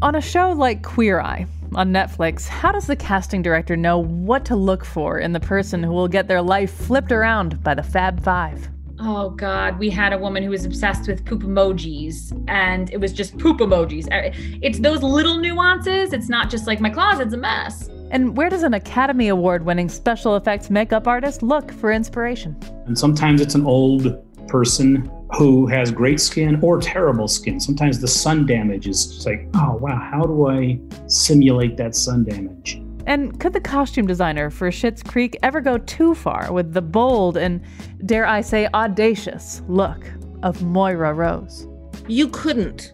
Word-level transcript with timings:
On 0.00 0.14
a 0.14 0.20
show 0.20 0.52
like 0.52 0.84
Queer 0.84 1.20
Eye 1.20 1.44
on 1.74 1.92
Netflix, 1.92 2.46
how 2.46 2.70
does 2.70 2.86
the 2.86 2.94
casting 2.94 3.42
director 3.42 3.76
know 3.76 3.98
what 3.98 4.44
to 4.44 4.54
look 4.54 4.84
for 4.84 5.18
in 5.18 5.32
the 5.32 5.40
person 5.40 5.82
who 5.82 5.90
will 5.90 6.06
get 6.06 6.28
their 6.28 6.40
life 6.40 6.72
flipped 6.72 7.10
around 7.10 7.60
by 7.64 7.74
the 7.74 7.82
Fab 7.82 8.22
Five? 8.22 8.68
Oh 9.00 9.30
God, 9.30 9.76
we 9.76 9.90
had 9.90 10.12
a 10.12 10.18
woman 10.18 10.44
who 10.44 10.50
was 10.50 10.64
obsessed 10.64 11.08
with 11.08 11.24
poop 11.24 11.42
emojis, 11.42 12.32
and 12.46 12.92
it 12.92 13.00
was 13.00 13.12
just 13.12 13.38
poop 13.38 13.58
emojis. 13.58 14.06
Uh, 14.12 14.32
it's 14.62 14.78
those 14.78 15.02
little 15.02 15.38
nuances. 15.38 16.12
It's 16.12 16.28
not 16.28 16.48
just 16.48 16.68
like 16.68 16.78
my 16.78 16.90
closet's 16.90 17.34
a 17.34 17.36
mess. 17.36 17.90
And 18.12 18.36
where 18.36 18.48
does 18.48 18.62
an 18.62 18.74
Academy 18.74 19.26
Award 19.26 19.64
winning 19.64 19.88
special 19.88 20.36
effects 20.36 20.70
makeup 20.70 21.08
artist 21.08 21.42
look 21.42 21.72
for 21.72 21.90
inspiration? 21.90 22.56
And 22.86 22.96
sometimes 22.96 23.40
it's 23.40 23.56
an 23.56 23.66
old 23.66 24.16
person 24.48 25.10
who 25.36 25.66
has 25.66 25.90
great 25.90 26.20
skin 26.20 26.58
or 26.62 26.80
terrible 26.80 27.28
skin. 27.28 27.60
Sometimes 27.60 28.00
the 28.00 28.08
sun 28.08 28.46
damage 28.46 28.88
is 28.88 29.06
just 29.06 29.26
like, 29.26 29.48
oh, 29.54 29.76
wow, 29.76 29.98
how 29.98 30.22
do 30.22 30.48
I 30.48 30.78
simulate 31.06 31.76
that 31.76 31.94
sun 31.94 32.24
damage? 32.24 32.82
And 33.06 33.38
could 33.40 33.52
the 33.52 33.60
costume 33.60 34.06
designer 34.06 34.50
for 34.50 34.70
Schitt's 34.70 35.02
Creek 35.02 35.36
ever 35.42 35.60
go 35.60 35.78
too 35.78 36.14
far 36.14 36.52
with 36.52 36.74
the 36.74 36.82
bold 36.82 37.36
and, 37.36 37.62
dare 38.04 38.26
I 38.26 38.40
say, 38.42 38.68
audacious 38.74 39.62
look 39.66 40.04
of 40.42 40.62
Moira 40.62 41.14
Rose? 41.14 41.66
You 42.06 42.28
couldn't. 42.28 42.92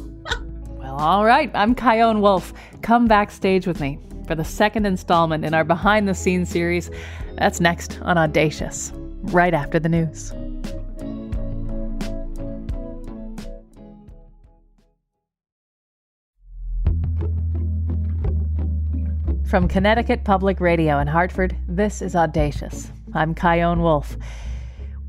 well, 0.68 0.96
all 0.96 1.24
right. 1.24 1.50
I'm 1.54 1.74
Chion 1.74 2.20
Wolf. 2.20 2.52
Come 2.82 3.06
backstage 3.06 3.66
with 3.66 3.80
me 3.80 3.98
for 4.26 4.34
the 4.34 4.44
second 4.44 4.86
installment 4.86 5.44
in 5.44 5.54
our 5.54 5.64
behind 5.64 6.08
the 6.08 6.14
scenes 6.14 6.48
series. 6.48 6.90
That's 7.36 7.60
next 7.60 8.00
on 8.02 8.18
Audacious, 8.18 8.92
right 9.22 9.54
after 9.54 9.78
the 9.78 9.88
news. 9.88 10.32
From 19.48 19.66
Connecticut 19.66 20.24
Public 20.24 20.60
Radio 20.60 20.98
in 20.98 21.06
Hartford, 21.06 21.56
this 21.66 22.02
is 22.02 22.14
Audacious. 22.14 22.92
I'm 23.14 23.34
Chion 23.34 23.80
Wolf. 23.80 24.14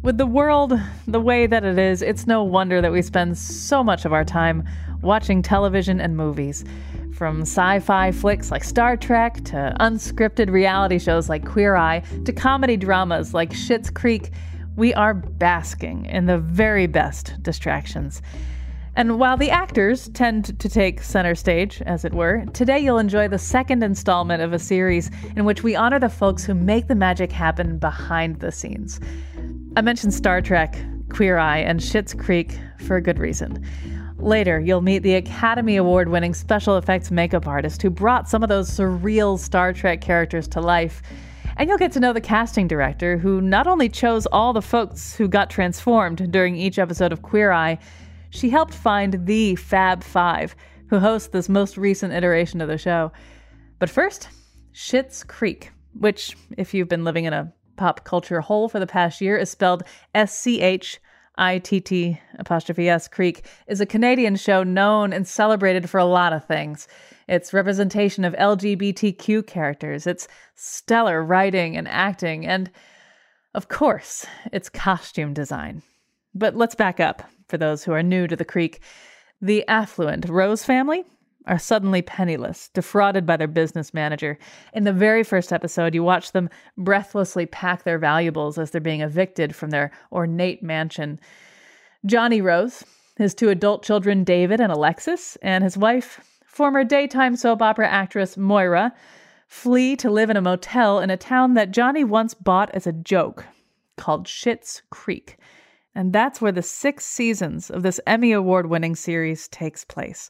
With 0.01 0.17
the 0.17 0.25
world 0.25 0.79
the 1.05 1.19
way 1.19 1.45
that 1.45 1.65
it 1.65 1.77
is, 1.77 2.01
it's 2.01 2.25
no 2.25 2.45
wonder 2.45 2.79
that 2.79 2.93
we 2.93 3.01
spend 3.01 3.37
so 3.37 3.83
much 3.83 4.05
of 4.05 4.13
our 4.13 4.23
time 4.23 4.63
watching 5.01 5.41
television 5.41 5.99
and 5.99 6.15
movies. 6.15 6.63
From 7.13 7.41
sci 7.41 7.79
fi 7.81 8.13
flicks 8.13 8.49
like 8.49 8.63
Star 8.63 8.95
Trek 8.95 9.43
to 9.43 9.75
unscripted 9.81 10.49
reality 10.49 10.99
shows 10.99 11.27
like 11.27 11.45
Queer 11.45 11.75
Eye 11.75 12.01
to 12.23 12.31
comedy 12.31 12.77
dramas 12.77 13.33
like 13.33 13.51
Schitt's 13.51 13.89
Creek, 13.89 14.31
we 14.77 14.93
are 14.93 15.13
basking 15.13 16.05
in 16.05 16.27
the 16.27 16.37
very 16.37 16.87
best 16.87 17.43
distractions. 17.43 18.21
And 18.99 19.17
while 19.17 19.37
the 19.37 19.49
actors 19.49 20.09
tend 20.09 20.59
to 20.59 20.67
take 20.67 21.01
center 21.01 21.33
stage, 21.33 21.81
as 21.83 22.03
it 22.03 22.13
were, 22.13 22.43
today 22.51 22.79
you'll 22.79 22.97
enjoy 22.97 23.29
the 23.29 23.39
second 23.39 23.81
installment 23.81 24.41
of 24.41 24.51
a 24.51 24.59
series 24.59 25.09
in 25.37 25.45
which 25.45 25.63
we 25.63 25.73
honor 25.73 25.99
the 25.99 26.09
folks 26.09 26.43
who 26.43 26.53
make 26.53 26.87
the 26.89 26.95
magic 26.95 27.31
happen 27.31 27.77
behind 27.77 28.41
the 28.41 28.51
scenes. 28.51 28.99
I 29.77 29.81
mentioned 29.83 30.13
Star 30.13 30.41
Trek, 30.41 30.75
Queer 31.07 31.37
Eye, 31.37 31.59
and 31.59 31.79
Schitt's 31.79 32.13
Creek 32.13 32.59
for 32.79 32.97
a 32.97 33.01
good 33.01 33.19
reason. 33.19 33.65
Later, 34.17 34.59
you'll 34.59 34.81
meet 34.81 34.99
the 34.99 35.15
Academy 35.15 35.77
Award 35.77 36.09
winning 36.09 36.33
special 36.33 36.75
effects 36.75 37.09
makeup 37.09 37.47
artist 37.47 37.81
who 37.81 37.89
brought 37.89 38.27
some 38.27 38.43
of 38.43 38.49
those 38.49 38.69
surreal 38.69 39.39
Star 39.39 39.71
Trek 39.71 40.01
characters 40.01 40.45
to 40.49 40.59
life. 40.59 41.01
And 41.55 41.69
you'll 41.69 41.77
get 41.77 41.93
to 41.93 42.01
know 42.01 42.11
the 42.11 42.19
casting 42.19 42.67
director 42.67 43.17
who 43.17 43.39
not 43.39 43.65
only 43.65 43.87
chose 43.87 44.25
all 44.25 44.51
the 44.51 44.61
folks 44.61 45.15
who 45.15 45.29
got 45.29 45.49
transformed 45.49 46.33
during 46.33 46.57
each 46.57 46.77
episode 46.77 47.13
of 47.13 47.21
Queer 47.21 47.53
Eye, 47.53 47.79
she 48.29 48.49
helped 48.49 48.73
find 48.73 49.25
the 49.25 49.55
Fab 49.55 50.03
Five, 50.03 50.55
who 50.89 50.99
host 50.99 51.31
this 51.31 51.49
most 51.49 51.77
recent 51.77 52.13
iteration 52.13 52.61
of 52.61 52.67
the 52.67 52.77
show. 52.77 53.11
But 53.79 53.89
first, 53.89 54.29
Schitt's 54.73 55.23
Creek, 55.23 55.71
which, 55.93 56.35
if 56.57 56.73
you've 56.73 56.89
been 56.89 57.03
living 57.03 57.25
in 57.25 57.33
a 57.33 57.51
pop 57.77 58.03
culture 58.03 58.41
hole 58.41 58.69
for 58.69 58.79
the 58.79 58.87
past 58.87 59.21
year, 59.21 59.37
is 59.37 59.49
spelled 59.49 59.83
S 60.13 60.37
C 60.37 60.61
H 60.61 60.99
I 61.37 61.59
T 61.59 61.79
T 61.79 62.19
apostrophe 62.37 62.89
S 62.89 63.07
Creek, 63.07 63.45
is 63.67 63.81
a 63.81 63.85
Canadian 63.85 64.35
show 64.35 64.63
known 64.63 65.13
and 65.13 65.27
celebrated 65.27 65.89
for 65.89 65.97
a 65.97 66.05
lot 66.05 66.33
of 66.33 66.45
things. 66.45 66.87
Its 67.27 67.53
representation 67.53 68.25
of 68.25 68.33
LGBTQ 68.33 69.45
characters, 69.45 70.07
its 70.07 70.27
stellar 70.55 71.23
writing 71.23 71.77
and 71.77 71.87
acting, 71.87 72.45
and, 72.45 72.71
of 73.53 73.67
course, 73.69 74.25
its 74.51 74.69
costume 74.69 75.33
design. 75.33 75.83
But 76.33 76.55
let's 76.55 76.75
back 76.75 76.99
up 76.99 77.23
for 77.49 77.57
those 77.57 77.83
who 77.83 77.91
are 77.91 78.03
new 78.03 78.27
to 78.27 78.35
the 78.35 78.45
creek. 78.45 78.79
The 79.41 79.67
affluent 79.67 80.29
Rose 80.29 80.63
family 80.63 81.03
are 81.45 81.57
suddenly 81.57 82.01
penniless, 82.01 82.69
defrauded 82.69 83.25
by 83.25 83.35
their 83.35 83.47
business 83.47 83.93
manager. 83.93 84.37
In 84.73 84.83
the 84.83 84.93
very 84.93 85.23
first 85.23 85.51
episode, 85.51 85.95
you 85.95 86.03
watch 86.03 86.31
them 86.31 86.49
breathlessly 86.77 87.47
pack 87.47 87.83
their 87.83 87.97
valuables 87.97 88.57
as 88.57 88.71
they're 88.71 88.79
being 88.79 89.01
evicted 89.01 89.55
from 89.55 89.71
their 89.71 89.91
ornate 90.11 90.61
mansion. 90.61 91.19
Johnny 92.05 92.39
Rose, 92.39 92.83
his 93.17 93.33
two 93.33 93.49
adult 93.49 93.83
children, 93.83 94.23
David 94.23 94.61
and 94.61 94.71
Alexis, 94.71 95.37
and 95.41 95.63
his 95.63 95.77
wife, 95.77 96.21
former 96.45 96.83
daytime 96.83 97.35
soap 97.35 97.61
opera 97.61 97.87
actress 97.87 98.37
Moira, 98.37 98.93
flee 99.47 99.95
to 99.95 100.11
live 100.11 100.29
in 100.29 100.37
a 100.37 100.41
motel 100.41 100.99
in 100.99 101.09
a 101.09 101.17
town 101.17 101.55
that 101.55 101.71
Johnny 101.71 102.03
once 102.03 102.35
bought 102.35 102.69
as 102.75 102.85
a 102.85 102.93
joke 102.93 103.45
called 103.97 104.27
Schitt's 104.27 104.83
Creek. 104.91 105.38
And 105.95 106.13
that's 106.13 106.41
where 106.41 106.51
the 106.51 106.61
six 106.61 107.05
seasons 107.05 107.69
of 107.69 107.83
this 107.83 107.99
Emmy 108.05 108.31
Award 108.31 108.69
winning 108.69 108.95
series 108.95 109.47
takes 109.47 109.83
place. 109.83 110.29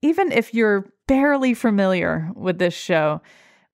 Even 0.00 0.32
if 0.32 0.54
you're 0.54 0.92
barely 1.06 1.54
familiar 1.54 2.30
with 2.34 2.58
this 2.58 2.74
show, 2.74 3.20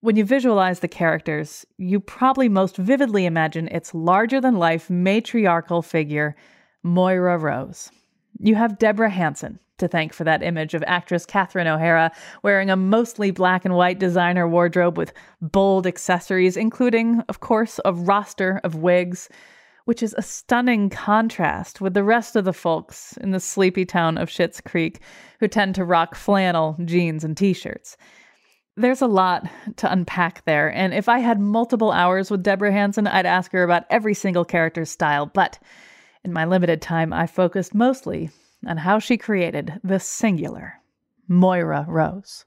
when 0.01 0.17
you 0.17 0.25
visualize 0.25 0.81
the 0.81 0.89
characters, 0.89 1.67
you 1.77 1.99
probably 2.01 2.49
most 2.49 2.77
vividly 2.77 3.27
imagine 3.27 3.69
its 3.69 3.95
larger 3.95 4.41
than 4.41 4.57
life 4.57 4.89
matriarchal 4.89 5.83
figure, 5.83 6.37
Moira 6.83 7.37
Rose. 7.37 7.91
You 8.39 8.55
have 8.55 8.79
Deborah 8.79 9.11
Hanson 9.11 9.59
to 9.79 9.89
thank 9.89 10.13
for 10.13 10.25
that 10.25 10.43
image 10.43 10.75
of 10.75 10.85
actress 10.87 11.27
Catherine 11.27 11.67
O'Hara 11.67 12.13
wearing 12.43 12.71
a 12.71 12.77
mostly 12.77 13.31
black 13.31 13.65
and 13.65 13.75
white 13.75 13.99
designer 13.99 14.49
wardrobe 14.49 14.97
with 14.97 15.13
bold 15.41 15.87
accessories, 15.87 16.57
including, 16.57 17.23
of 17.29 17.41
course, 17.41 17.81
a 17.85 17.93
roster 17.93 18.61
of 18.65 18.77
wigs 18.77 19.29
which 19.89 20.03
is 20.03 20.15
a 20.19 20.23
stunning 20.23 20.91
contrast 20.91 21.81
with 21.81 21.95
the 21.95 22.05
rest 22.05 22.37
of 22.37 22.45
the 22.45 22.53
folks 22.53 23.17
in 23.23 23.31
the 23.31 23.41
sleepy 23.41 23.87
town 23.87 24.19
of 24.19 24.29
Schitt's 24.29 24.61
Creek 24.61 25.01
who 25.41 25.49
tend 25.49 25.75
to 25.75 25.83
rock 25.83 26.15
flannel, 26.15 26.77
jeans, 26.85 27.25
and 27.25 27.35
t 27.35 27.55
shirts. 27.55 27.97
There's 28.77 29.01
a 29.01 29.07
lot 29.07 29.49
to 29.77 29.91
unpack 29.91 30.45
there, 30.45 30.71
and 30.71 30.93
if 30.93 31.09
I 31.09 31.21
had 31.21 31.41
multiple 31.41 31.91
hours 31.91 32.31
with 32.31 32.43
Deborah 32.43 32.71
Hanson, 32.71 33.07
I'd 33.07 33.25
ask 33.25 33.51
her 33.53 33.63
about 33.63 33.87
every 33.89 34.13
single 34.13 34.45
character's 34.45 34.91
style, 34.91 35.25
but 35.25 35.59
in 36.23 36.35
my 36.35 36.45
limited 36.45 36.83
time, 36.83 37.15
I 37.15 37.27
focused 37.27 37.75
mostly 37.75 38.29
on 38.67 38.77
how 38.77 38.99
she 38.99 39.17
created 39.17 39.81
the 39.83 40.01
singular 40.01 40.75
Moira 41.29 41.87
Rose. 41.89 42.45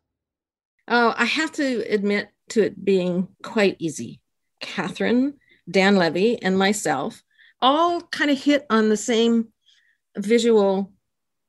Oh, 0.88 1.16
I 1.18 1.26
have 1.26 1.52
to 1.54 1.92
admit 1.92 2.30
to 2.50 2.66
it 2.66 2.86
being 2.86 3.30
quite 3.42 3.78
easy. 3.80 4.22
Catherine, 4.60 5.40
Dan 5.68 5.96
Levy, 5.96 6.40
and 6.40 6.56
myself 6.56 7.24
all 7.62 8.02
kind 8.02 8.32
of 8.32 8.42
hit 8.42 8.66
on 8.70 8.90
the 8.90 8.98
same 8.98 9.50
visual 10.18 10.92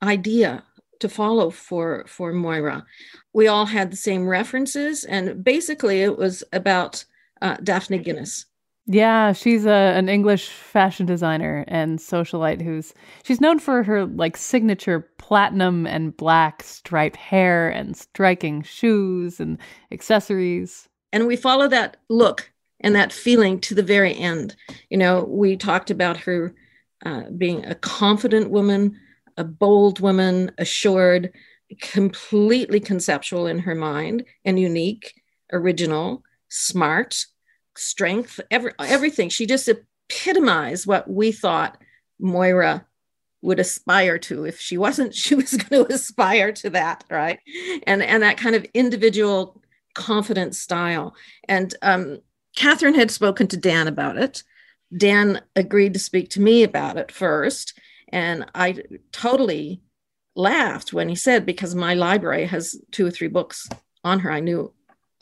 idea 0.02 0.64
to 1.00 1.08
follow 1.08 1.50
for 1.50 2.04
for 2.06 2.32
Moira. 2.32 2.84
We 3.32 3.48
all 3.48 3.66
had 3.66 3.90
the 3.90 3.96
same 3.96 4.26
references, 4.26 5.04
and 5.04 5.42
basically 5.42 6.02
it 6.02 6.16
was 6.16 6.44
about 6.52 7.04
uh, 7.40 7.56
Daphne 7.62 7.98
Guinness. 7.98 8.46
Yeah, 8.86 9.32
she's 9.32 9.64
a, 9.64 9.70
an 9.70 10.08
English 10.08 10.48
fashion 10.48 11.06
designer 11.06 11.64
and 11.68 11.98
socialite 11.98 12.62
who's 12.62 12.94
she's 13.22 13.40
known 13.40 13.58
for 13.58 13.82
her 13.82 14.06
like 14.06 14.36
signature 14.36 15.08
platinum 15.18 15.86
and 15.86 16.16
black 16.16 16.62
striped 16.62 17.16
hair 17.16 17.68
and 17.68 17.96
striking 17.96 18.62
shoes 18.62 19.38
and 19.38 19.58
accessories. 19.92 20.88
And 21.12 21.26
we 21.26 21.36
follow 21.36 21.68
that 21.68 21.98
look 22.08 22.51
and 22.82 22.94
that 22.94 23.12
feeling 23.12 23.60
to 23.60 23.74
the 23.74 23.82
very 23.82 24.14
end. 24.14 24.56
You 24.90 24.98
know, 24.98 25.24
we 25.24 25.56
talked 25.56 25.90
about 25.90 26.16
her 26.18 26.54
uh, 27.04 27.22
being 27.36 27.64
a 27.64 27.74
confident 27.74 28.50
woman, 28.50 28.98
a 29.36 29.44
bold 29.44 30.00
woman, 30.00 30.52
assured, 30.58 31.32
completely 31.80 32.80
conceptual 32.80 33.46
in 33.46 33.60
her 33.60 33.74
mind 33.74 34.24
and 34.44 34.58
unique, 34.58 35.14
original, 35.52 36.22
smart, 36.48 37.24
strength, 37.76 38.40
every, 38.50 38.72
everything. 38.78 39.30
She 39.30 39.46
just 39.46 39.68
epitomized 39.68 40.86
what 40.86 41.08
we 41.08 41.32
thought 41.32 41.78
Moira 42.20 42.86
would 43.42 43.58
aspire 43.58 44.18
to 44.18 44.44
if 44.44 44.60
she 44.60 44.78
wasn't 44.78 45.14
she 45.22 45.34
was 45.34 45.56
going 45.56 45.84
to 45.84 45.92
aspire 45.92 46.52
to 46.52 46.70
that 46.70 47.04
right 47.10 47.40
and 47.86 48.02
and 48.02 48.22
that 48.22 48.36
kind 48.36 48.54
of 48.54 48.64
individual 48.72 49.60
confident 49.94 50.54
style 50.54 51.14
and 51.48 51.74
um, 51.82 52.20
catherine 52.56 52.94
had 52.94 53.10
spoken 53.10 53.46
to 53.46 53.56
dan 53.56 53.88
about 53.88 54.16
it 54.16 54.42
dan 54.96 55.40
agreed 55.56 55.94
to 55.94 56.00
speak 56.00 56.28
to 56.30 56.40
me 56.40 56.62
about 56.62 56.96
it 56.96 57.10
first 57.10 57.78
and 58.08 58.44
i 58.54 58.76
totally 59.10 59.80
laughed 60.34 60.92
when 60.92 61.08
he 61.08 61.14
said 61.14 61.44
because 61.44 61.74
my 61.74 61.94
library 61.94 62.46
has 62.46 62.80
two 62.90 63.06
or 63.06 63.10
three 63.10 63.28
books 63.28 63.68
on 64.04 64.20
her 64.20 64.30
i 64.30 64.40
knew 64.40 64.72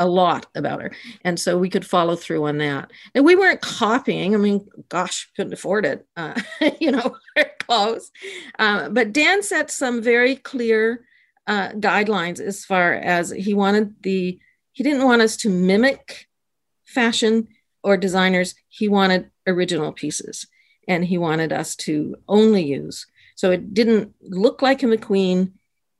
a 0.01 0.07
lot 0.09 0.47
about 0.55 0.81
her. 0.81 0.91
And 1.25 1.39
so 1.39 1.59
we 1.59 1.69
could 1.69 1.87
follow 1.87 2.17
through 2.17 2.47
on 2.47 2.59
that. 2.59 2.91
And 3.15 3.25
we 3.25 3.37
weren't 3.37 3.61
copying. 3.61 4.35
I 4.35 4.39
mean, 4.39 4.67
gosh, 4.89 5.31
couldn't 5.37 5.53
afford 5.53 5.85
it, 5.85 6.07
uh, 6.17 6.41
you 6.81 6.91
know, 6.91 7.17
clothes. 7.61 8.11
Uh, 8.59 8.89
but 8.89 9.13
Dan 9.13 9.43
set 9.43 9.71
some 9.71 10.03
very 10.03 10.37
clear 10.37 11.05
uh, 11.47 11.69
guidelines 11.73 12.41
as 12.41 12.65
far 12.65 12.95
as 12.95 13.31
he 13.31 13.53
wanted 13.53 13.95
the, 14.03 14.41
he 14.73 14.83
didn't 14.83 15.05
want 15.05 15.21
us 15.23 15.37
to 15.37 15.51
mimic 15.51 16.27
fashion 16.91 17.49
or 17.83 17.97
designers. 17.97 18.55
He 18.69 18.89
wanted 18.89 19.31
original 19.47 19.93
pieces 19.93 20.47
and 20.89 21.05
he 21.05 21.19
wanted 21.19 21.53
us 21.53 21.77
to 21.77 22.17
only 22.29 22.65
use. 22.65 23.07
So 23.37 23.51
it 23.51 23.73
didn't 23.73 24.15
look 24.21 24.61
like 24.61 24.83
a 24.83 24.87
McQueen. 24.87 25.53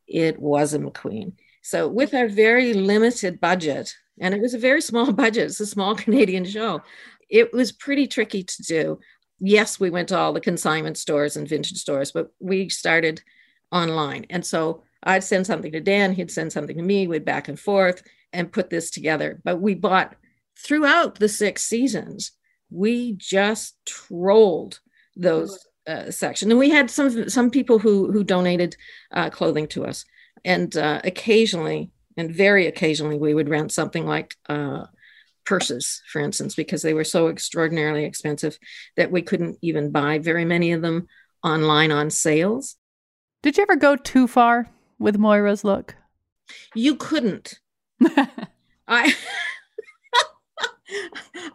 It 0.07 0.41
was 0.41 0.75
a 0.75 0.79
McQueen. 0.79 1.33
So, 1.63 1.89
with 1.89 2.15
our 2.15 2.29
very 2.29 2.73
limited 2.73 3.41
budget, 3.41 3.95
and 4.19 4.35
it 4.35 4.41
was 4.41 4.55
a 4.55 4.59
very 4.59 4.81
small 4.81 5.13
budget, 5.25 5.45
it's 5.45 5.61
a 5.61 5.67
small 5.67 5.95
Canadian 5.95 6.45
show, 6.45 6.83
it 7.29 7.53
was 7.53 7.73
pretty 7.73 8.07
tricky 8.07 8.43
to 8.43 8.63
do. 8.63 8.99
Yes, 9.39 9.79
we 9.79 9.91
went 9.91 10.09
to 10.09 10.19
all 10.19 10.33
the 10.33 10.41
consignment 10.41 10.99
stores 10.99 11.37
and 11.37 11.49
vintage 11.49 11.79
stores, 11.79 12.13
but 12.13 12.33
we 12.41 12.69
started 12.69 13.23
online. 13.73 14.27
And 14.31 14.45
so 14.45 14.83
I'd 15.03 15.25
send 15.25 15.47
something 15.47 15.73
to 15.73 15.81
Dan, 15.81 16.13
he'd 16.13 16.31
send 16.31 16.53
something 16.53 16.77
to 16.77 16.83
me, 16.83 17.07
we'd 17.07 17.25
back 17.25 17.49
and 17.49 17.59
forth 17.59 18.03
and 18.33 18.53
put 18.53 18.69
this 18.69 18.91
together. 18.91 19.41
But 19.45 19.61
we 19.61 19.75
bought 19.75 20.17
throughout 20.65 21.17
the 21.17 21.29
six 21.29 21.63
seasons, 21.63 22.33
we 22.71 23.15
just 23.15 23.77
trolled 23.87 24.81
those 25.17 25.67
uh, 25.87 26.11
sections. 26.11 26.51
And 26.51 26.59
we 26.59 26.71
had 26.71 26.91
some 26.91 27.29
some 27.29 27.51
people 27.51 27.79
who 27.79 28.13
who 28.13 28.23
donated 28.23 28.77
uh, 29.13 29.31
clothing 29.31 29.67
to 29.69 29.85
us. 29.85 30.05
And 30.45 30.77
uh, 30.77 31.01
occasionally 31.05 31.91
and 32.17 32.35
very 32.35 32.67
occasionally 32.67 33.19
we 33.19 33.35
would 33.35 33.49
rent 33.49 33.73
something 33.73 34.07
like 34.07 34.37
uh, 34.49 34.85
purses 35.45 36.03
for 36.13 36.21
instance 36.21 36.55
because 36.55 36.83
they 36.83 36.95
were 36.95 37.05
so 37.05 37.29
extraordinarily 37.29 38.05
expensive 38.05 38.59
that 38.97 39.11
we 39.11 39.23
couldn't 39.23 39.59
even 39.63 39.91
buy 39.91 40.19
very 40.19 40.45
many 40.45 40.73
of 40.73 40.83
them 40.83 41.09
online 41.43 41.91
on 41.91 42.11
sales. 42.11 42.77
Did 43.43 43.57
you 43.57 43.63
ever 43.63 43.77
go 43.77 43.97
too 43.97 44.27
far 44.27 44.69
with 44.99 45.17
moira's 45.17 45.65
look? 45.65 45.97
You 46.75 46.97
couldn't. 46.97 47.61
I 48.89 49.15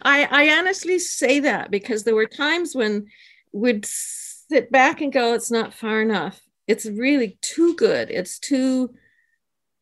I, 0.02 0.28
I 0.30 0.58
honestly 0.58 1.00
say 1.00 1.40
that 1.42 1.72
because 1.72 2.04
there 2.04 2.16
were 2.16 2.26
times 2.26 2.76
when 2.76 3.08
we'd 3.52 3.86
sit 3.86 4.72
back 4.72 5.02
and 5.02 5.12
go, 5.12 5.34
it's 5.34 5.52
not 5.52 5.74
far 5.74 6.02
enough 6.02 6.42
it's 6.68 6.86
really 6.86 7.38
too 7.42 7.76
good. 7.76 8.10
It's 8.10 8.40
too, 8.40 8.94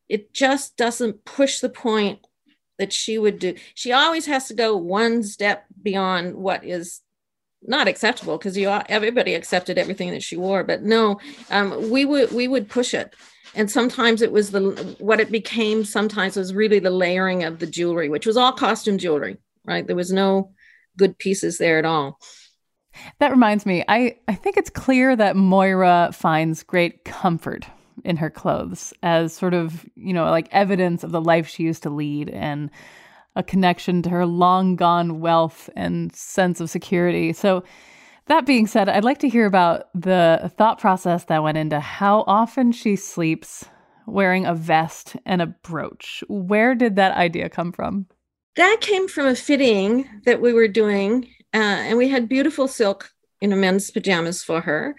it 0.10 0.34
just 0.34 0.76
doesn't 0.78 1.26
push 1.26 1.60
the 1.60 1.70
point 1.70 2.20
that 2.78 2.92
she 2.92 3.18
would 3.18 3.40
do. 3.40 3.56
She 3.74 3.92
always 3.92 4.26
has 4.26 4.48
to 4.48 4.54
go 4.54 4.76
one 4.76 5.24
step 5.24 5.66
beyond 5.82 6.36
what 6.36 6.64
is 6.66 7.02
not 7.66 7.88
acceptable 7.88 8.38
because 8.38 8.58
you 8.58 8.68
everybody 8.90 9.36
accepted 9.36 9.78
everything 9.78 10.12
that 10.12 10.22
she 10.22 10.36
wore 10.36 10.66
but 10.66 10.84
no 10.84 11.18
um, 11.50 11.90
we 11.90 12.04
would 12.04 12.30
we 12.34 12.46
would 12.46 12.68
push 12.68 12.94
it 12.94 13.16
and 13.56 13.72
sometimes 13.72 14.22
it 14.22 14.34
was 14.34 14.52
the 14.52 14.98
what 15.00 15.22
it 15.22 15.32
became 15.32 15.86
sometimes 15.86 16.36
was 16.36 16.54
really 16.54 16.80
the 16.80 16.90
layering 16.90 17.46
of 17.46 17.60
the 17.60 17.66
jewelry 17.66 18.10
which 18.10 18.26
was 18.26 18.36
all 18.36 18.52
costume 18.52 18.98
jewelry 18.98 19.38
right 19.66 19.88
there 19.88 19.96
was 19.96 20.12
no 20.12 20.52
good 20.98 21.18
pieces 21.18 21.58
there 21.58 21.80
at 21.80 21.86
all 21.86 22.20
that 23.20 23.32
reminds 23.32 23.66
me, 23.66 23.84
I, 23.88 24.18
I 24.28 24.36
think 24.36 24.58
it's 24.58 24.70
clear 24.70 25.16
that 25.16 25.36
Moira 25.36 26.12
finds 26.14 26.64
great 26.64 27.06
comfort 27.06 27.66
in 28.04 28.18
her 28.18 28.30
clothes 28.30 28.94
as 29.04 29.34
sort 29.34 29.54
of, 29.54 29.86
you 29.96 30.14
know, 30.14 30.26
like 30.26 30.48
evidence 30.52 31.04
of 31.04 31.12
the 31.12 31.22
life 31.22 31.48
she 31.48 31.64
used 31.64 31.84
to 31.84 31.90
lead 31.90 32.30
and 32.30 32.70
a 33.36 33.44
connection 33.44 34.02
to 34.04 34.10
her 34.10 34.26
long 34.26 34.76
gone 34.76 35.20
wealth 35.20 35.70
and 35.76 36.16
sense 36.16 36.60
of 36.60 36.70
security. 36.70 37.34
So, 37.34 37.64
that 38.28 38.46
being 38.46 38.68
said, 38.68 38.88
I'd 38.88 39.04
like 39.04 39.20
to 39.20 39.28
hear 39.28 39.46
about 39.46 39.90
the 39.94 40.50
thought 40.58 40.80
process 40.80 41.26
that 41.26 41.44
went 41.44 41.58
into 41.58 41.82
how 41.82 42.24
often 42.26 42.72
she 42.72 42.96
sleeps 42.96 43.66
wearing 44.08 44.46
a 44.46 44.56
vest 44.56 45.18
and 45.26 45.42
a 45.42 45.48
brooch. 45.48 46.24
Where 46.30 46.74
did 46.74 46.96
that 46.96 47.18
idea 47.18 47.50
come 47.50 47.74
from? 47.74 48.08
That 48.56 48.78
came 48.82 49.08
from 49.08 49.26
a 49.26 49.36
fitting 49.36 50.08
that 50.26 50.42
we 50.42 50.54
were 50.54 50.68
doing 50.68 51.30
uh, 51.54 51.58
and 51.58 51.98
we 51.98 52.10
had 52.10 52.30
beautiful 52.30 52.68
silk, 52.68 53.12
you 53.42 53.48
know, 53.48 53.56
men's 53.56 53.90
pajamas 53.92 54.44
for 54.44 54.62
her. 54.62 54.96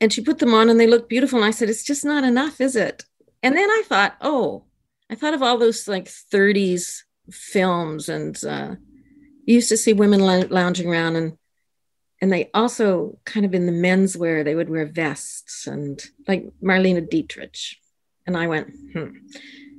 And 0.00 0.12
she 0.12 0.22
put 0.22 0.38
them 0.38 0.54
on 0.54 0.68
and 0.68 0.78
they 0.78 0.86
looked 0.86 1.08
beautiful. 1.08 1.38
And 1.38 1.46
I 1.46 1.50
said, 1.50 1.68
It's 1.68 1.84
just 1.84 2.04
not 2.04 2.24
enough, 2.24 2.60
is 2.60 2.76
it? 2.76 3.04
And 3.42 3.56
then 3.56 3.68
I 3.68 3.82
thought, 3.86 4.16
Oh, 4.20 4.64
I 5.10 5.14
thought 5.14 5.34
of 5.34 5.42
all 5.42 5.58
those 5.58 5.88
like 5.88 6.06
30s 6.06 7.02
films 7.30 8.08
and 8.08 8.42
uh, 8.44 8.76
you 9.44 9.54
used 9.54 9.68
to 9.70 9.76
see 9.76 9.92
women 9.92 10.20
lounging 10.20 10.88
around 10.88 11.16
and 11.16 11.36
and 12.20 12.32
they 12.32 12.50
also 12.52 13.16
kind 13.24 13.46
of 13.46 13.54
in 13.54 13.66
the 13.66 13.72
menswear 13.72 14.44
they 14.44 14.54
would 14.54 14.68
wear 14.68 14.86
vests 14.86 15.66
and 15.66 16.02
like 16.26 16.46
Marlene 16.62 17.08
Dietrich 17.08 17.76
and 18.26 18.36
I 18.36 18.46
went 18.46 18.70
hmm 18.92 19.16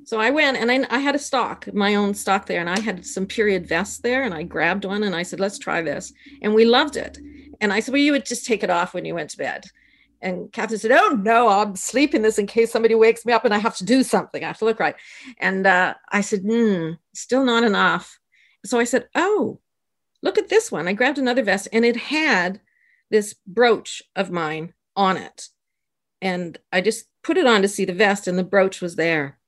so 0.09 0.19
I 0.19 0.31
went 0.31 0.57
and 0.57 0.71
I, 0.71 0.87
I, 0.89 0.97
had 0.97 1.13
a 1.13 1.19
stock, 1.19 1.71
my 1.71 1.93
own 1.93 2.15
stock 2.15 2.47
there, 2.47 2.59
and 2.59 2.67
I 2.67 2.79
had 2.79 3.05
some 3.05 3.27
period 3.27 3.67
vests 3.67 3.99
there, 3.99 4.23
and 4.23 4.33
I 4.33 4.41
grabbed 4.41 4.83
one 4.83 5.03
and 5.03 5.15
I 5.15 5.21
said, 5.21 5.39
"Let's 5.39 5.59
try 5.59 5.83
this," 5.83 6.11
and 6.41 6.55
we 6.55 6.65
loved 6.65 6.97
it. 6.97 7.19
And 7.61 7.71
I 7.71 7.79
said, 7.79 7.91
"Well, 7.91 8.01
you 8.01 8.13
would 8.13 8.25
just 8.25 8.43
take 8.43 8.63
it 8.63 8.71
off 8.71 8.95
when 8.95 9.05
you 9.05 9.13
went 9.13 9.29
to 9.29 9.37
bed." 9.37 9.65
And 10.19 10.51
Catherine 10.51 10.79
said, 10.79 10.93
"Oh 10.93 11.09
no, 11.09 11.47
I'm 11.47 11.75
sleeping 11.75 12.23
this 12.23 12.39
in 12.39 12.47
case 12.47 12.71
somebody 12.71 12.95
wakes 12.95 13.23
me 13.23 13.33
up 13.33 13.45
and 13.45 13.53
I 13.53 13.59
have 13.59 13.77
to 13.77 13.85
do 13.85 14.01
something. 14.01 14.43
I 14.43 14.47
have 14.47 14.57
to 14.57 14.65
look 14.65 14.79
right." 14.79 14.95
And 15.37 15.67
uh, 15.67 15.93
I 16.11 16.21
said, 16.21 16.41
"Hmm, 16.41 16.93
still 17.13 17.45
not 17.45 17.63
enough." 17.63 18.19
So 18.65 18.79
I 18.79 18.85
said, 18.85 19.09
"Oh, 19.13 19.59
look 20.23 20.39
at 20.39 20.49
this 20.49 20.71
one." 20.71 20.87
I 20.87 20.93
grabbed 20.93 21.19
another 21.19 21.43
vest, 21.43 21.67
and 21.71 21.85
it 21.85 21.97
had 21.97 22.61
this 23.11 23.35
brooch 23.45 24.01
of 24.15 24.31
mine 24.31 24.73
on 24.95 25.17
it, 25.17 25.49
and 26.19 26.57
I 26.73 26.81
just 26.81 27.05
put 27.21 27.37
it 27.37 27.45
on 27.45 27.61
to 27.61 27.67
see 27.67 27.85
the 27.85 27.93
vest, 27.93 28.27
and 28.27 28.39
the 28.39 28.43
brooch 28.43 28.81
was 28.81 28.95
there 28.95 29.38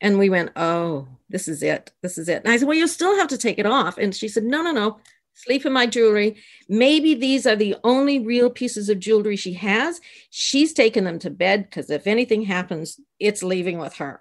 and 0.00 0.18
we 0.18 0.30
went, 0.30 0.50
oh, 0.56 1.08
this 1.28 1.48
is 1.48 1.62
it. 1.62 1.92
This 2.02 2.18
is 2.18 2.28
it. 2.28 2.42
And 2.44 2.52
I 2.52 2.56
said, 2.56 2.68
well, 2.68 2.76
you'll 2.76 2.88
still 2.88 3.16
have 3.16 3.28
to 3.28 3.38
take 3.38 3.58
it 3.58 3.66
off. 3.66 3.98
And 3.98 4.14
she 4.14 4.28
said, 4.28 4.44
no, 4.44 4.62
no, 4.62 4.72
no. 4.72 4.98
Sleep 5.34 5.64
in 5.66 5.72
my 5.72 5.86
jewelry. 5.86 6.36
Maybe 6.68 7.14
these 7.14 7.46
are 7.46 7.54
the 7.54 7.76
only 7.84 8.18
real 8.18 8.50
pieces 8.50 8.88
of 8.88 8.98
jewelry 8.98 9.36
she 9.36 9.52
has. 9.54 10.00
She's 10.30 10.72
taken 10.72 11.04
them 11.04 11.20
to 11.20 11.30
bed 11.30 11.64
because 11.64 11.90
if 11.90 12.08
anything 12.08 12.42
happens, 12.42 12.98
it's 13.20 13.42
leaving 13.42 13.78
with 13.78 13.94
her. 13.94 14.20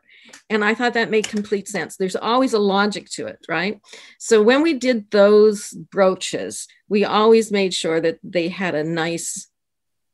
And 0.49 0.63
I 0.63 0.75
thought 0.75 0.93
that 0.93 1.09
made 1.09 1.27
complete 1.27 1.67
sense. 1.67 1.95
There's 1.95 2.15
always 2.15 2.53
a 2.53 2.59
logic 2.59 3.09
to 3.11 3.27
it, 3.27 3.39
right? 3.49 3.81
So 4.19 4.43
when 4.43 4.61
we 4.61 4.73
did 4.73 5.09
those 5.09 5.71
brooches, 5.71 6.67
we 6.87 7.03
always 7.05 7.51
made 7.51 7.73
sure 7.73 7.99
that 8.01 8.19
they 8.23 8.49
had 8.49 8.75
a 8.75 8.83
nice 8.83 9.47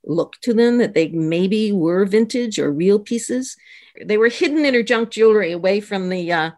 look 0.05 0.36
to 0.41 0.53
them, 0.53 0.77
that 0.77 0.93
they 0.93 1.10
maybe 1.10 1.72
were 1.72 2.05
vintage 2.05 2.60
or 2.60 2.72
real 2.72 3.00
pieces. 3.00 3.58
They 4.03 4.17
were 4.17 4.29
hidden 4.29 4.65
in 4.65 4.73
her 4.73 4.83
junk 4.83 5.12
jewelry 5.12 5.51
away 5.51 5.79
from 5.79 6.09
the 6.09 6.31
uh, 6.31 6.51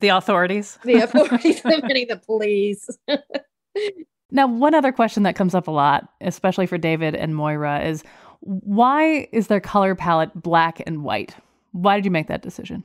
the 0.00 0.08
authorities. 0.08 0.78
The 0.84 0.94
authorities, 1.04 1.62
the 1.62 2.20
police. 2.24 2.88
now, 4.30 4.46
one 4.46 4.74
other 4.74 4.92
question 4.92 5.22
that 5.22 5.36
comes 5.36 5.54
up 5.54 5.68
a 5.68 5.70
lot, 5.70 6.08
especially 6.20 6.66
for 6.66 6.78
David 6.78 7.14
and 7.14 7.34
Moira, 7.34 7.80
is 7.80 8.04
why 8.40 9.28
is 9.32 9.46
their 9.46 9.60
color 9.60 9.94
palette 9.94 10.34
black 10.34 10.82
and 10.86 11.02
white? 11.02 11.34
Why 11.72 11.96
did 11.96 12.04
you 12.04 12.10
make 12.10 12.28
that 12.28 12.42
decision? 12.42 12.84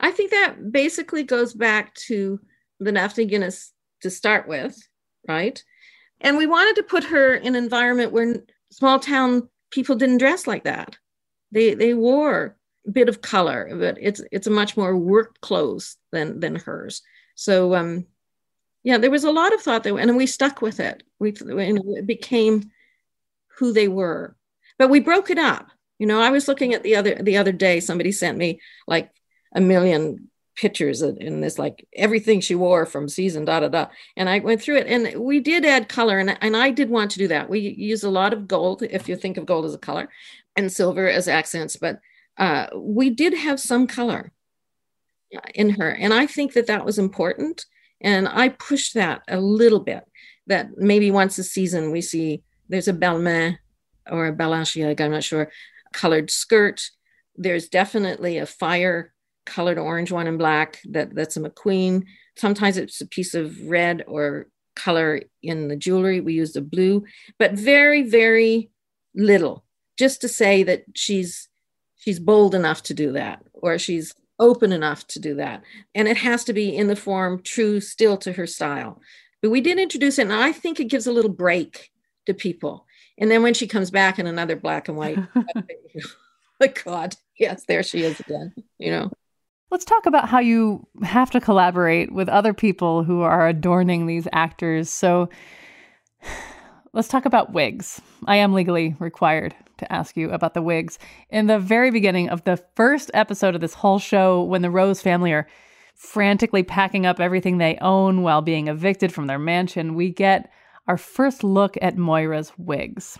I 0.00 0.10
think 0.10 0.30
that 0.30 0.72
basically 0.72 1.22
goes 1.22 1.52
back 1.52 1.94
to 2.06 2.40
the 2.78 2.92
Daphne 2.92 3.26
Guinness 3.26 3.72
to 4.00 4.10
start 4.10 4.48
with, 4.48 4.76
right? 5.28 5.62
And 6.20 6.36
we 6.36 6.46
wanted 6.46 6.76
to 6.76 6.82
put 6.82 7.04
her 7.04 7.34
in 7.34 7.54
an 7.54 7.62
environment 7.62 8.12
where 8.12 8.36
small 8.70 8.98
town 8.98 9.48
people 9.70 9.96
didn't 9.96 10.18
dress 10.18 10.46
like 10.46 10.64
that. 10.64 10.96
They 11.52 11.74
they 11.74 11.94
wore 11.94 12.56
a 12.86 12.90
bit 12.90 13.08
of 13.08 13.22
color, 13.22 13.68
but 13.72 13.98
it's 14.00 14.22
it's 14.32 14.46
a 14.46 14.50
much 14.50 14.76
more 14.76 14.96
work 14.96 15.40
clothes 15.40 15.96
than 16.12 16.40
than 16.40 16.56
hers. 16.56 17.02
So 17.34 17.74
um, 17.74 18.06
yeah, 18.82 18.98
there 18.98 19.10
was 19.10 19.24
a 19.24 19.32
lot 19.32 19.52
of 19.54 19.60
thought 19.60 19.82
there, 19.82 19.98
and 19.98 20.16
we 20.16 20.26
stuck 20.26 20.62
with 20.62 20.80
it. 20.80 21.02
We 21.18 21.32
it 21.32 22.06
became 22.06 22.70
who 23.58 23.72
they 23.72 23.88
were, 23.88 24.36
but 24.78 24.90
we 24.90 25.00
broke 25.00 25.30
it 25.30 25.38
up. 25.38 25.68
You 25.98 26.06
know, 26.06 26.20
I 26.20 26.30
was 26.30 26.48
looking 26.48 26.72
at 26.74 26.82
the 26.82 26.96
other 26.96 27.14
the 27.14 27.36
other 27.36 27.52
day. 27.52 27.80
Somebody 27.80 28.12
sent 28.12 28.38
me 28.38 28.60
like 28.86 29.10
a 29.54 29.60
million 29.60 30.30
pictures 30.56 31.00
in 31.00 31.40
this 31.40 31.58
like 31.58 31.86
everything 31.94 32.40
she 32.40 32.54
wore 32.54 32.84
from 32.84 33.08
season 33.08 33.46
da 33.46 33.60
da 33.60 33.68
da 33.68 33.86
and 34.16 34.28
i 34.28 34.38
went 34.40 34.60
through 34.60 34.76
it 34.76 34.86
and 34.86 35.18
we 35.18 35.40
did 35.40 35.64
add 35.64 35.88
color 35.88 36.18
and, 36.18 36.36
and 36.42 36.54
i 36.54 36.70
did 36.70 36.90
want 36.90 37.10
to 37.10 37.18
do 37.18 37.28
that 37.28 37.48
we 37.48 37.60
use 37.60 38.02
a 38.02 38.10
lot 38.10 38.34
of 38.34 38.46
gold 38.46 38.82
if 38.82 39.08
you 39.08 39.16
think 39.16 39.38
of 39.38 39.46
gold 39.46 39.64
as 39.64 39.74
a 39.74 39.78
color 39.78 40.08
and 40.56 40.72
silver 40.72 41.08
as 41.08 41.28
accents 41.28 41.76
but 41.76 42.00
uh, 42.38 42.66
we 42.74 43.10
did 43.10 43.34
have 43.34 43.60
some 43.60 43.86
color 43.86 44.32
in 45.54 45.70
her 45.70 45.90
and 45.90 46.12
i 46.12 46.26
think 46.26 46.52
that 46.54 46.66
that 46.66 46.84
was 46.84 46.98
important 46.98 47.66
and 48.00 48.28
i 48.28 48.48
pushed 48.48 48.94
that 48.94 49.22
a 49.28 49.40
little 49.40 49.80
bit 49.80 50.04
that 50.46 50.76
maybe 50.76 51.10
once 51.10 51.38
a 51.38 51.44
season 51.44 51.92
we 51.92 52.00
see 52.00 52.42
there's 52.70 52.88
a 52.88 52.94
Balmain 52.94 53.58
or 54.10 54.28
a 54.28 54.32
Balenciaga, 54.32 55.00
I'm 55.00 55.10
not 55.10 55.24
sure, 55.24 55.50
colored 55.92 56.30
skirt. 56.30 56.90
There's 57.36 57.68
definitely 57.68 58.38
a 58.38 58.46
fire 58.46 59.12
colored 59.44 59.78
orange 59.78 60.12
one 60.12 60.28
and 60.28 60.38
black 60.38 60.80
that, 60.90 61.14
that's 61.14 61.36
a 61.36 61.40
McQueen. 61.40 62.04
Sometimes 62.36 62.76
it's 62.76 63.00
a 63.00 63.06
piece 63.06 63.34
of 63.34 63.68
red 63.68 64.04
or 64.06 64.46
color 64.76 65.20
in 65.42 65.68
the 65.68 65.76
jewelry. 65.76 66.20
We 66.20 66.34
use 66.34 66.52
the 66.52 66.60
blue, 66.62 67.04
but 67.38 67.52
very, 67.52 68.02
very 68.02 68.70
little, 69.14 69.64
just 70.00 70.22
to 70.22 70.28
say 70.28 70.62
that 70.62 70.84
she's 70.94 71.48
she's 71.96 72.18
bold 72.18 72.54
enough 72.54 72.82
to 72.84 72.94
do 72.94 73.12
that, 73.12 73.44
or 73.52 73.78
she's 73.78 74.14
open 74.38 74.72
enough 74.72 75.06
to 75.08 75.20
do 75.20 75.34
that. 75.34 75.62
And 75.94 76.08
it 76.08 76.16
has 76.16 76.42
to 76.44 76.54
be 76.54 76.74
in 76.74 76.86
the 76.86 76.96
form 76.96 77.42
true 77.42 77.80
still 77.80 78.16
to 78.16 78.32
her 78.32 78.46
style. 78.46 78.98
But 79.42 79.50
we 79.50 79.60
did 79.60 79.78
introduce 79.78 80.18
it, 80.18 80.22
and 80.22 80.32
I 80.32 80.52
think 80.52 80.80
it 80.80 80.88
gives 80.88 81.06
a 81.06 81.12
little 81.12 81.30
break 81.30 81.90
to 82.24 82.32
people. 82.32 82.86
And 83.18 83.30
then 83.30 83.42
when 83.42 83.52
she 83.52 83.66
comes 83.66 83.90
back 83.90 84.18
in 84.18 84.26
another 84.26 84.56
black 84.56 84.88
and 84.88 84.96
white, 84.96 85.18
like 86.60 86.82
God, 86.82 87.14
yes, 87.38 87.66
there 87.68 87.82
she 87.82 88.02
is 88.02 88.18
again, 88.20 88.54
you 88.78 88.90
know. 88.90 89.10
Let's 89.70 89.84
talk 89.84 90.06
about 90.06 90.30
how 90.30 90.40
you 90.40 90.86
have 91.02 91.30
to 91.32 91.40
collaborate 91.40 92.10
with 92.10 92.30
other 92.30 92.54
people 92.54 93.04
who 93.04 93.20
are 93.20 93.46
adorning 93.46 94.06
these 94.06 94.26
actors. 94.32 94.88
So 94.88 95.28
let's 96.92 97.08
talk 97.08 97.24
about 97.24 97.52
wigs. 97.52 98.00
I 98.26 98.36
am 98.36 98.52
legally 98.52 98.96
required 98.98 99.54
to 99.78 99.92
ask 99.92 100.16
you 100.16 100.30
about 100.30 100.54
the 100.54 100.62
wigs. 100.62 100.98
In 101.30 101.46
the 101.46 101.58
very 101.58 101.90
beginning 101.90 102.28
of 102.28 102.44
the 102.44 102.56
first 102.74 103.10
episode 103.14 103.54
of 103.54 103.60
this 103.60 103.74
whole 103.74 103.98
show, 103.98 104.42
when 104.42 104.62
the 104.62 104.70
Rose 104.70 105.00
family 105.00 105.32
are 105.32 105.46
frantically 105.94 106.62
packing 106.62 107.06
up 107.06 107.20
everything 107.20 107.58
they 107.58 107.78
own 107.80 108.22
while 108.22 108.42
being 108.42 108.68
evicted 108.68 109.12
from 109.12 109.26
their 109.26 109.38
mansion, 109.38 109.94
we 109.94 110.10
get 110.10 110.50
our 110.86 110.96
first 110.96 111.44
look 111.44 111.76
at 111.80 111.96
Moira's 111.96 112.52
wigs, 112.58 113.18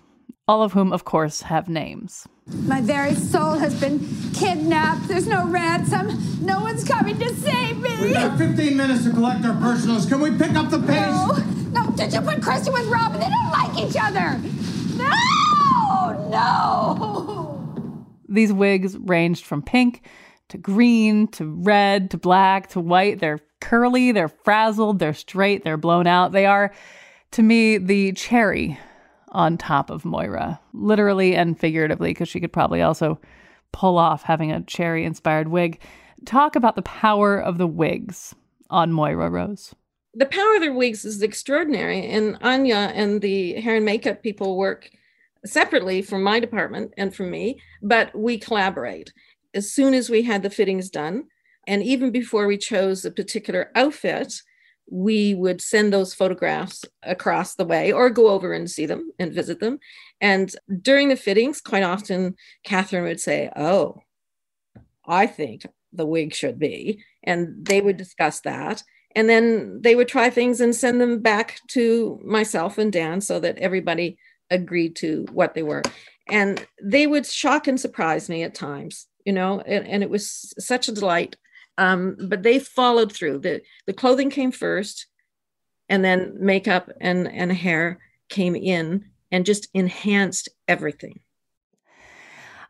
all 0.51 0.65
of 0.65 0.73
whom, 0.73 0.93
of 0.93 1.05
course, 1.05 1.43
have 1.43 1.69
names. 1.69 2.27
My 2.65 2.81
very 2.81 3.15
soul 3.15 3.53
has 3.53 3.79
been 3.81 4.01
kidnapped. 4.35 5.07
There's 5.07 5.29
no 5.29 5.47
ransom. 5.47 6.45
No 6.45 6.59
one's 6.59 6.83
coming 6.83 7.17
to 7.21 7.33
save 7.37 7.79
me. 7.79 7.97
We've 8.01 8.15
got 8.15 8.37
15 8.37 8.77
minutes 8.77 9.05
to 9.05 9.11
collect 9.11 9.45
our 9.45 9.55
personals. 9.61 10.07
Can 10.07 10.21
we 10.21 10.37
pick 10.37 10.55
up 10.55 10.69
the 10.71 10.81
pace? 10.81 11.07
No, 11.07 11.37
no. 11.71 11.93
Did 11.93 12.13
you 12.13 12.21
put 12.21 12.43
Christy 12.43 12.73
with 12.73 12.85
Robin? 12.89 13.21
They 13.21 13.29
don't 13.29 13.53
like 13.53 13.79
each 13.79 13.95
other. 13.97 14.41
No, 14.97 16.29
no. 16.31 18.07
These 18.29 18.53
wigs 18.53 18.99
ranged 18.99 19.45
from 19.45 19.63
pink 19.63 20.05
to 20.49 20.59
green 20.59 21.29
to 21.29 21.47
red 21.63 22.11
to 22.11 22.17
black 22.19 22.71
to 22.71 22.81
white. 22.81 23.21
They're 23.21 23.39
curly, 23.61 24.11
they're 24.11 24.27
frazzled, 24.27 24.99
they're 24.99 25.15
straight, 25.15 25.63
they're 25.63 25.77
blown 25.77 26.09
out. 26.09 26.33
They 26.33 26.47
are 26.47 26.73
to 27.33 27.43
me, 27.45 27.79
the 27.79 28.11
cherry 28.15 28.81
on 29.31 29.59
top 29.59 29.91
of 29.91 30.05
Moira, 30.05 30.61
literally 30.73 31.35
and 31.35 31.59
figuratively, 31.59 32.11
because 32.11 32.29
she 32.29 32.41
could 32.41 32.53
probably 32.53 32.83
also 32.83 33.21
pull 33.73 33.99
off 33.99 34.23
having 34.23 34.51
a 34.51 34.63
cherry 34.63 35.05
inspired 35.05 35.49
wig. 35.49 35.81
Talk 36.25 36.57
about 36.57 36.77
the 36.77 36.83
power 36.83 37.41
of 37.41 37.59
the 37.59 37.67
wigs 37.67 38.35
on 38.69 38.93
Moira 38.93 39.31
Rose. 39.31 39.75
The 40.15 40.27
power 40.27 40.57
of 40.57 40.63
the 40.63 40.73
wigs 40.73 41.05
is 41.05 41.23
extraordinary. 41.23 42.07
And 42.07 42.37
Anya 42.43 42.93
and 42.95 43.21
the 43.21 43.61
hair 43.61 43.77
and 43.77 43.85
makeup 43.85 44.23
people 44.23 44.57
work 44.57 44.91
separately 45.47 46.03
from 46.03 46.23
my 46.23 46.41
department 46.41 46.93
and 46.99 47.15
from 47.15 47.31
me, 47.31 47.61
but 47.83 48.15
we 48.15 48.39
collaborate. 48.39 49.13
As 49.55 49.73
soon 49.73 49.95
as 49.95 50.11
we 50.11 50.23
had 50.23 50.43
the 50.43 50.51
fittings 50.51 50.91
done, 50.91 51.25
and 51.67 51.83
even 51.83 52.11
before 52.11 52.47
we 52.47 52.59
chose 52.59 53.05
a 53.05 53.11
particular 53.11 53.71
outfit, 53.75 54.43
we 54.91 55.35
would 55.35 55.61
send 55.61 55.93
those 55.93 56.13
photographs 56.13 56.85
across 57.03 57.55
the 57.55 57.65
way 57.65 57.93
or 57.93 58.11
go 58.11 58.29
over 58.29 58.53
and 58.53 58.71
see 58.71 58.87
them 58.87 59.13
and 59.19 59.33
visit 59.33 59.61
them. 59.61 59.79
And 60.21 60.55
during 60.83 61.09
the 61.09 61.17
fittings, 61.17 61.61
quite 61.61 61.85
often, 61.85 62.35
Catherine 62.65 63.05
would 63.05 63.21
say, 63.21 63.51
Oh, 63.57 64.03
I 65.07 65.27
think 65.27 65.67
the 65.93 66.07
wig 66.07 66.35
should 66.35 66.59
be. 66.59 67.03
And 67.23 67.65
they 67.65 67.81
would 67.81 67.97
discuss 67.97 68.41
that. 68.41 68.83
And 69.17 69.29
then 69.29 69.81
they 69.83 69.95
would 69.95 70.09
try 70.09 70.31
things 70.31 70.61
and 70.61 70.75
send 70.75 71.01
them 71.01 71.21
back 71.21 71.59
to 71.69 72.21
myself 72.25 72.79
and 72.79 72.93
Dan 72.93 73.21
so 73.21 73.41
that 73.41 73.59
everybody 73.59 74.19
agreed 74.51 74.97
to 74.97 75.27
what 75.33 75.55
they 75.55 75.63
were. 75.63 75.83
And 76.29 76.65
they 76.83 77.07
would 77.07 77.27
shock 77.27 77.67
and 77.67 77.81
surprise 77.81 78.29
me 78.29 78.45
at 78.45 78.55
times, 78.55 79.09
you 79.25 79.33
know, 79.33 79.61
and, 79.61 79.87
and 79.87 80.03
it 80.03 80.11
was 80.11 80.55
such 80.59 80.89
a 80.89 80.93
delight 80.93 81.37
um, 81.79 82.17
but 82.29 82.43
they 82.43 82.59
followed 82.59 83.13
through. 83.13 83.39
The, 83.39 83.63
the 83.87 83.93
clothing 83.93 84.31
came 84.31 84.53
first, 84.53 85.07
and 85.89 86.05
then 86.05 86.37
makeup 86.39 86.91
and, 87.01 87.27
and 87.29 87.53
hair 87.53 87.99
came 88.29 88.55
in 88.55 89.07
and 89.33 89.47
just 89.47 89.69
enhanced 89.75 90.49
everything. 90.69 91.21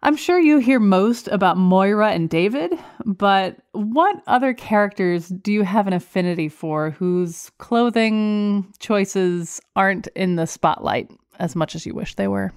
I'm 0.03 0.17
sure 0.17 0.41
you 0.41 0.59
hear 0.59 0.81
most 0.81 1.29
about 1.29 1.59
Moira 1.59 2.13
and 2.13 2.31
David, 2.31 2.73
but 3.05 3.59
what 3.73 4.23
other 4.27 4.55
characters 4.55 5.29
do 5.29 5.53
you 5.53 5.63
have 5.63 5.87
an 5.87 5.93
affinity 5.93 6.49
for 6.49 6.91
whose 6.93 7.51
clothing 7.59 8.73
choices 8.79 9.61
aren't 9.77 10.07
in 10.09 10.37
the 10.37 10.47
spotlight 10.47 11.11
as 11.39 11.55
much 11.55 11.75
as 11.75 11.85
you 11.85 11.95
wish 11.95 12.15
they 12.15 12.29
were? 12.29 12.51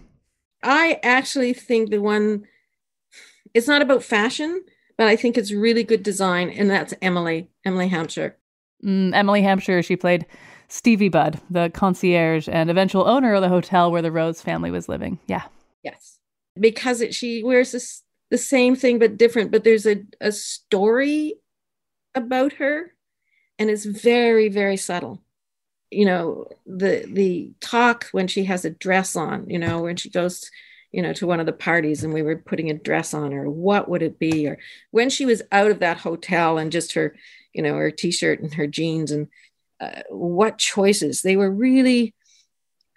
I 0.63 1.01
actually 1.03 1.51
think 1.51 1.89
the 1.89 1.97
one, 1.97 2.45
it's 3.53 3.67
not 3.67 3.81
about 3.81 4.03
fashion, 4.03 4.63
but 4.97 5.07
I 5.07 5.15
think 5.15 5.37
it's 5.37 5.51
really 5.51 5.83
good 5.83 6.03
design, 6.03 6.49
and 6.49 6.69
that's 6.69 6.93
Emily, 7.01 7.49
Emily 7.65 7.87
Hampshire. 7.87 8.37
Mm, 8.83 9.13
Emily 9.13 9.41
Hampshire, 9.41 9.81
she 9.81 9.95
played 9.95 10.25
Stevie 10.67 11.09
Budd, 11.09 11.39
the 11.49 11.69
concierge 11.73 12.49
and 12.49 12.69
eventual 12.69 13.07
owner 13.07 13.33
of 13.33 13.41
the 13.41 13.49
hotel 13.49 13.91
where 13.91 14.01
the 14.01 14.11
Rose 14.11 14.41
family 14.41 14.71
was 14.71 14.89
living. 14.89 15.19
Yeah. 15.27 15.43
Yes. 15.83 16.19
Because 16.59 17.01
it, 17.01 17.13
she 17.13 17.43
wears 17.43 17.71
this, 17.71 18.03
the 18.29 18.37
same 18.37 18.75
thing 18.75 18.99
but 18.99 19.17
different, 19.17 19.51
but 19.51 19.63
there's 19.63 19.85
a, 19.85 20.03
a 20.19 20.31
story 20.31 21.35
about 22.15 22.53
her, 22.53 22.93
and 23.59 23.69
it's 23.69 23.85
very, 23.85 24.49
very 24.49 24.77
subtle. 24.77 25.21
You 25.91 26.05
know, 26.05 26.47
the 26.65 27.05
the 27.07 27.53
talk 27.61 28.07
when 28.11 28.27
she 28.27 28.45
has 28.45 28.65
a 28.65 28.71
dress 28.71 29.15
on, 29.15 29.47
you 29.47 29.59
know, 29.59 29.83
when 29.83 29.95
she 29.95 30.09
goes 30.09 30.49
you 30.93 31.01
know, 31.01 31.11
to 31.11 31.27
one 31.27 31.39
of 31.39 31.47
the 31.47 31.51
parties 31.51 32.03
and 32.03 32.13
we 32.13 32.21
were 32.21 32.37
putting 32.37 32.69
a 32.69 32.75
dress 32.75 33.13
on 33.13 33.31
her, 33.31 33.49
what 33.49 33.89
would 33.89 34.03
it 34.03 34.19
be? 34.19 34.47
Or 34.47 34.59
when 34.91 35.09
she 35.09 35.25
was 35.25 35.41
out 35.51 35.71
of 35.71 35.79
that 35.79 35.97
hotel 35.97 36.57
and 36.59 36.71
just 36.71 36.93
her, 36.93 37.15
you 37.51 37.63
know, 37.63 37.75
her 37.75 37.91
t-shirt 37.91 38.39
and 38.39 38.53
her 38.53 38.67
jeans 38.67 39.11
and 39.11 39.27
uh, 39.81 40.03
what 40.09 40.59
choices 40.59 41.21
they 41.21 41.35
were 41.35 41.49
really 41.49 42.13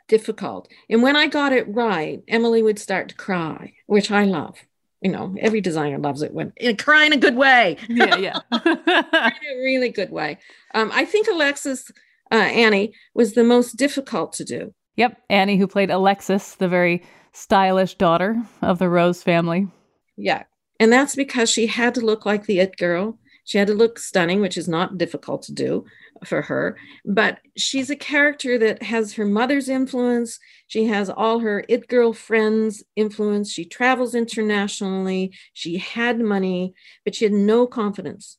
difficult. 0.08 0.68
And 0.90 1.02
when 1.02 1.16
I 1.16 1.26
got 1.26 1.54
it 1.54 1.66
right, 1.68 2.22
Emily 2.28 2.62
would 2.62 2.78
start 2.78 3.08
to 3.08 3.14
cry, 3.14 3.72
which 3.86 4.10
I 4.10 4.24
love. 4.24 4.58
You 5.00 5.10
know, 5.10 5.34
every 5.40 5.60
designer 5.60 5.98
loves 5.98 6.22
it 6.22 6.32
when 6.32 6.52
in 6.56 6.76
cry 6.76 7.04
in 7.04 7.12
a 7.12 7.18
good 7.18 7.36
way. 7.36 7.78
Yeah, 7.88 8.16
yeah. 8.16 8.40
in 8.52 8.62
a 8.62 9.62
really 9.62 9.88
good 9.88 10.10
way. 10.10 10.38
Um, 10.74 10.90
I 10.92 11.04
think 11.04 11.28
Alexis 11.28 11.90
uh, 12.30 12.34
Annie 12.34 12.92
was 13.14 13.32
the 13.32 13.44
most 13.44 13.76
difficult 13.76 14.34
to 14.34 14.44
do. 14.44 14.74
Yep, 14.96 15.20
Annie, 15.28 15.58
who 15.58 15.66
played 15.66 15.90
Alexis, 15.90 16.54
the 16.54 16.68
very 16.68 17.02
stylish 17.36 17.94
daughter 17.96 18.42
of 18.62 18.78
the 18.78 18.88
Rose 18.88 19.22
family. 19.22 19.68
Yeah. 20.16 20.44
And 20.80 20.90
that's 20.90 21.14
because 21.14 21.50
she 21.50 21.66
had 21.66 21.94
to 21.94 22.00
look 22.00 22.24
like 22.24 22.46
the 22.46 22.60
it 22.60 22.76
girl. 22.76 23.18
She 23.44 23.58
had 23.58 23.68
to 23.68 23.74
look 23.74 23.98
stunning, 23.98 24.40
which 24.40 24.56
is 24.56 24.68
not 24.68 24.98
difficult 24.98 25.42
to 25.42 25.52
do 25.52 25.84
for 26.24 26.42
her. 26.42 26.78
But 27.04 27.38
she's 27.56 27.90
a 27.90 27.96
character 27.96 28.58
that 28.58 28.82
has 28.82 29.12
her 29.14 29.26
mother's 29.26 29.68
influence. 29.68 30.38
She 30.66 30.86
has 30.86 31.10
all 31.10 31.40
her 31.40 31.64
it 31.68 31.88
girl 31.88 32.12
friends' 32.12 32.82
influence. 32.96 33.52
She 33.52 33.66
travels 33.66 34.14
internationally. 34.14 35.32
She 35.52 35.76
had 35.76 36.18
money, 36.18 36.74
but 37.04 37.14
she 37.14 37.26
had 37.26 37.34
no 37.34 37.66
confidence, 37.66 38.38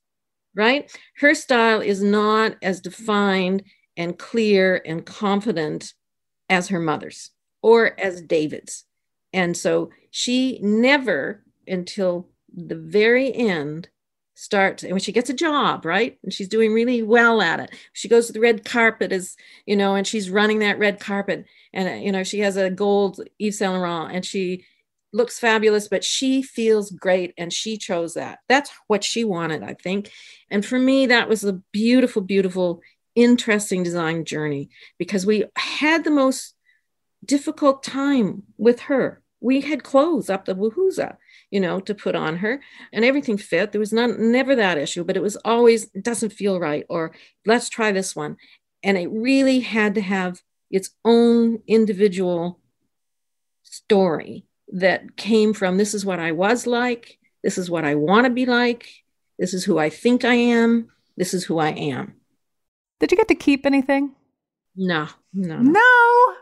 right? 0.56 0.92
Her 1.18 1.36
style 1.36 1.82
is 1.82 2.02
not 2.02 2.56
as 2.62 2.82
defined 2.82 3.64
and 3.96 4.18
clear 4.18 4.82
and 4.86 5.06
confident 5.06 5.94
as 6.50 6.70
her 6.70 6.80
mother's 6.80 7.30
or 7.62 8.00
as 8.00 8.22
David's. 8.22 8.86
And 9.38 9.56
so 9.56 9.92
she 10.12 10.60
never, 10.62 11.44
until 11.68 12.30
the 12.54 12.76
very 12.76 13.34
end, 13.34 13.90
starts 14.40 14.84
and 14.84 14.92
when 14.92 15.02
she 15.02 15.12
gets 15.12 15.32
a 15.32 15.34
job 15.34 15.84
right 15.84 16.20
and 16.22 16.32
she's 16.32 16.48
doing 16.48 16.72
really 16.72 17.02
well 17.02 17.42
at 17.42 17.60
it 17.60 17.72
she 17.94 18.08
goes 18.08 18.28
to 18.28 18.34
the 18.34 18.40
red 18.40 18.64
carpet 18.64 19.12
as 19.12 19.36
you 19.66 19.76
know 19.76 19.96
and 19.96 20.06
she's 20.06 20.30
running 20.30 20.60
that 20.60 20.78
red 20.78 21.00
carpet 21.00 21.44
and 21.74 22.04
you 22.04 22.12
know 22.12 22.24
she 22.24 22.38
has 22.38 22.56
a 22.56 22.70
gold 22.70 23.20
Yves 23.40 23.58
Saint 23.58 23.74
Laurent 23.74 24.14
and 24.14 24.24
she 24.24 24.64
looks 25.14 25.40
fabulous, 25.40 25.88
but 25.88 26.04
she 26.04 26.42
feels 26.42 26.92
great 26.92 27.34
and 27.38 27.52
she 27.52 27.78
chose 27.78 28.14
that. 28.14 28.40
That's 28.48 28.72
what 28.88 29.04
she 29.04 29.24
wanted, 29.24 29.64
I 29.64 29.74
think. 29.74 30.12
And 30.50 30.66
for 30.66 30.80
me, 30.80 31.08
that 31.08 31.30
was 31.30 31.44
a 31.44 31.62
beautiful, 31.72 32.22
beautiful, 32.22 32.82
interesting 33.16 33.84
design 33.84 34.26
journey 34.26 34.70
because 34.98 35.26
we 35.26 35.46
had 35.56 36.04
the 36.04 36.12
most 36.12 36.56
difficult 37.26 37.84
time 37.84 38.44
with 38.58 38.82
her. 38.82 39.22
We 39.40 39.62
had 39.62 39.84
clothes 39.84 40.30
up 40.30 40.46
the 40.46 40.56
woohooza, 40.56 41.18
you 41.52 41.60
know, 41.60 41.80
to 41.82 41.94
put 41.94 42.16
on 42.16 42.38
her, 42.38 42.62
and 42.92 43.06
everything 43.06 43.38
fit. 43.38 43.72
There 43.72 43.80
was 43.80 43.94
none, 43.94 44.32
never 44.32 44.56
that 44.56 44.78
issue, 44.78 45.04
but 45.04 45.16
it 45.16 45.22
was 45.22 45.36
always 45.46 45.86
it 45.94 46.04
doesn't 46.04 46.34
feel 46.34 46.60
right, 46.60 46.86
or 46.90 47.14
let's 47.46 47.70
try 47.70 47.92
this 47.92 48.16
one. 48.16 48.38
And 48.84 48.98
it 48.98 49.08
really 49.12 49.60
had 49.60 49.96
to 49.96 50.02
have 50.02 50.42
its 50.72 50.90
own 51.06 51.62
individual 51.68 52.60
story 53.64 54.46
that 54.70 55.16
came 55.18 55.54
from 55.54 55.78
this 55.78 55.94
is 55.94 56.06
what 56.06 56.20
I 56.20 56.32
was 56.32 56.68
like, 56.68 57.18
this 57.44 57.58
is 57.58 57.70
what 57.70 57.86
I 57.86 57.96
want 57.96 58.26
to 58.26 58.30
be 58.32 58.46
like, 58.46 58.88
this 59.40 59.54
is 59.54 59.64
who 59.64 59.78
I 59.78 59.90
think 59.90 60.26
I 60.26 60.34
am, 60.34 60.90
this 61.16 61.34
is 61.34 61.44
who 61.46 61.60
I 61.60 61.70
am. 61.70 62.16
Did 63.00 63.12
you 63.12 63.18
get 63.18 63.28
to 63.30 63.36
keep 63.36 63.66
anything? 63.66 64.16
No, 64.76 65.08
no, 65.34 65.58
No. 65.60 66.36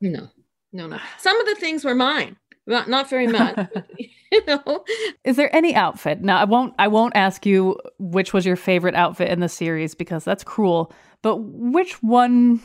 no, 0.00 0.28
no, 0.72 0.86
no. 0.86 0.98
Some 1.18 1.38
of 1.40 1.46
the 1.46 1.54
things 1.54 1.84
were 1.84 1.94
mine, 1.94 2.36
not 2.66 2.88
not 2.88 3.08
very 3.08 3.26
much. 3.26 3.56
but, 3.74 3.86
you 4.30 4.44
know, 4.46 4.84
Is 5.24 5.36
there 5.36 5.54
any 5.54 5.74
outfit? 5.74 6.20
Now 6.22 6.38
I 6.38 6.44
won't 6.44 6.74
I 6.78 6.88
won't 6.88 7.16
ask 7.16 7.46
you 7.46 7.78
which 7.98 8.32
was 8.32 8.44
your 8.44 8.56
favorite 8.56 8.94
outfit 8.94 9.30
in 9.30 9.40
the 9.40 9.48
series 9.48 9.94
because 9.94 10.24
that's 10.24 10.44
cruel, 10.44 10.92
but 11.22 11.36
which 11.36 12.02
one 12.02 12.60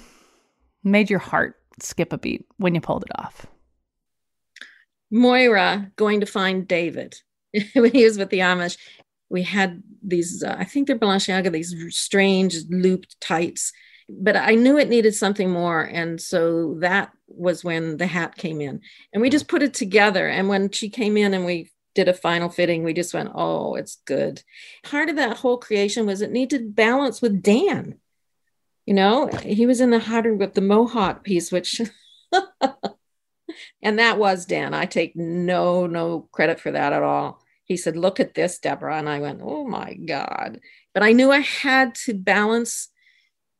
made 0.83 1.09
your 1.09 1.19
heart 1.19 1.55
skip 1.79 2.13
a 2.13 2.17
beat 2.17 2.45
when 2.57 2.75
you 2.75 2.81
pulled 2.81 3.03
it 3.03 3.19
off? 3.19 3.47
Moira 5.13 5.91
going 5.95 6.19
to 6.21 6.25
find 6.25 6.67
David 6.67 7.15
when 7.73 7.91
he 7.91 8.03
was 8.03 8.17
with 8.17 8.31
the 8.31 8.39
Amish. 8.39 8.77
We 9.29 9.43
had 9.43 9.81
these, 10.03 10.43
uh, 10.43 10.55
I 10.57 10.65
think 10.65 10.87
they're 10.87 10.97
Balenciaga, 10.97 11.51
these 11.51 11.73
strange 11.89 12.57
looped 12.69 13.19
tights, 13.21 13.71
but 14.09 14.35
I 14.35 14.55
knew 14.55 14.77
it 14.77 14.89
needed 14.89 15.15
something 15.15 15.49
more. 15.49 15.81
And 15.81 16.19
so 16.19 16.75
that 16.79 17.11
was 17.27 17.63
when 17.63 17.97
the 17.97 18.07
hat 18.07 18.35
came 18.35 18.61
in. 18.61 18.81
And 19.11 19.21
we 19.21 19.29
just 19.29 19.47
put 19.47 19.63
it 19.63 19.73
together. 19.73 20.27
And 20.27 20.47
when 20.49 20.69
she 20.71 20.89
came 20.89 21.17
in 21.17 21.33
and 21.33 21.45
we 21.45 21.71
did 21.95 22.07
a 22.07 22.13
final 22.13 22.49
fitting, 22.49 22.83
we 22.83 22.93
just 22.93 23.13
went, 23.13 23.31
oh, 23.33 23.75
it's 23.75 23.97
good. 24.05 24.43
Part 24.83 25.09
of 25.09 25.15
that 25.17 25.37
whole 25.37 25.57
creation 25.57 26.05
was 26.05 26.21
it 26.21 26.31
needed 26.31 26.75
balance 26.75 27.21
with 27.21 27.41
Dan. 27.41 27.99
You 28.85 28.95
know, 28.95 29.27
he 29.27 29.65
was 29.65 29.79
in 29.79 29.91
the 29.91 29.99
harder 29.99 30.33
with 30.33 30.55
the 30.55 30.61
Mohawk 30.61 31.23
piece, 31.23 31.51
which 31.51 31.79
and 33.81 33.99
that 33.99 34.17
was 34.17 34.45
Dan. 34.45 34.73
I 34.73 34.85
take 34.85 35.15
no 35.15 35.87
no 35.87 36.27
credit 36.31 36.59
for 36.59 36.71
that 36.71 36.91
at 36.91 37.03
all. 37.03 37.41
He 37.63 37.77
said, 37.77 37.95
"Look 37.95 38.19
at 38.19 38.33
this, 38.33 38.59
Deborah," 38.59 38.97
and 38.97 39.07
I 39.07 39.19
went, 39.19 39.39
"Oh 39.41 39.65
my 39.65 39.93
god!" 39.93 40.59
But 40.93 41.03
I 41.03 41.13
knew 41.13 41.31
I 41.31 41.39
had 41.39 41.95
to 42.05 42.13
balance 42.13 42.89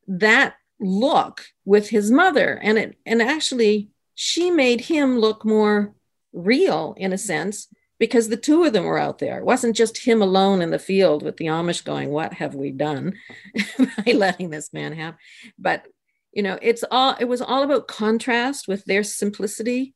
that 0.07 0.55
look 0.79 1.45
with 1.65 1.89
his 1.89 2.11
mother, 2.11 2.59
and 2.61 2.77
it 2.77 2.97
and 3.05 3.21
actually 3.21 3.89
she 4.15 4.51
made 4.51 4.81
him 4.81 5.19
look 5.19 5.45
more 5.45 5.93
real 6.31 6.95
in 6.97 7.13
a 7.13 7.17
sense 7.17 7.67
because 7.99 8.27
the 8.27 8.37
two 8.37 8.63
of 8.63 8.73
them 8.73 8.83
were 8.83 8.97
out 8.97 9.19
there. 9.19 9.37
It 9.37 9.45
wasn't 9.45 9.75
just 9.75 10.05
him 10.05 10.21
alone 10.21 10.61
in 10.61 10.71
the 10.71 10.79
field 10.79 11.23
with 11.23 11.37
the 11.37 11.45
Amish 11.45 11.83
going, 11.83 12.09
"What 12.09 12.33
have 12.33 12.55
we 12.55 12.71
done 12.71 13.13
by 14.05 14.11
letting 14.11 14.49
this 14.49 14.73
man 14.73 14.93
have?" 14.93 15.15
But 15.57 15.87
you 16.31 16.43
know, 16.43 16.57
it's 16.61 16.83
all 16.91 17.15
it 17.19 17.25
was 17.25 17.41
all 17.41 17.63
about 17.63 17.87
contrast 17.87 18.67
with 18.67 18.83
their 18.85 19.03
simplicity. 19.03 19.93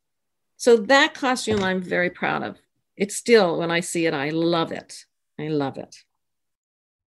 So 0.56 0.76
that 0.76 1.14
costume 1.14 1.62
I'm 1.62 1.82
very 1.82 2.10
proud 2.10 2.42
of. 2.42 2.58
It's 2.96 3.14
still 3.14 3.58
when 3.58 3.70
I 3.70 3.80
see 3.80 4.06
it, 4.06 4.14
I 4.14 4.30
love 4.30 4.72
it. 4.72 5.04
I 5.38 5.48
love 5.48 5.78
it. 5.78 5.96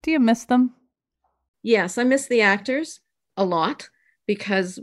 Do 0.03 0.11
you 0.11 0.21
miss 0.21 0.45
them? 0.45 0.75
Yes, 1.64 1.97
I 1.97 2.04
miss 2.04 2.28
the 2.28 2.42
actors 2.42 3.00
a 3.38 3.44
lot 3.44 3.88
because 4.26 4.78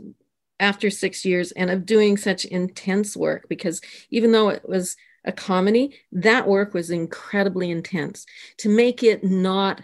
after 0.58 0.90
six 0.90 1.24
years 1.24 1.52
and 1.52 1.70
of 1.70 1.86
doing 1.86 2.16
such 2.16 2.44
intense 2.44 3.16
work, 3.16 3.48
because 3.48 3.80
even 4.10 4.32
though 4.32 4.48
it 4.48 4.68
was 4.68 4.96
a 5.24 5.30
comedy, 5.30 5.96
that 6.10 6.48
work 6.48 6.74
was 6.74 6.90
incredibly 6.90 7.70
intense 7.70 8.26
to 8.58 8.68
make 8.68 9.04
it 9.04 9.22
not 9.22 9.80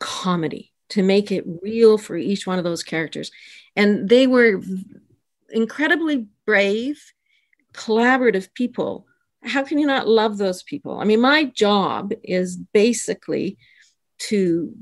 comedy, 0.00 0.72
to 0.88 1.04
make 1.04 1.30
it 1.30 1.44
real 1.62 1.96
for 1.96 2.16
each 2.16 2.48
one 2.48 2.58
of 2.58 2.64
those 2.64 2.82
characters. 2.82 3.30
And 3.76 4.08
they 4.08 4.26
were 4.26 4.60
incredibly 5.50 6.26
brave, 6.44 7.00
collaborative 7.72 8.52
people. 8.54 9.06
How 9.44 9.62
can 9.62 9.78
you 9.78 9.86
not 9.86 10.08
love 10.08 10.36
those 10.36 10.64
people? 10.64 10.98
I 10.98 11.04
mean, 11.04 11.20
my 11.20 11.44
job 11.44 12.12
is 12.24 12.56
basically 12.56 13.56
to 14.18 14.74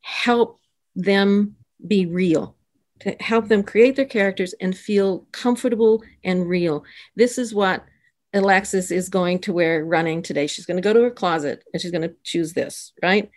help 0.00 0.58
them 0.94 1.56
be 1.86 2.06
real, 2.06 2.56
to 3.00 3.16
help 3.20 3.48
them 3.48 3.62
create 3.62 3.96
their 3.96 4.04
characters 4.04 4.54
and 4.60 4.76
feel 4.76 5.26
comfortable 5.32 6.02
and 6.22 6.48
real. 6.48 6.84
This 7.16 7.38
is 7.38 7.54
what 7.54 7.84
Alexis 8.34 8.90
is 8.90 9.08
going 9.08 9.40
to 9.40 9.52
wear 9.52 9.84
running 9.84 10.22
today. 10.22 10.46
She's 10.46 10.66
going 10.66 10.76
to 10.76 10.82
go 10.82 10.92
to 10.92 11.02
her 11.02 11.10
closet 11.10 11.64
and 11.72 11.80
she's 11.80 11.90
going 11.90 12.08
to 12.08 12.14
choose 12.22 12.52
this, 12.52 12.92
right? 13.02 13.30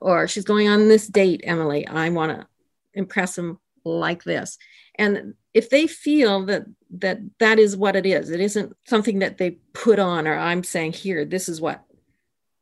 Or 0.00 0.26
she's 0.26 0.44
going 0.44 0.68
on 0.68 0.88
this 0.88 1.06
date, 1.06 1.42
Emily. 1.44 1.86
I 1.86 2.08
want 2.08 2.32
to 2.32 2.46
impress 2.94 3.36
them 3.36 3.58
like 3.84 4.24
this. 4.24 4.58
And 4.96 5.34
if 5.54 5.70
they 5.70 5.86
feel 5.86 6.46
that 6.46 6.64
that 6.98 7.18
that 7.38 7.58
is 7.58 7.76
what 7.76 7.96
it 7.96 8.04
is, 8.04 8.30
it 8.30 8.40
isn't 8.40 8.76
something 8.86 9.20
that 9.20 9.38
they 9.38 9.52
put 9.72 9.98
on 9.98 10.26
or 10.26 10.36
I'm 10.36 10.64
saying 10.64 10.92
here, 10.92 11.24
this 11.24 11.48
is 11.48 11.60
what 11.60 11.84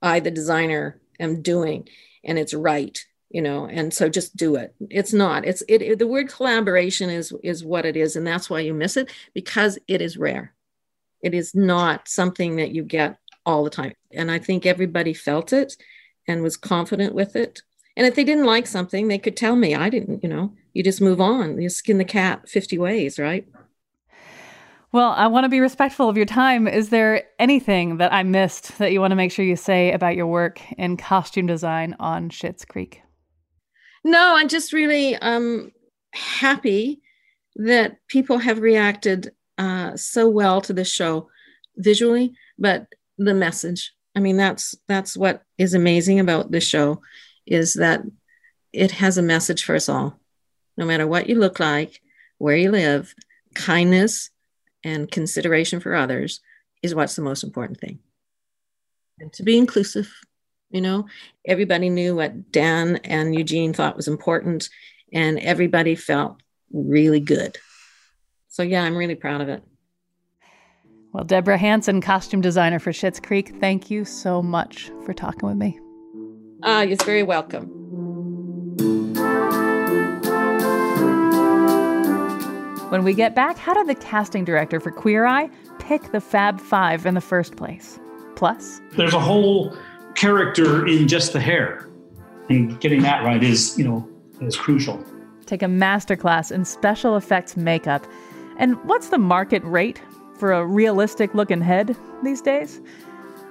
I, 0.02 0.20
the 0.20 0.30
designer, 0.30 1.00
am 1.18 1.42
doing, 1.42 1.88
and 2.24 2.38
it's 2.38 2.54
right 2.54 2.98
you 3.30 3.40
know 3.40 3.66
and 3.66 3.94
so 3.94 4.08
just 4.08 4.36
do 4.36 4.56
it. 4.56 4.74
It's 4.90 5.12
not 5.12 5.44
it's 5.44 5.62
it, 5.68 5.82
it, 5.82 5.98
the 5.98 6.06
word 6.06 6.28
collaboration 6.28 7.08
is 7.08 7.32
is 7.42 7.64
what 7.64 7.86
it 7.86 7.96
is 7.96 8.16
and 8.16 8.26
that's 8.26 8.50
why 8.50 8.60
you 8.60 8.74
miss 8.74 8.96
it 8.96 9.10
because 9.34 9.78
it 9.88 10.02
is 10.02 10.16
rare. 10.16 10.52
It 11.22 11.34
is 11.34 11.54
not 11.54 12.08
something 12.08 12.56
that 12.56 12.72
you 12.72 12.82
get 12.82 13.16
all 13.46 13.64
the 13.64 13.70
time 13.70 13.94
and 14.12 14.30
i 14.30 14.38
think 14.38 14.66
everybody 14.66 15.14
felt 15.14 15.50
it 15.52 15.74
and 16.28 16.42
was 16.42 16.58
confident 16.58 17.14
with 17.14 17.34
it. 17.36 17.62
And 17.96 18.06
if 18.06 18.14
they 18.14 18.22
didn't 18.22 18.44
like 18.44 18.66
something 18.66 19.08
they 19.08 19.18
could 19.18 19.36
tell 19.36 19.56
me. 19.56 19.74
I 19.74 19.88
didn't 19.88 20.22
you 20.22 20.28
know 20.28 20.52
you 20.72 20.82
just 20.82 21.00
move 21.00 21.20
on. 21.20 21.60
You 21.60 21.68
skin 21.68 21.98
the 21.98 22.04
cat 22.04 22.48
50 22.48 22.78
ways 22.78 23.18
right? 23.18 23.46
Well, 24.92 25.12
I 25.12 25.28
want 25.28 25.44
to 25.44 25.48
be 25.48 25.60
respectful 25.60 26.08
of 26.08 26.16
your 26.16 26.26
time. 26.26 26.66
Is 26.66 26.88
there 26.88 27.22
anything 27.38 27.98
that 27.98 28.12
I 28.12 28.24
missed 28.24 28.78
that 28.78 28.90
you 28.90 29.00
want 29.00 29.12
to 29.12 29.16
make 29.16 29.30
sure 29.30 29.44
you 29.44 29.54
say 29.54 29.92
about 29.92 30.16
your 30.16 30.26
work 30.26 30.60
in 30.72 30.96
costume 30.96 31.46
design 31.46 31.94
on 32.00 32.28
Schitt's 32.28 32.64
Creek? 32.64 33.00
No, 34.04 34.34
I'm 34.36 34.48
just 34.48 34.72
really 34.72 35.16
um, 35.16 35.72
happy 36.12 37.00
that 37.56 37.98
people 38.08 38.38
have 38.38 38.60
reacted 38.60 39.32
uh, 39.58 39.96
so 39.96 40.28
well 40.28 40.60
to 40.62 40.72
this 40.72 40.90
show 40.90 41.28
visually, 41.76 42.34
but 42.58 42.86
the 43.18 43.34
message. 43.34 43.92
I 44.16 44.20
mean, 44.20 44.36
that's 44.36 44.74
that's 44.88 45.16
what 45.16 45.42
is 45.58 45.74
amazing 45.74 46.20
about 46.20 46.50
this 46.50 46.64
show, 46.64 47.02
is 47.46 47.74
that 47.74 48.02
it 48.72 48.92
has 48.92 49.18
a 49.18 49.22
message 49.22 49.64
for 49.64 49.74
us 49.74 49.88
all. 49.88 50.18
No 50.76 50.86
matter 50.86 51.06
what 51.06 51.28
you 51.28 51.38
look 51.38 51.60
like, 51.60 52.00
where 52.38 52.56
you 52.56 52.70
live, 52.70 53.14
kindness 53.54 54.30
and 54.82 55.10
consideration 55.10 55.80
for 55.80 55.94
others 55.94 56.40
is 56.82 56.94
what's 56.94 57.16
the 57.16 57.22
most 57.22 57.44
important 57.44 57.78
thing. 57.78 57.98
And 59.18 59.32
to 59.34 59.42
be 59.42 59.58
inclusive, 59.58 60.10
you 60.70 60.80
know, 60.80 61.06
everybody 61.44 61.88
knew 61.88 62.16
what 62.16 62.52
Dan 62.52 62.96
and 63.04 63.34
Eugene 63.34 63.72
thought 63.72 63.96
was 63.96 64.08
important, 64.08 64.68
and 65.12 65.38
everybody 65.40 65.94
felt 65.94 66.40
really 66.72 67.20
good. 67.20 67.58
So, 68.48 68.62
yeah, 68.62 68.82
I'm 68.82 68.96
really 68.96 69.14
proud 69.14 69.40
of 69.40 69.48
it. 69.48 69.62
Well, 71.12 71.24
Deborah 71.24 71.58
Hanson, 71.58 72.00
costume 72.00 72.40
designer 72.40 72.78
for 72.78 72.92
Schitt's 72.92 73.18
Creek, 73.18 73.54
thank 73.60 73.90
you 73.90 74.04
so 74.04 74.42
much 74.42 74.90
for 75.04 75.12
talking 75.12 75.48
with 75.48 75.56
me. 75.56 75.78
Ah, 76.62 76.82
you're 76.82 76.96
very 76.98 77.24
welcome. 77.24 77.68
When 82.90 83.04
we 83.04 83.12
get 83.14 83.34
back, 83.34 83.56
how 83.56 83.74
did 83.74 83.86
the 83.86 83.94
casting 83.94 84.44
director 84.44 84.78
for 84.80 84.90
Queer 84.90 85.24
Eye 85.24 85.48
pick 85.78 86.12
the 86.12 86.20
Fab 86.20 86.60
Five 86.60 87.06
in 87.06 87.14
the 87.14 87.20
first 87.20 87.56
place? 87.56 87.98
Plus, 88.36 88.80
There's 88.96 89.14
a 89.14 89.20
whole 89.20 89.76
character 90.14 90.86
in 90.86 91.08
just 91.08 91.32
the 91.32 91.40
hair, 91.40 91.88
and 92.48 92.80
getting 92.80 93.02
that 93.02 93.24
right 93.24 93.42
is, 93.42 93.78
you 93.78 93.84
know, 93.84 94.08
is 94.40 94.56
crucial. 94.56 95.02
take 95.46 95.62
a 95.62 95.66
masterclass 95.66 96.52
in 96.52 96.64
special 96.64 97.16
effects 97.16 97.56
makeup. 97.56 98.06
And 98.56 98.76
what's 98.84 99.08
the 99.08 99.18
market 99.18 99.64
rate 99.64 100.00
for 100.38 100.52
a 100.52 100.64
realistic 100.64 101.34
looking 101.34 101.60
head 101.60 101.96
these 102.22 102.40
days? 102.40 102.80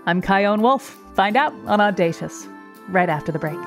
I'm 0.06 0.22
Chion 0.22 0.62
Wolf. 0.62 0.98
Find 1.13 1.36
out 1.36 1.54
on 1.65 1.82
Audacious 1.82 2.48
right 2.88 3.10
after 3.10 3.32
the 3.34 3.39
break. 3.39 3.60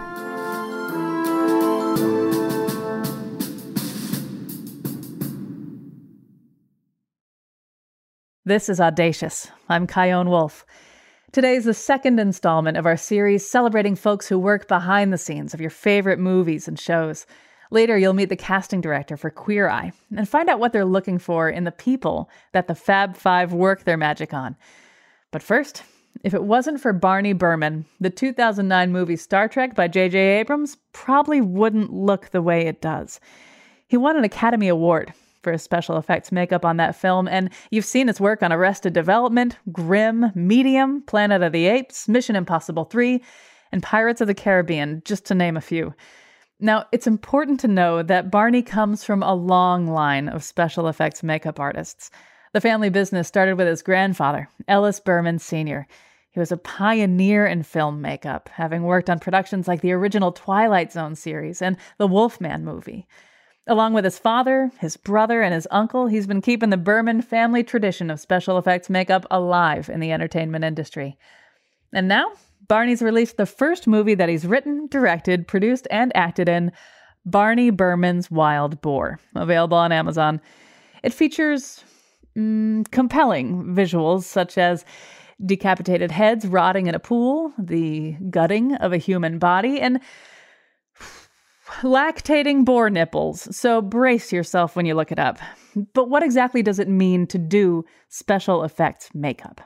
This 8.44 8.68
is 8.68 8.80
Audacious. 8.80 9.48
I'm 9.68 9.86
Chion 9.86 10.28
Wolf. 10.30 10.64
Today 11.32 11.54
is 11.54 11.64
the 11.64 11.72
second 11.72 12.20
installment 12.20 12.76
of 12.76 12.84
our 12.84 12.98
series 12.98 13.48
celebrating 13.48 13.96
folks 13.96 14.28
who 14.28 14.38
work 14.38 14.68
behind 14.68 15.10
the 15.10 15.16
scenes 15.16 15.54
of 15.54 15.62
your 15.62 15.70
favorite 15.70 16.18
movies 16.18 16.68
and 16.68 16.78
shows. 16.78 17.24
Later, 17.70 17.96
you'll 17.96 18.12
meet 18.12 18.28
the 18.28 18.36
casting 18.36 18.82
director 18.82 19.16
for 19.16 19.30
Queer 19.30 19.66
Eye 19.66 19.92
and 20.14 20.28
find 20.28 20.50
out 20.50 20.60
what 20.60 20.74
they're 20.74 20.84
looking 20.84 21.18
for 21.18 21.48
in 21.48 21.64
the 21.64 21.72
people 21.72 22.28
that 22.52 22.68
the 22.68 22.74
Fab 22.74 23.16
Five 23.16 23.54
work 23.54 23.84
their 23.84 23.96
magic 23.96 24.34
on. 24.34 24.56
But 25.30 25.42
first, 25.42 25.84
if 26.22 26.34
it 26.34 26.44
wasn't 26.44 26.82
for 26.82 26.92
Barney 26.92 27.32
Burman, 27.32 27.86
the 27.98 28.10
2009 28.10 28.92
movie 28.92 29.16
Star 29.16 29.48
Trek 29.48 29.74
by 29.74 29.88
J.J. 29.88 30.18
Abrams 30.18 30.76
probably 30.92 31.40
wouldn't 31.40 31.94
look 31.94 32.28
the 32.28 32.42
way 32.42 32.66
it 32.66 32.82
does. 32.82 33.20
He 33.88 33.96
won 33.96 34.18
an 34.18 34.24
Academy 34.24 34.68
Award 34.68 35.14
for 35.42 35.52
his 35.52 35.62
special 35.62 35.96
effects 35.96 36.32
makeup 36.32 36.64
on 36.64 36.76
that 36.78 36.96
film, 36.96 37.28
and 37.28 37.50
you've 37.70 37.84
seen 37.84 38.08
his 38.08 38.20
work 38.20 38.42
on 38.42 38.52
Arrested 38.52 38.92
Development, 38.92 39.56
Grimm, 39.70 40.32
Medium, 40.34 41.02
Planet 41.02 41.42
of 41.42 41.52
the 41.52 41.66
Apes, 41.66 42.08
Mission 42.08 42.36
Impossible 42.36 42.84
3, 42.84 43.22
and 43.72 43.82
Pirates 43.82 44.20
of 44.20 44.26
the 44.26 44.34
Caribbean, 44.34 45.02
just 45.04 45.24
to 45.26 45.34
name 45.34 45.56
a 45.56 45.60
few. 45.60 45.94
Now, 46.60 46.86
it's 46.92 47.06
important 47.06 47.58
to 47.60 47.68
know 47.68 48.02
that 48.02 48.30
Barney 48.30 48.62
comes 48.62 49.02
from 49.02 49.22
a 49.22 49.34
long 49.34 49.88
line 49.88 50.28
of 50.28 50.44
special 50.44 50.86
effects 50.86 51.22
makeup 51.22 51.58
artists. 51.58 52.10
The 52.52 52.60
family 52.60 52.88
business 52.88 53.26
started 53.26 53.56
with 53.56 53.66
his 53.66 53.82
grandfather, 53.82 54.48
Ellis 54.68 55.00
Burman 55.00 55.38
Sr. 55.38 55.86
He 56.30 56.40
was 56.40 56.52
a 56.52 56.56
pioneer 56.56 57.46
in 57.46 57.62
film 57.62 58.00
makeup, 58.00 58.48
having 58.54 58.84
worked 58.84 59.10
on 59.10 59.18
productions 59.18 59.68
like 59.68 59.82
the 59.82 59.92
original 59.92 60.32
Twilight 60.32 60.90
Zone 60.92 61.14
series 61.14 61.60
and 61.60 61.76
the 61.98 62.06
Wolfman 62.06 62.64
movie. 62.64 63.06
Along 63.68 63.92
with 63.94 64.04
his 64.04 64.18
father, 64.18 64.72
his 64.80 64.96
brother, 64.96 65.40
and 65.40 65.54
his 65.54 65.68
uncle, 65.70 66.08
he's 66.08 66.26
been 66.26 66.42
keeping 66.42 66.70
the 66.70 66.76
Burman 66.76 67.22
family 67.22 67.62
tradition 67.62 68.10
of 68.10 68.18
special 68.18 68.58
effects 68.58 68.90
makeup 68.90 69.24
alive 69.30 69.88
in 69.88 70.00
the 70.00 70.10
entertainment 70.10 70.64
industry. 70.64 71.16
And 71.92 72.08
now, 72.08 72.32
Barney's 72.66 73.02
released 73.02 73.36
the 73.36 73.46
first 73.46 73.86
movie 73.86 74.14
that 74.16 74.28
he's 74.28 74.46
written, 74.46 74.88
directed, 74.88 75.46
produced, 75.46 75.86
and 75.90 76.10
acted 76.16 76.48
in 76.48 76.72
Barney 77.24 77.70
Burman's 77.70 78.30
Wild 78.30 78.80
Boar, 78.80 79.20
available 79.36 79.76
on 79.76 79.92
Amazon. 79.92 80.40
It 81.04 81.14
features 81.14 81.84
mm, 82.36 82.90
compelling 82.90 83.76
visuals 83.76 84.24
such 84.24 84.58
as 84.58 84.84
decapitated 85.44 86.10
heads 86.10 86.46
rotting 86.46 86.88
in 86.88 86.94
a 86.94 87.00
pool, 87.00 87.52
the 87.58 88.16
gutting 88.30 88.74
of 88.76 88.92
a 88.92 88.98
human 88.98 89.38
body, 89.38 89.80
and 89.80 90.00
lactating 91.80 92.64
boar 92.64 92.90
nipples, 92.90 93.54
so 93.56 93.80
brace 93.82 94.32
yourself 94.32 94.76
when 94.76 94.86
you 94.86 94.94
look 94.94 95.10
it 95.12 95.18
up. 95.18 95.38
But 95.94 96.08
what 96.08 96.22
exactly 96.22 96.62
does 96.62 96.78
it 96.78 96.88
mean 96.88 97.26
to 97.28 97.38
do 97.38 97.84
special 98.08 98.64
effects 98.64 99.10
makeup? 99.14 99.60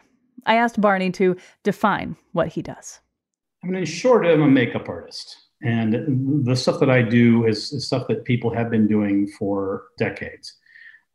I 0.46 0.54
asked 0.54 0.80
Barney 0.80 1.10
to 1.12 1.36
define 1.64 2.16
what 2.32 2.48
he 2.48 2.62
does. 2.62 3.00
I 3.64 3.66
mean, 3.66 3.76
in 3.76 3.84
short, 3.84 4.24
I'm 4.24 4.42
a 4.42 4.48
makeup 4.48 4.88
artist. 4.88 5.36
And 5.62 6.44
the 6.44 6.54
stuff 6.54 6.78
that 6.80 6.90
I 6.90 7.02
do 7.02 7.46
is, 7.46 7.72
is 7.72 7.86
stuff 7.86 8.06
that 8.08 8.24
people 8.24 8.54
have 8.54 8.70
been 8.70 8.86
doing 8.86 9.26
for 9.38 9.84
decades. 9.98 10.54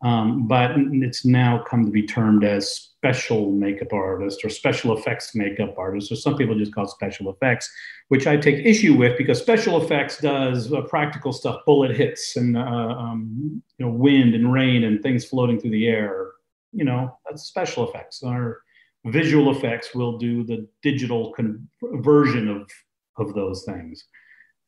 Um, 0.04 0.48
but 0.48 0.72
it's 0.76 1.26
now 1.26 1.64
come 1.70 1.86
to 1.86 1.92
be 1.92 2.08
termed 2.08 2.44
as 2.44 2.72
special 2.72 3.52
makeup 3.52 3.94
artist 3.94 4.44
or 4.44 4.50
special 4.50 4.98
effects 4.98 5.36
makeup 5.36 5.76
artist, 5.78 6.12
or 6.12 6.16
some 6.16 6.36
people 6.36 6.58
just 6.58 6.74
call 6.74 6.86
it 6.86 6.90
special 6.90 7.32
effects, 7.32 7.72
which 8.08 8.26
I 8.26 8.38
take 8.38 8.66
issue 8.66 8.96
with 8.96 9.16
because 9.18 9.40
special 9.40 9.82
effects 9.82 10.18
does 10.20 10.74
uh, 10.74 10.82
practical 10.82 11.32
stuff, 11.32 11.62
bullet 11.66 11.96
hits 11.96 12.36
and 12.36 12.58
uh, 12.58 12.62
um, 12.62 13.62
you 13.78 13.86
know 13.86 13.92
wind 13.92 14.34
and 14.34 14.52
rain 14.52 14.86
and 14.86 15.04
things 15.04 15.26
floating 15.26 15.60
through 15.60 15.72
the 15.72 15.88
air. 15.88 16.32
You 16.74 16.86
know 16.86 17.16
that's 17.26 17.44
special 17.44 17.88
effects. 17.88 18.24
Our 18.24 18.62
visual 19.06 19.56
effects 19.56 19.94
will 19.94 20.18
do 20.18 20.44
the 20.44 20.68
digital 20.82 21.34
conversion 21.34 22.48
of 22.48 22.70
of 23.18 23.36
those 23.36 23.66
things, 23.66 24.04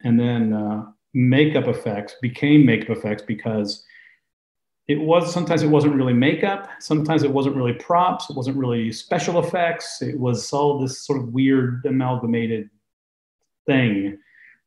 and 0.03 0.19
then 0.19 0.53
uh, 0.53 0.85
makeup 1.15 1.67
effects 1.67 2.15
became 2.21 2.67
makeup 2.67 2.97
effects 2.97 3.23
because 3.23 3.83
it 4.87 4.99
was 4.99 5.33
sometimes 5.33 5.63
it 5.63 5.67
wasn't 5.67 5.93
really 5.93 6.13
makeup 6.13 6.69
sometimes 6.79 7.23
it 7.23 7.31
wasn't 7.31 7.55
really 7.55 7.73
props 7.73 8.29
it 8.29 8.35
wasn't 8.35 8.55
really 8.55 8.91
special 8.91 9.39
effects 9.39 10.01
it 10.01 10.19
was 10.19 10.51
all 10.51 10.79
this 10.79 11.05
sort 11.05 11.19
of 11.19 11.29
weird 11.29 11.85
amalgamated 11.85 12.69
thing 13.65 14.17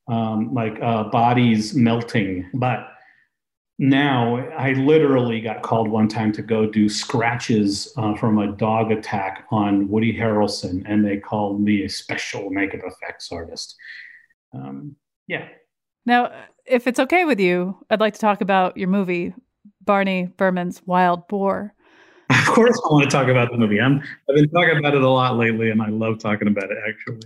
um, 0.08 0.54
like 0.54 0.78
uh, 0.80 1.04
bodies 1.04 1.74
melting. 1.74 2.48
But 2.54 2.88
now 3.78 4.36
i 4.56 4.72
literally 4.72 5.38
got 5.38 5.60
called 5.60 5.86
one 5.86 6.08
time 6.08 6.32
to 6.32 6.40
go 6.40 6.64
do 6.64 6.88
scratches 6.88 7.92
uh, 7.98 8.14
from 8.14 8.38
a 8.38 8.52
dog 8.52 8.90
attack 8.90 9.44
on 9.50 9.86
woody 9.86 10.16
harrelson 10.16 10.82
and 10.86 11.04
they 11.04 11.18
called 11.18 11.60
me 11.60 11.84
a 11.84 11.88
special 11.88 12.48
makeup 12.48 12.80
effects 12.86 13.30
artist. 13.30 13.76
Um, 14.54 14.96
yeah. 15.26 15.48
Now 16.06 16.32
if 16.64 16.86
it's 16.86 16.98
okay 16.98 17.26
with 17.26 17.38
you 17.38 17.76
i'd 17.90 18.00
like 18.00 18.14
to 18.14 18.20
talk 18.20 18.40
about 18.40 18.78
your 18.78 18.88
movie 18.88 19.34
Barney 19.86 20.26
Burman's 20.36 20.82
Wild 20.84 21.26
Boar. 21.28 21.72
Of 22.28 22.46
course, 22.46 22.78
I 22.84 22.92
want 22.92 23.04
to 23.04 23.10
talk 23.10 23.28
about 23.28 23.50
the 23.50 23.56
movie. 23.56 23.80
I'm, 23.80 24.02
I've 24.28 24.34
been 24.34 24.50
talking 24.50 24.76
about 24.76 24.94
it 24.94 25.02
a 25.02 25.08
lot 25.08 25.36
lately, 25.36 25.70
and 25.70 25.80
I 25.80 25.88
love 25.88 26.18
talking 26.18 26.48
about 26.48 26.70
it 26.70 26.78
actually. 26.86 27.20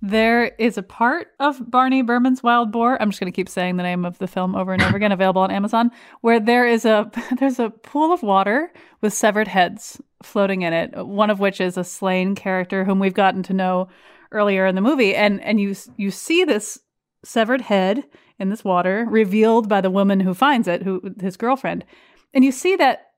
There 0.00 0.46
is 0.58 0.76
a 0.76 0.82
part 0.82 1.28
of 1.40 1.70
Barney 1.70 2.02
Burman's 2.02 2.42
Wild 2.42 2.70
Boar. 2.70 3.00
I'm 3.00 3.10
just 3.10 3.20
going 3.20 3.32
to 3.32 3.34
keep 3.34 3.48
saying 3.48 3.76
the 3.76 3.82
name 3.82 4.04
of 4.04 4.18
the 4.18 4.26
film 4.26 4.54
over 4.54 4.72
and 4.72 4.82
over 4.82 4.96
again, 4.96 5.12
available 5.12 5.42
on 5.42 5.50
Amazon, 5.50 5.90
where 6.20 6.38
there 6.38 6.66
is 6.66 6.84
a 6.84 7.10
there's 7.38 7.58
a 7.58 7.70
pool 7.70 8.12
of 8.12 8.22
water 8.22 8.72
with 9.00 9.12
severed 9.12 9.48
heads 9.48 10.00
floating 10.22 10.62
in 10.62 10.72
it. 10.72 11.06
One 11.06 11.30
of 11.30 11.40
which 11.40 11.60
is 11.60 11.76
a 11.76 11.84
slain 11.84 12.34
character 12.34 12.84
whom 12.84 12.98
we've 12.98 13.14
gotten 13.14 13.42
to 13.44 13.54
know 13.54 13.88
earlier 14.30 14.66
in 14.66 14.74
the 14.74 14.80
movie, 14.80 15.14
and 15.14 15.40
and 15.40 15.58
you 15.58 15.74
you 15.96 16.10
see 16.10 16.44
this 16.44 16.78
severed 17.24 17.62
head 17.62 18.04
in 18.38 18.50
this 18.50 18.64
water, 18.64 19.06
revealed 19.08 19.68
by 19.68 19.80
the 19.80 19.90
woman 19.90 20.20
who 20.20 20.34
finds 20.34 20.68
it, 20.68 20.82
who 20.82 21.14
his 21.20 21.36
girlfriend. 21.36 21.84
And 22.32 22.44
you 22.44 22.52
see 22.52 22.76
that 22.76 23.10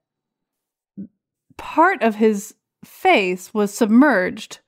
part 1.57 2.03
of 2.03 2.17
his 2.17 2.55
face 2.85 3.55
was 3.55 3.73
submerged 3.73 4.59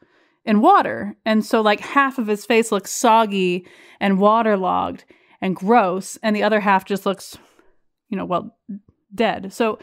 in 0.45 0.61
water. 0.61 1.17
And 1.27 1.45
so 1.45 1.61
like 1.61 1.81
half 1.81 2.19
of 2.19 2.27
his 2.27 2.47
face 2.47 2.73
looks 2.73 2.91
soggy 2.91 3.67
and 4.01 4.19
waterlogged 4.19 5.05
and 5.41 5.55
gross 5.55 6.19
and 6.23 6.35
the 6.35 6.43
other 6.43 6.61
half 6.61 6.85
just 6.85 7.05
looks 7.05 7.37
you 8.09 8.17
know, 8.17 8.25
well, 8.25 8.57
dead. 9.15 9.53
So 9.53 9.79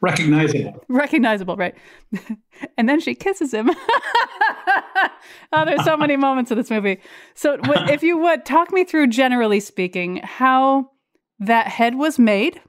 recognizable. 0.00 0.84
Recognizable, 0.88 1.56
right? 1.56 1.74
and 2.76 2.88
then 2.88 3.00
she 3.00 3.14
kisses 3.14 3.52
him. 3.52 3.70
oh, 5.52 5.64
there's 5.64 5.84
so 5.84 5.96
many 5.96 6.16
moments 6.16 6.50
in 6.50 6.58
this 6.58 6.70
movie. 6.70 7.00
So, 7.34 7.58
if 7.64 8.02
you 8.02 8.18
would 8.18 8.44
talk 8.44 8.72
me 8.72 8.84
through, 8.84 9.08
generally 9.08 9.60
speaking, 9.60 10.16
how 10.22 10.90
that 11.38 11.68
head 11.68 11.96
was 11.96 12.18
made, 12.18 12.60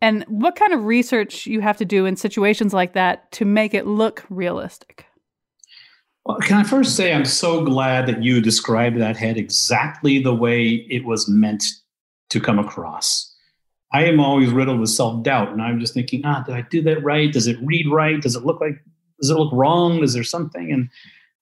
and 0.00 0.24
what 0.28 0.56
kind 0.56 0.72
of 0.72 0.84
research 0.84 1.46
you 1.46 1.60
have 1.60 1.76
to 1.78 1.84
do 1.84 2.06
in 2.06 2.16
situations 2.16 2.72
like 2.72 2.94
that 2.94 3.30
to 3.32 3.44
make 3.44 3.74
it 3.74 3.86
look 3.86 4.24
realistic. 4.28 5.06
Well, 6.24 6.38
can 6.38 6.56
I 6.56 6.64
first 6.64 6.96
say 6.96 7.12
I'm 7.12 7.24
so 7.24 7.64
glad 7.64 8.06
that 8.06 8.22
you 8.22 8.40
described 8.40 8.98
that 9.00 9.16
head 9.16 9.36
exactly 9.36 10.18
the 10.18 10.34
way 10.34 10.86
it 10.90 11.04
was 11.04 11.28
meant 11.28 11.62
to 12.30 12.40
come 12.40 12.58
across. 12.58 13.32
I 13.92 14.04
am 14.04 14.20
always 14.20 14.50
riddled 14.50 14.80
with 14.80 14.90
self 14.90 15.22
doubt, 15.22 15.50
and 15.50 15.62
I'm 15.62 15.80
just 15.80 15.94
thinking, 15.94 16.22
ah, 16.24 16.42
did 16.44 16.54
I 16.54 16.62
do 16.62 16.82
that 16.82 17.02
right? 17.02 17.32
Does 17.32 17.46
it 17.46 17.56
read 17.62 17.86
right? 17.90 18.20
Does 18.20 18.36
it 18.36 18.44
look 18.44 18.60
like? 18.60 18.78
Does 19.20 19.30
it 19.30 19.36
look 19.36 19.52
wrong? 19.52 20.02
Is 20.02 20.12
there 20.12 20.24
something? 20.24 20.72
And 20.72 20.90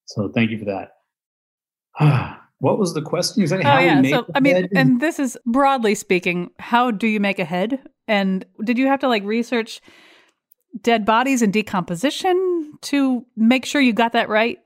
so, 0.07 0.31
thank 0.35 0.51
you 0.51 0.59
for 0.59 0.67
that. 0.67 2.41
What 2.65 2.79
was 2.79 2.95
the 2.95 3.03
question 3.03 3.43
exactly? 3.43 3.71
Oh 3.71 3.79
yeah, 3.79 4.01
so 4.09 4.27
I 4.35 4.41
mean, 4.41 4.69
and 4.75 4.99
this 4.99 5.19
is 5.19 5.37
broadly 5.45 5.95
speaking, 5.95 6.51
how 6.59 6.91
do 6.91 7.07
you 7.07 7.21
make 7.21 7.39
a 7.39 7.45
head? 7.45 7.79
And 8.09 8.47
did 8.65 8.79
you 8.79 8.87
have 8.87 9.01
to 9.01 9.09
like 9.09 9.23
research 9.23 9.83
dead 10.81 11.05
bodies 11.05 11.43
and 11.43 11.53
decomposition 11.53 12.73
to 12.83 13.27
make 13.37 13.67
sure 13.67 13.83
you 13.83 13.93
got 13.93 14.13
that 14.13 14.31
right? 14.31 14.59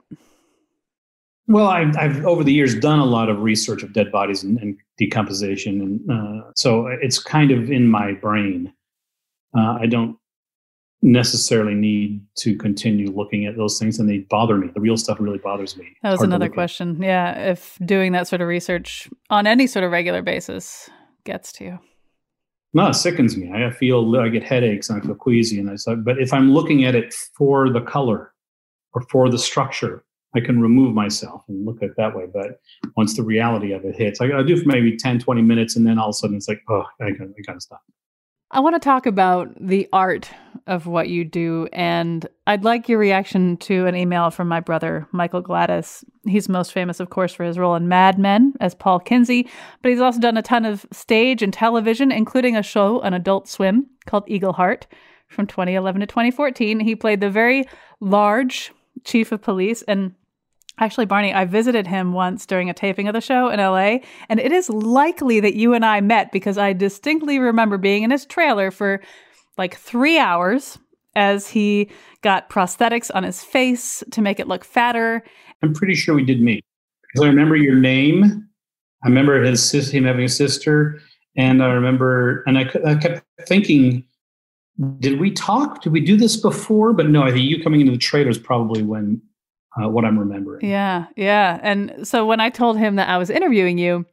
Well, 1.48 1.68
I've, 1.68 1.96
I've, 1.96 2.24
over 2.27 2.44
the 2.44 2.53
years 2.53 2.74
done 2.74 2.98
a 2.98 3.05
lot 3.05 3.31
of 3.31 3.40
research 3.40 3.83
of 3.83 3.94
dead 3.94 4.12
bodies 4.12 4.44
and, 4.44 4.59
and 4.59 4.77
decomposition, 4.98 5.81
and 5.81 6.11
uh, 6.11 6.51
so 6.55 6.87
it's 6.87 7.18
kind 7.18 7.51
of 7.51 7.70
in 7.70 7.88
my 7.88 8.12
brain. 8.12 8.72
Uh, 9.57 9.79
I 9.81 9.87
don't 9.87 10.16
necessarily 11.02 11.74
need 11.74 12.20
to 12.38 12.56
continue 12.56 13.11
looking 13.11 13.46
at 13.46 13.56
those 13.56 13.78
things, 13.78 13.98
and 13.98 14.08
they 14.08 14.18
bother 14.18 14.56
me. 14.56 14.68
The 14.74 14.80
real 14.80 14.96
stuff 14.96 15.18
really 15.20 15.38
bothers 15.38 15.76
me. 15.76 15.96
That 16.02 16.11
was 16.12 16.22
another 16.22 16.48
question. 16.48 16.96
At. 16.96 17.06
Yeah, 17.06 17.50
if 17.50 17.78
doing 17.84 18.12
that 18.12 18.26
sort 18.28 18.40
of 18.40 18.48
research 18.48 19.08
on 19.30 19.46
any 19.46 19.66
sort 19.66 19.84
of 19.84 19.92
regular 19.92 20.22
basis 20.22 20.90
gets 21.24 21.52
to 21.52 21.64
you. 21.64 21.78
No, 22.74 22.88
it 22.88 22.94
sickens 22.94 23.37
me. 23.37 23.50
I 23.50 23.70
feel 23.70 24.16
I 24.16 24.28
get 24.28 24.42
headaches 24.42 24.90
and 24.90 25.00
I 25.00 25.06
feel 25.06 25.14
queasy, 25.14 25.58
and 25.58 25.70
I 25.70 25.76
so. 25.76 25.96
But 25.96 26.18
if 26.18 26.32
I'm 26.32 26.52
looking 26.52 26.84
at 26.84 26.94
it 26.94 27.14
for 27.37 27.70
the 27.70 27.80
color 27.80 28.32
or 28.92 29.02
for 29.11 29.30
the 29.30 29.38
structure 29.38 30.04
I 30.34 30.40
can 30.40 30.61
remove 30.61 30.94
myself 30.94 31.42
and 31.48 31.64
look 31.64 31.82
at 31.82 31.90
it 31.90 31.96
that 31.96 32.14
way. 32.14 32.24
But 32.32 32.61
once 32.96 33.16
the 33.16 33.22
reality 33.22 33.72
of 33.72 33.84
it 33.84 33.96
hits, 33.96 34.20
I, 34.20 34.26
I 34.26 34.42
do 34.42 34.56
for 34.61 34.68
maybe 34.68 34.96
10, 34.96 35.20
20 35.20 35.42
minutes, 35.42 35.76
and 35.76 35.87
then 35.87 35.98
all 35.98 36.08
of 36.08 36.11
a 36.11 36.14
sudden 36.14 36.37
it's 36.37 36.48
like, 36.48 36.62
oh, 36.68 36.84
I 37.00 37.11
gotta, 37.11 37.30
I 37.37 37.42
got 37.46 37.54
to 37.54 37.61
stop. 37.61 37.82
I 38.50 38.61
want 38.61 38.76
to 38.76 38.80
talk 38.80 39.04
about 39.04 39.54
the 39.61 39.87
art 39.92 40.30
of 40.66 40.87
what 40.87 41.11
you 41.11 41.22
do, 41.22 41.68
and 41.70 42.26
I'd 42.46 42.64
like 42.64 42.88
your 42.88 42.98
reaction 42.98 43.58
to 43.58 43.87
an 43.87 43.94
email 43.94 44.30
from 44.30 44.48
my 44.48 44.61
brother, 44.61 45.06
Michael 45.12 45.42
Gladis. 45.42 46.02
He's 46.26 46.48
most 46.48 46.72
famous, 46.72 46.98
of 46.98 47.11
course, 47.11 47.34
for 47.34 47.44
his 47.44 47.58
role 47.58 47.74
in 47.74 47.88
Mad 47.88 48.18
Men 48.18 48.54
as 48.58 48.74
Paul 48.74 49.00
Kinsey, 49.00 49.48
but 49.82 49.90
he's 49.90 50.00
also 50.00 50.18
done 50.18 50.38
a 50.38 50.42
ton 50.42 50.64
of 50.64 50.87
stage 50.92 51.42
and 51.42 51.52
television, 51.52 52.11
including 52.11 52.56
a 52.56 52.62
show 52.62 53.02
on 53.02 53.12
Adult 53.12 53.48
Swim 53.48 53.87
called 54.06 54.24
Eagle 54.26 54.54
Heart 54.54 54.87
from 55.28 55.46
2011 55.46 56.00
to 56.00 56.06
2014. 56.06 56.80
He 56.80 56.96
played 56.96 57.20
the 57.20 57.30
very 57.30 57.66
large 58.00 58.72
chief 59.04 59.30
of 59.30 59.42
police, 59.42 59.82
and 59.82 60.14
Actually, 60.80 61.06
Barney, 61.06 61.34
I 61.34 61.44
visited 61.44 61.86
him 61.86 62.12
once 62.12 62.46
during 62.46 62.70
a 62.70 62.74
taping 62.74 63.08
of 63.08 63.12
the 63.12 63.20
show 63.20 63.48
in 63.48 63.58
LA, 63.58 63.98
and 64.28 64.38
it 64.38 64.52
is 64.52 64.70
likely 64.70 65.40
that 65.40 65.54
you 65.54 65.74
and 65.74 65.84
I 65.84 66.00
met 66.00 66.30
because 66.30 66.56
I 66.56 66.72
distinctly 66.72 67.38
remember 67.38 67.78
being 67.78 68.04
in 68.04 68.10
his 68.10 68.24
trailer 68.24 68.70
for 68.70 69.00
like 69.56 69.76
three 69.76 70.18
hours 70.18 70.78
as 71.16 71.48
he 71.48 71.90
got 72.22 72.48
prosthetics 72.48 73.10
on 73.12 73.24
his 73.24 73.42
face 73.42 74.04
to 74.12 74.22
make 74.22 74.38
it 74.38 74.46
look 74.46 74.64
fatter. 74.64 75.24
I'm 75.62 75.74
pretty 75.74 75.94
sure 75.94 76.14
we 76.14 76.24
did 76.24 76.40
meet 76.40 76.64
because 77.02 77.24
I 77.24 77.28
remember 77.28 77.56
your 77.56 77.74
name. 77.74 78.48
I 79.04 79.08
remember 79.08 79.42
his 79.42 79.90
him 79.90 80.04
having 80.04 80.24
a 80.24 80.28
sister, 80.28 81.00
and 81.36 81.62
I 81.62 81.72
remember, 81.72 82.44
and 82.46 82.58
I, 82.58 82.70
I 82.86 82.94
kept 82.94 83.24
thinking, 83.46 84.04
did 85.00 85.18
we 85.18 85.32
talk? 85.32 85.82
Did 85.82 85.92
we 85.92 86.00
do 86.00 86.16
this 86.16 86.36
before? 86.36 86.92
But 86.92 87.08
no, 87.08 87.22
I 87.22 87.32
think 87.32 87.42
you 87.42 87.62
coming 87.62 87.80
into 87.80 87.92
the 87.92 87.98
trailer 87.98 88.30
is 88.30 88.38
probably 88.38 88.82
when 88.82 89.20
uh, 89.80 89.88
what 89.88 90.04
I'm 90.04 90.18
remembering. 90.18 90.64
Yeah, 90.64 91.06
yeah. 91.16 91.60
And 91.62 92.06
so 92.06 92.26
when 92.26 92.40
I 92.40 92.50
told 92.50 92.78
him 92.78 92.96
that 92.96 93.08
I 93.08 93.18
was 93.18 93.30
interviewing 93.30 93.78
you, 93.78 94.06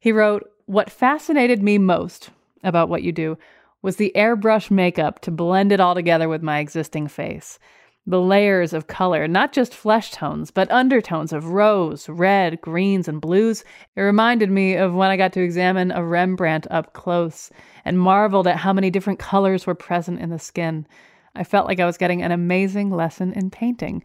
he 0.00 0.12
wrote, 0.12 0.50
What 0.66 0.90
fascinated 0.90 1.62
me 1.62 1.78
most 1.78 2.30
about 2.62 2.88
what 2.88 3.02
you 3.02 3.12
do 3.12 3.38
was 3.82 3.96
the 3.96 4.12
airbrush 4.14 4.70
makeup 4.70 5.20
to 5.20 5.30
blend 5.30 5.72
it 5.72 5.80
all 5.80 5.94
together 5.94 6.28
with 6.28 6.42
my 6.42 6.58
existing 6.58 7.08
face. 7.08 7.58
The 8.06 8.20
layers 8.20 8.72
of 8.72 8.86
color, 8.86 9.28
not 9.28 9.52
just 9.52 9.74
flesh 9.74 10.10
tones, 10.12 10.50
but 10.50 10.70
undertones 10.70 11.32
of 11.32 11.50
rose, 11.50 12.08
red, 12.08 12.60
greens, 12.62 13.06
and 13.06 13.20
blues. 13.20 13.64
It 13.96 14.00
reminded 14.00 14.50
me 14.50 14.76
of 14.76 14.94
when 14.94 15.10
I 15.10 15.18
got 15.18 15.34
to 15.34 15.42
examine 15.42 15.90
a 15.90 16.02
Rembrandt 16.02 16.66
up 16.70 16.94
close 16.94 17.50
and 17.84 17.98
marveled 17.98 18.46
at 18.46 18.56
how 18.56 18.72
many 18.72 18.88
different 18.90 19.18
colors 19.18 19.66
were 19.66 19.74
present 19.74 20.20
in 20.20 20.30
the 20.30 20.38
skin. 20.38 20.86
I 21.34 21.44
felt 21.44 21.66
like 21.66 21.80
I 21.80 21.86
was 21.86 21.98
getting 21.98 22.22
an 22.22 22.32
amazing 22.32 22.90
lesson 22.90 23.32
in 23.34 23.50
painting. 23.50 24.02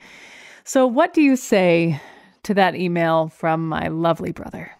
So, 0.65 0.87
what 0.87 1.13
do 1.13 1.21
you 1.21 1.35
say 1.35 1.99
to 2.43 2.53
that 2.53 2.75
email 2.75 3.27
from 3.27 3.67
my 3.67 3.89
lovely 3.89 4.31
brother? 4.31 4.71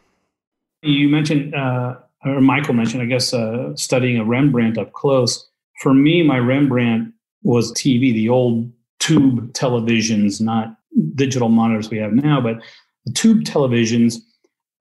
You 0.82 1.10
mentioned, 1.10 1.54
uh, 1.54 1.96
or 2.24 2.40
Michael 2.40 2.74
mentioned, 2.74 3.04
I 3.04 3.06
guess, 3.06 3.34
uh, 3.34 3.76
studying 3.76 4.18
a 4.18 4.24
Rembrandt 4.24 4.78
up 4.78 4.94
close. 4.94 5.46
For 5.82 5.94
me, 5.94 6.24
my 6.24 6.40
Rembrandt 6.40 7.14
was 7.44 7.74
TV, 7.74 8.14
the 8.14 8.30
old 8.30 8.72
tube 9.00 9.52
televisions, 9.54 10.40
not 10.40 10.78
digital 11.16 11.50
monitors 11.50 11.90
we 11.90 11.98
have 11.98 12.14
now, 12.14 12.40
but 12.40 12.62
the 13.06 13.12
tube 13.12 13.44
televisions. 13.44 14.16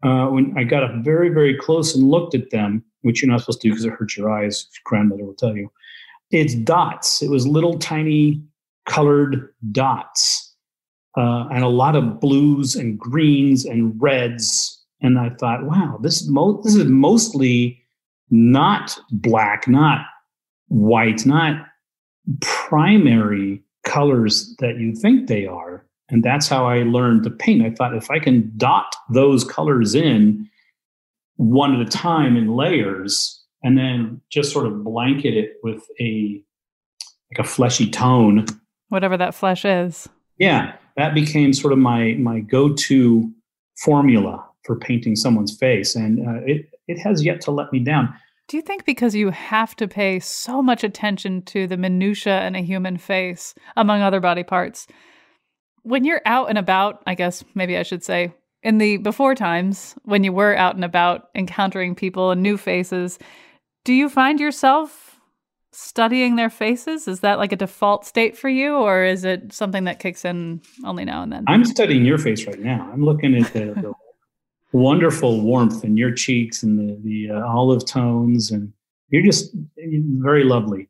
Uh, 0.05 0.27
when 0.27 0.53
I 0.57 0.65
got 0.65 0.83
up 0.83 0.91
very, 1.05 1.29
very 1.29 1.57
close 1.57 1.95
and 1.95 2.09
looked 2.09 2.35
at 2.35 2.51
them, 2.51 2.85
which 3.03 3.23
you're 3.23 3.31
not 3.31 3.41
supposed 3.41 3.61
to 3.62 3.69
do 3.69 3.73
because 3.73 3.85
it 3.85 3.93
hurts 3.93 4.17
your 4.17 4.31
eyes, 4.31 4.69
grandmother 4.85 5.25
will 5.25 5.35
tell 5.35 5.57
you, 5.57 5.71
it's 6.31 6.55
dots. 6.55 7.23
It 7.23 7.31
was 7.31 7.47
little 7.47 7.79
tiny 7.79 8.43
colored 8.87 9.53
dots 9.71 10.52
uh, 11.16 11.48
and 11.53 11.64
a 11.64 11.68
lot 11.68 11.96
of 11.96 12.20
blues 12.20 12.75
and 12.75 12.98
greens 12.98 13.64
and 13.64 14.01
reds. 14.01 14.83
And 15.01 15.18
I 15.18 15.31
thought, 15.31 15.64
wow, 15.64 15.98
this, 16.01 16.29
mo- 16.29 16.61
this 16.62 16.75
is 16.75 16.85
mostly 16.87 17.83
not 18.31 18.98
black, 19.11 19.68
not 19.68 20.07
white, 20.68 21.27
not 21.27 21.66
primary 22.40 23.62
colors 23.85 24.55
that 24.61 24.79
you 24.79 24.94
think 24.94 25.27
they 25.27 25.46
are. 25.46 25.85
And 26.09 26.22
that's 26.22 26.48
how 26.48 26.66
I 26.66 26.83
learned 26.83 27.25
to 27.25 27.31
paint. 27.31 27.64
I 27.64 27.70
thought 27.70 27.94
if 27.94 28.11
I 28.11 28.18
can 28.18 28.53
dot 28.57 28.94
those 29.11 29.44
colors 29.44 29.94
in 29.94 30.48
one 31.37 31.75
at 31.75 31.81
a 31.81 31.90
time 31.90 32.37
in 32.37 32.55
layers 32.55 33.42
and 33.62 33.79
then 33.79 34.20
just 34.31 34.53
sort 34.53 34.66
of 34.66 34.85
blanket 34.85 35.35
it 35.35 35.55
with 35.62 35.85
a 36.01 36.42
like 37.31 37.46
a 37.46 37.48
fleshy 37.48 37.90
tone 37.90 38.44
whatever 38.88 39.16
that 39.16 39.35
flesh 39.35 39.64
is 39.64 40.09
yeah 40.38 40.75
that 40.96 41.14
became 41.14 41.52
sort 41.52 41.72
of 41.72 41.78
my 41.78 42.14
my 42.18 42.40
go-to 42.40 43.31
formula 43.78 44.44
for 44.64 44.78
painting 44.78 45.16
someone's 45.16 45.57
face. 45.57 45.94
And 45.94 46.26
uh, 46.26 46.40
it 46.44 46.68
it 46.88 46.98
has 46.98 47.24
yet 47.24 47.40
to 47.42 47.50
let 47.50 47.72
me 47.72 47.78
down. 47.78 48.14
Do 48.48 48.57
you 48.57 48.62
think 48.62 48.85
because 48.85 49.14
you 49.14 49.31
have 49.31 49.74
to 49.76 49.88
pay 49.88 50.20
so 50.20 50.62
much 50.62 50.85
attention 50.85 51.42
to 51.42 51.66
the 51.66 51.76
minutia 51.76 52.44
in 52.46 52.55
a 52.55 52.62
human 52.62 52.98
face 52.98 53.55
among 53.76 54.02
other 54.02 54.20
body 54.20 54.42
parts 54.42 54.87
when 55.83 56.05
you're 56.05 56.22
out 56.26 56.48
and 56.48 56.59
about 56.59 57.02
i 57.07 57.14
guess 57.14 57.44
maybe 57.55 57.76
i 57.76 57.83
should 57.83 58.05
say 58.05 58.33
in 58.62 58.78
the 58.78 58.96
before 58.98 59.35
times 59.35 59.94
when 60.05 60.24
you 60.24 60.33
were 60.33 60.57
out 60.57 60.74
and 60.74 60.85
about 60.85 61.28
encountering 61.35 61.94
people 61.94 62.31
and 62.31 62.42
new 62.42 62.57
faces 62.57 63.18
do 63.85 63.92
you 63.92 64.09
find 64.09 64.40
yourself 64.40 65.12
studying 65.72 66.37
their 66.37 66.50
faces? 66.50 67.08
Is 67.08 67.20
that 67.20 67.38
like 67.38 67.52
a 67.52 67.56
default 67.56 68.06
state 68.06 68.37
for 68.37 68.48
you, 68.48 68.76
or 68.76 69.04
is 69.04 69.24
it 69.24 69.52
something 69.52 69.85
that 69.85 69.98
kicks 69.98 70.24
in 70.24 70.61
only 70.85 71.04
now 71.04 71.22
and 71.22 71.32
then? 71.32 71.44
I'm 71.48 71.64
studying 71.64 72.04
your 72.04 72.18
face 72.18 72.46
right 72.46 72.61
now. 72.61 72.88
I'm 72.92 73.04
looking 73.04 73.35
at 73.35 73.52
the, 73.52 73.74
the 73.74 73.92
wonderful 74.72 75.40
warmth 75.40 75.85
in 75.85 75.96
your 75.96 76.12
cheeks 76.12 76.62
and 76.62 76.78
the, 76.78 77.00
the 77.02 77.35
uh, 77.35 77.46
olive 77.46 77.87
tones, 77.87 78.50
and 78.50 78.72
you're 79.08 79.24
just 79.24 79.50
very 79.76 80.44
lovely. 80.44 80.88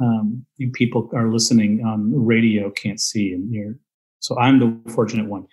Um, 0.00 0.46
you 0.56 0.70
people 0.70 1.10
are 1.14 1.30
listening 1.30 1.84
on 1.84 2.12
radio 2.24 2.70
can't 2.70 3.00
see, 3.00 3.32
and 3.32 3.52
you're 3.52 3.74
so 4.20 4.38
I'm 4.38 4.58
the 4.58 4.90
fortunate 4.92 5.26
one. 5.26 5.46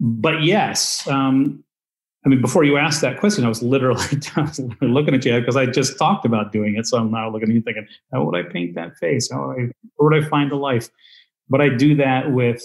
But 0.00 0.42
yes, 0.42 1.06
um, 1.08 1.64
I 2.24 2.28
mean, 2.28 2.40
before 2.40 2.64
you 2.64 2.76
asked 2.76 3.00
that 3.02 3.20
question, 3.20 3.44
I 3.46 3.48
was 3.48 3.62
literally, 3.62 4.04
looking 4.80 5.14
at 5.14 5.24
you 5.24 5.38
because 5.38 5.56
I 5.56 5.66
just 5.66 5.98
talked 5.98 6.24
about 6.24 6.52
doing 6.52 6.76
it. 6.76 6.86
So 6.86 6.98
I'm 6.98 7.10
now 7.10 7.30
looking 7.30 7.50
at 7.50 7.54
you 7.54 7.62
thinking, 7.62 7.86
how 8.12 8.24
would 8.24 8.36
I 8.36 8.48
paint 8.48 8.74
that 8.74 8.96
face? 8.96 9.30
How 9.30 9.48
would 9.48 9.58
I, 9.58 9.62
where 9.96 10.10
would 10.10 10.24
I 10.24 10.28
find 10.28 10.50
the 10.50 10.56
life? 10.56 10.88
But 11.48 11.60
I 11.60 11.68
do 11.68 11.94
that 11.96 12.32
with 12.32 12.62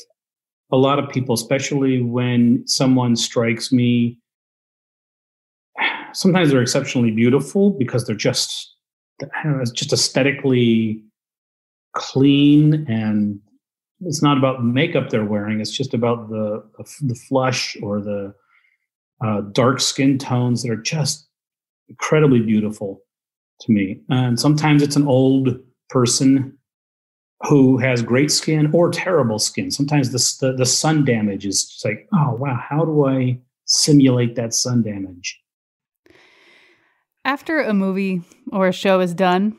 a 0.71 0.77
lot 0.77 0.99
of 0.99 1.09
people, 1.09 1.35
especially 1.35 2.01
when 2.01 2.65
someone 2.67 3.15
strikes 3.15 3.71
me. 3.71 4.17
Sometimes 6.13 6.51
they're 6.51 6.61
exceptionally 6.61 7.11
beautiful 7.11 7.71
because 7.71 8.05
they're 8.05 8.15
just, 8.15 8.75
I 9.21 9.43
don't 9.43 9.57
know, 9.57 9.61
it's 9.61 9.71
just 9.71 9.91
aesthetically 9.91 11.03
clean 11.93 12.85
and 12.87 13.39
it's 14.01 14.21
not 14.21 14.37
about 14.37 14.63
makeup 14.63 15.09
they're 15.09 15.25
wearing. 15.25 15.59
It's 15.59 15.75
just 15.75 15.93
about 15.93 16.29
the, 16.29 16.63
the 17.01 17.15
flush 17.15 17.75
or 17.81 17.99
the, 17.99 18.33
uh, 19.23 19.41
dark 19.51 19.81
skin 19.81 20.17
tones 20.17 20.63
that 20.63 20.71
are 20.71 20.81
just 20.81 21.27
incredibly 21.87 22.39
beautiful 22.39 23.01
to 23.61 23.71
me. 23.71 24.01
And 24.09 24.39
sometimes 24.39 24.81
it's 24.81 24.95
an 24.95 25.07
old 25.07 25.59
person 25.89 26.57
who 27.47 27.77
has 27.77 28.01
great 28.01 28.31
skin 28.31 28.69
or 28.73 28.91
terrible 28.91 29.39
skin. 29.39 29.71
Sometimes 29.71 30.11
the, 30.11 30.47
the, 30.47 30.53
the 30.57 30.65
sun 30.65 31.05
damage 31.05 31.45
is 31.45 31.65
just 31.65 31.85
like, 31.85 32.07
oh, 32.13 32.33
wow, 32.33 32.59
how 32.69 32.83
do 32.83 33.05
I 33.05 33.39
simulate 33.65 34.35
that 34.35 34.53
sun 34.53 34.83
damage? 34.83 35.39
After 37.23 37.61
a 37.61 37.73
movie 37.73 38.21
or 38.51 38.67
a 38.67 38.73
show 38.73 38.99
is 38.99 39.13
done, 39.13 39.57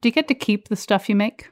do 0.00 0.08
you 0.08 0.12
get 0.12 0.28
to 0.28 0.34
keep 0.34 0.68
the 0.68 0.76
stuff 0.76 1.08
you 1.08 1.16
make? 1.16 1.48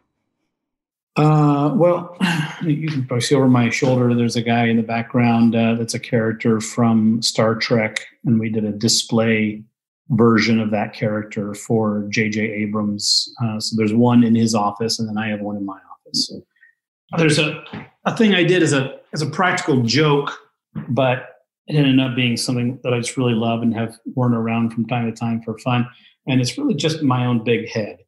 Uh, 1.16 1.72
well, 1.74 2.16
you 2.62 2.88
can 2.88 3.06
probably 3.06 3.20
see 3.20 3.34
over 3.34 3.48
my 3.48 3.70
shoulder. 3.70 4.14
There's 4.14 4.36
a 4.36 4.42
guy 4.42 4.66
in 4.66 4.76
the 4.76 4.82
background 4.82 5.54
uh, 5.54 5.74
that's 5.74 5.94
a 5.94 6.00
character 6.00 6.60
from 6.60 7.20
Star 7.22 7.54
Trek, 7.54 8.06
and 8.24 8.40
we 8.40 8.48
did 8.48 8.64
a 8.64 8.72
display 8.72 9.62
version 10.10 10.60
of 10.60 10.70
that 10.70 10.92
character 10.94 11.54
for 11.54 12.06
J.J. 12.10 12.40
Abrams. 12.40 13.32
Uh, 13.42 13.60
so 13.60 13.76
there's 13.76 13.94
one 13.94 14.24
in 14.24 14.34
his 14.34 14.54
office, 14.54 14.98
and 14.98 15.08
then 15.08 15.18
I 15.18 15.28
have 15.28 15.40
one 15.40 15.56
in 15.56 15.64
my 15.64 15.78
office. 15.90 16.28
So 16.28 16.42
there's 17.16 17.38
a 17.38 17.62
a 18.04 18.16
thing 18.16 18.34
I 18.34 18.42
did 18.42 18.62
as 18.62 18.72
a 18.72 18.98
as 19.12 19.22
a 19.22 19.26
practical 19.26 19.82
joke, 19.82 20.32
but 20.88 21.28
it 21.68 21.76
ended 21.76 22.00
up 22.00 22.16
being 22.16 22.36
something 22.36 22.80
that 22.82 22.92
I 22.92 22.98
just 22.98 23.16
really 23.16 23.34
love 23.34 23.62
and 23.62 23.74
have 23.74 23.96
worn 24.14 24.34
around 24.34 24.70
from 24.70 24.86
time 24.86 25.06
to 25.06 25.16
time 25.16 25.42
for 25.42 25.58
fun. 25.58 25.88
And 26.26 26.40
it's 26.40 26.58
really 26.58 26.74
just 26.74 27.02
my 27.02 27.26
own 27.26 27.44
big 27.44 27.68
head. 27.68 27.98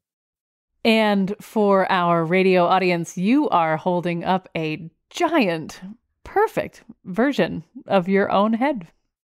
And 0.85 1.35
for 1.41 1.91
our 1.91 2.25
radio 2.25 2.65
audience, 2.67 3.17
you 3.17 3.49
are 3.49 3.77
holding 3.77 4.25
up 4.25 4.49
a 4.57 4.91
giant, 5.11 5.81
perfect 6.25 6.85
version 7.05 7.65
of 7.87 8.09
your 8.09 8.31
own 8.31 8.53
head. 8.53 8.89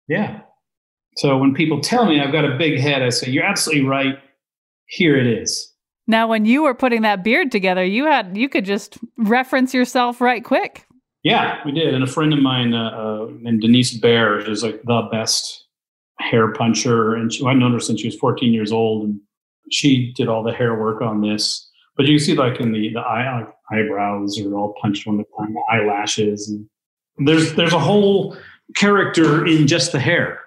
Yeah. 0.09 0.41
So 1.17 1.39
when 1.39 1.55
people 1.55 1.81
tell 1.81 2.07
me 2.07 2.21
I've 2.21 2.33
got 2.33 2.45
a 2.45 2.59
big 2.59 2.79
head, 2.79 3.03
I 3.03 3.11
say, 3.11 3.31
You're 3.31 3.45
absolutely 3.45 3.87
right. 3.87 4.19
Here 4.87 5.17
it 5.17 5.27
is. 5.27 5.73
Now, 6.07 6.29
when 6.29 6.45
you 6.45 6.63
were 6.63 6.75
putting 6.75 7.03
that 7.03 7.25
beard 7.25 7.51
together, 7.51 7.85
you 7.85 8.07
had 8.07 8.37
you 8.37 8.49
could 8.49 8.65
just 8.65 8.99
reference 9.17 9.75
yourself 9.75 10.21
right 10.21 10.45
quick. 10.45 10.87
Yeah, 11.25 11.59
we 11.65 11.73
did. 11.73 11.93
And 11.93 12.05
a 12.05 12.07
friend 12.07 12.33
of 12.33 12.39
mine 12.39 12.73
uh, 12.73 12.91
uh, 12.91 13.29
named 13.41 13.63
Denise 13.63 13.97
Bear 13.97 14.39
is 14.39 14.63
like 14.63 14.81
the 14.85 15.09
best 15.11 15.67
hair 16.21 16.53
puncher, 16.53 17.15
and 17.15 17.33
she, 17.33 17.45
I've 17.45 17.57
known 17.57 17.73
her 17.73 17.81
since 17.81 18.01
she 18.01 18.07
was 18.07 18.15
14 18.17 18.53
years 18.53 18.71
old. 18.71 19.09
And 19.09 19.21
she 19.71 20.13
did 20.17 20.29
all 20.29 20.43
the 20.43 20.53
hair 20.53 20.79
work 20.79 21.03
on 21.03 21.21
this. 21.21 21.69
But 21.97 22.07
you 22.07 22.19
can 22.19 22.25
see 22.25 22.35
like 22.35 22.61
in 22.61 22.73
the 22.73 22.93
the 22.93 23.01
eye, 23.01 23.41
like 23.41 23.49
eyebrows 23.73 24.39
are 24.41 24.55
all 24.55 24.75
punched 24.81 25.07
a 25.07 25.11
time, 25.11 25.55
eyelashes, 25.71 26.49
and 26.49 26.69
there's 27.27 27.55
there's 27.55 27.73
a 27.73 27.79
whole 27.79 28.37
character 28.77 29.47
in 29.47 29.67
just 29.67 29.93
the 29.93 30.01
hair, 30.01 30.41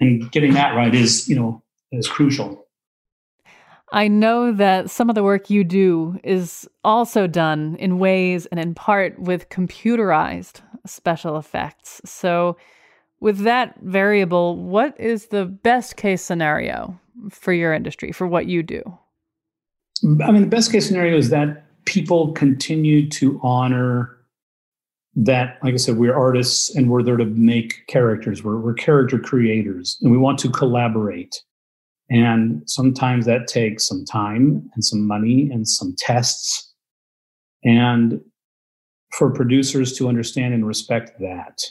and 0.00 0.30
getting 0.32 0.54
that 0.54 0.74
right 0.74 0.94
is 0.94 1.28
you 1.28 1.36
know 1.36 1.62
is 1.92 2.08
crucial. 2.08 2.64
I 3.90 4.08
know 4.08 4.52
that 4.52 4.90
some 4.90 5.08
of 5.08 5.14
the 5.14 5.22
work 5.22 5.48
you 5.48 5.64
do 5.64 6.18
is 6.22 6.68
also 6.84 7.26
done 7.26 7.76
in 7.78 7.98
ways 7.98 8.44
and 8.46 8.60
in 8.60 8.74
part 8.74 9.18
with 9.18 9.48
computerized 9.48 10.60
special 10.84 11.38
effects. 11.38 12.00
So, 12.04 12.56
with 13.20 13.38
that 13.40 13.76
variable, 13.80 14.56
what 14.56 14.98
is 15.00 15.26
the 15.26 15.44
best 15.44 15.96
case 15.96 16.22
scenario 16.22 17.00
for 17.30 17.52
your 17.52 17.72
industry, 17.72 18.12
for 18.12 18.26
what 18.26 18.46
you 18.46 18.62
do? 18.62 18.82
I 20.22 20.30
mean, 20.30 20.42
the 20.42 20.48
best 20.48 20.70
case 20.70 20.86
scenario 20.86 21.16
is 21.16 21.30
that 21.30 21.64
people 21.84 22.32
continue 22.32 23.08
to 23.10 23.40
honor 23.42 24.16
that, 25.16 25.58
like 25.64 25.74
I 25.74 25.78
said, 25.78 25.96
we're 25.96 26.16
artists 26.16 26.74
and 26.74 26.90
we're 26.90 27.02
there 27.02 27.16
to 27.16 27.24
make 27.24 27.86
characters. 27.88 28.44
We're, 28.44 28.58
we're 28.58 28.74
character 28.74 29.18
creators 29.18 29.98
and 30.00 30.12
we 30.12 30.18
want 30.18 30.38
to 30.40 30.50
collaborate. 30.50 31.42
And 32.10 32.62
sometimes 32.66 33.26
that 33.26 33.48
takes 33.48 33.86
some 33.86 34.04
time 34.04 34.70
and 34.74 34.84
some 34.84 35.06
money 35.06 35.50
and 35.50 35.66
some 35.68 35.94
tests. 35.98 36.72
And 37.64 38.20
for 39.12 39.30
producers 39.30 39.96
to 39.98 40.08
understand 40.08 40.54
and 40.54 40.66
respect 40.66 41.18
that. 41.20 41.64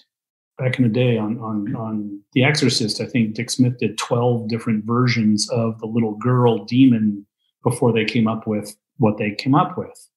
Back 0.57 0.79
in 0.79 0.83
the 0.83 0.89
day 0.89 1.17
on, 1.17 1.39
on, 1.39 1.75
on 1.75 2.19
The 2.33 2.43
Exorcist, 2.43 2.99
I 2.99 3.05
think 3.05 3.35
Dick 3.35 3.51
Smith 3.51 3.77
did 3.77 3.97
12 3.97 4.49
different 4.49 4.85
versions 4.85 5.47
of 5.51 5.79
the 5.79 5.85
little 5.85 6.15
girl 6.15 6.65
demon 6.65 7.25
before 7.63 7.93
they 7.93 8.05
came 8.05 8.27
up 8.27 8.47
with 8.47 8.75
what 8.97 9.17
they 9.17 9.31
came 9.31 9.53
up 9.53 9.77
with. 9.77 10.09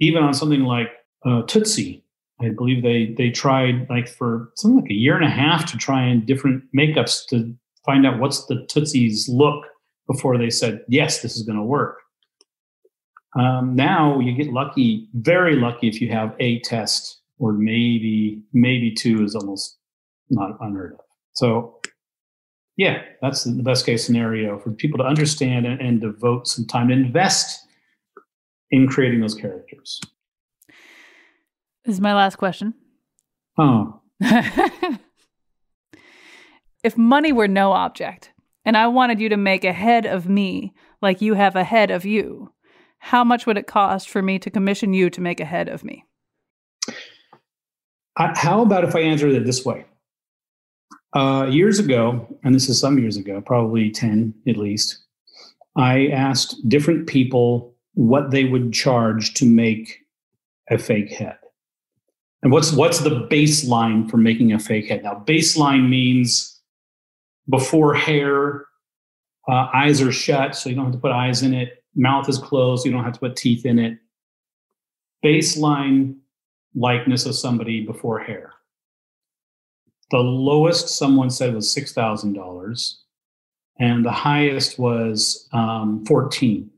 Even 0.00 0.24
on 0.24 0.34
something 0.34 0.62
like 0.62 0.88
uh, 1.24 1.42
Tootsie, 1.42 2.02
I 2.40 2.48
believe 2.48 2.82
they 2.82 3.14
they 3.16 3.30
tried 3.30 3.88
like 3.88 4.08
for 4.08 4.50
something 4.56 4.80
like 4.80 4.90
a 4.90 4.94
year 4.94 5.14
and 5.14 5.24
a 5.24 5.30
half 5.30 5.70
to 5.70 5.76
try 5.76 6.02
and 6.02 6.26
different 6.26 6.64
makeups 6.76 7.28
to 7.28 7.54
find 7.84 8.06
out 8.06 8.18
what's 8.18 8.46
the 8.46 8.66
Tootsie's 8.68 9.28
look 9.28 9.64
before 10.06 10.36
they 10.38 10.50
said, 10.50 10.84
yes, 10.88 11.22
this 11.22 11.36
is 11.36 11.42
going 11.42 11.58
to 11.58 11.64
work. 11.64 11.98
Um, 13.38 13.74
now 13.74 14.20
you 14.20 14.34
get 14.34 14.52
lucky, 14.52 15.08
very 15.14 15.56
lucky 15.56 15.88
if 15.88 16.00
you 16.00 16.10
have 16.10 16.34
a 16.38 16.60
test 16.60 17.21
or 17.42 17.52
maybe, 17.52 18.40
maybe 18.52 18.92
two 18.92 19.24
is 19.24 19.34
almost 19.34 19.76
not 20.30 20.56
unheard 20.60 20.92
of. 20.92 21.00
So 21.32 21.80
yeah, 22.76 23.02
that's 23.20 23.42
the 23.42 23.62
best 23.64 23.84
case 23.84 24.06
scenario 24.06 24.60
for 24.60 24.70
people 24.70 24.98
to 24.98 25.04
understand 25.04 25.66
and, 25.66 25.80
and 25.80 26.00
devote 26.00 26.46
some 26.46 26.66
time 26.66 26.86
to 26.88 26.94
invest 26.94 27.66
in 28.70 28.86
creating 28.86 29.20
those 29.20 29.34
characters. 29.34 30.00
This 31.84 31.96
is 31.96 32.00
my 32.00 32.14
last 32.14 32.36
question. 32.36 32.74
Oh. 33.58 34.00
if 36.84 36.96
money 36.96 37.32
were 37.32 37.48
no 37.48 37.72
object, 37.72 38.30
and 38.64 38.76
I 38.76 38.86
wanted 38.86 39.18
you 39.18 39.28
to 39.30 39.36
make 39.36 39.64
a 39.64 39.72
head 39.72 40.06
of 40.06 40.28
me 40.28 40.72
like 41.02 41.20
you 41.20 41.34
have 41.34 41.56
a 41.56 41.64
head 41.64 41.90
of 41.90 42.04
you, 42.04 42.52
how 42.98 43.24
much 43.24 43.46
would 43.46 43.58
it 43.58 43.66
cost 43.66 44.08
for 44.08 44.22
me 44.22 44.38
to 44.38 44.48
commission 44.48 44.94
you 44.94 45.10
to 45.10 45.20
make 45.20 45.40
a 45.40 45.44
head 45.44 45.68
of 45.68 45.82
me? 45.82 46.04
Uh, 48.16 48.32
how 48.34 48.62
about 48.62 48.84
if 48.84 48.94
I 48.94 49.00
answer 49.00 49.28
it 49.28 49.44
this 49.44 49.64
way? 49.64 49.84
Uh, 51.14 51.46
years 51.50 51.78
ago, 51.78 52.26
and 52.42 52.54
this 52.54 52.68
is 52.68 52.80
some 52.80 52.98
years 52.98 53.16
ago, 53.16 53.40
probably 53.40 53.90
10 53.90 54.34
at 54.48 54.56
least, 54.56 54.98
I 55.76 56.08
asked 56.08 56.68
different 56.68 57.06
people 57.06 57.74
what 57.94 58.30
they 58.30 58.44
would 58.44 58.72
charge 58.72 59.34
to 59.34 59.44
make 59.44 59.98
a 60.70 60.78
fake 60.78 61.10
head. 61.10 61.38
And 62.42 62.50
what's 62.50 62.72
what's 62.72 63.00
the 63.00 63.28
baseline 63.30 64.10
for 64.10 64.16
making 64.16 64.52
a 64.52 64.58
fake 64.58 64.88
head? 64.88 65.04
Now, 65.04 65.22
baseline 65.26 65.88
means 65.88 66.60
before 67.48 67.94
hair, 67.94 68.66
uh, 69.48 69.68
eyes 69.72 70.00
are 70.00 70.12
shut, 70.12 70.56
so 70.56 70.68
you 70.68 70.74
don't 70.74 70.86
have 70.86 70.94
to 70.94 71.00
put 71.00 71.12
eyes 71.12 71.42
in 71.42 71.54
it. 71.54 71.84
Mouth 71.94 72.28
is 72.28 72.38
closed, 72.38 72.84
you 72.84 72.90
don't 72.90 73.04
have 73.04 73.12
to 73.12 73.20
put 73.20 73.36
teeth 73.36 73.64
in 73.64 73.78
it. 73.78 73.98
Baseline 75.24 76.16
likeness 76.74 77.26
of 77.26 77.34
somebody 77.34 77.84
before 77.84 78.18
hair. 78.18 78.52
The 80.10 80.18
lowest 80.18 80.88
someone 80.88 81.30
said 81.30 81.54
was 81.54 81.70
six 81.70 81.92
thousand 81.92 82.34
dollars, 82.34 83.02
and 83.78 84.04
the 84.04 84.12
highest 84.12 84.78
was 84.78 85.48
um, 85.52 86.04
fourteen. 86.06 86.70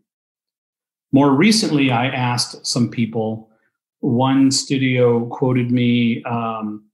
More 1.12 1.30
recently, 1.30 1.90
I 1.90 2.06
asked 2.06 2.66
some 2.66 2.90
people. 2.90 3.50
One 4.00 4.50
studio 4.50 5.26
quoted 5.26 5.70
me 5.70 6.22
um, 6.24 6.84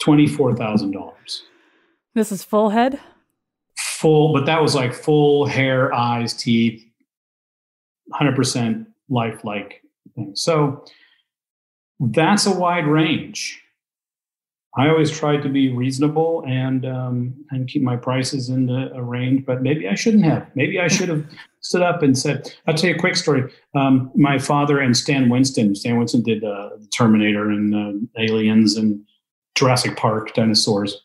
twenty-four 0.00 0.56
thousand 0.56 0.92
dollars. 0.92 1.42
This 2.14 2.32
is 2.32 2.42
full 2.42 2.70
head? 2.70 2.98
Full, 3.78 4.32
but 4.32 4.46
that 4.46 4.60
was 4.60 4.74
like 4.74 4.92
full 4.92 5.46
hair, 5.46 5.94
eyes, 5.94 6.34
teeth, 6.34 6.82
100% 8.12 8.86
lifelike 9.08 9.82
thing. 10.14 10.32
So 10.34 10.84
that's 12.00 12.46
a 12.46 12.54
wide 12.54 12.86
range. 12.86 13.62
I 14.76 14.88
always 14.88 15.10
try 15.10 15.36
to 15.36 15.48
be 15.48 15.72
reasonable 15.72 16.44
and 16.46 16.86
um, 16.86 17.34
and 17.50 17.68
keep 17.68 17.82
my 17.82 17.96
prices 17.96 18.48
in 18.48 18.66
the, 18.66 18.92
a 18.94 19.02
range, 19.02 19.44
but 19.44 19.62
maybe 19.62 19.88
I 19.88 19.94
shouldn't 19.94 20.24
have. 20.24 20.48
Maybe 20.54 20.78
I 20.78 20.86
should 20.86 21.08
have 21.08 21.24
stood 21.60 21.82
up 21.82 22.02
and 22.02 22.16
said, 22.16 22.54
"I'll 22.66 22.74
tell 22.74 22.90
you 22.90 22.96
a 22.96 22.98
quick 22.98 23.16
story." 23.16 23.52
Um, 23.74 24.10
my 24.14 24.38
father 24.38 24.78
and 24.78 24.96
Stan 24.96 25.28
Winston. 25.28 25.74
Stan 25.74 25.98
Winston 25.98 26.22
did 26.22 26.44
uh, 26.44 26.70
Terminator 26.96 27.50
and 27.50 27.74
uh, 27.74 28.20
Aliens 28.20 28.76
and 28.76 29.04
Jurassic 29.56 29.96
Park 29.96 30.34
dinosaurs. 30.34 31.02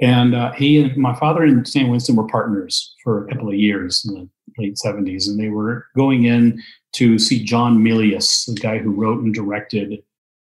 And 0.00 0.34
uh, 0.34 0.52
he 0.52 0.82
and 0.82 0.96
my 0.96 1.14
father 1.14 1.44
and 1.44 1.66
Stan 1.66 1.88
Winston 1.88 2.16
were 2.16 2.26
partners 2.26 2.94
for 3.02 3.24
a 3.24 3.28
couple 3.28 3.48
of 3.48 3.54
years 3.54 4.04
in 4.06 4.14
the 4.14 4.28
late 4.58 4.76
70s. 4.76 5.28
And 5.28 5.38
they 5.38 5.48
were 5.48 5.86
going 5.96 6.24
in 6.24 6.62
to 6.94 7.18
see 7.18 7.44
John 7.44 7.78
Milius, 7.78 8.46
the 8.46 8.60
guy 8.60 8.78
who 8.78 8.90
wrote 8.90 9.22
and 9.22 9.34
directed 9.34 10.02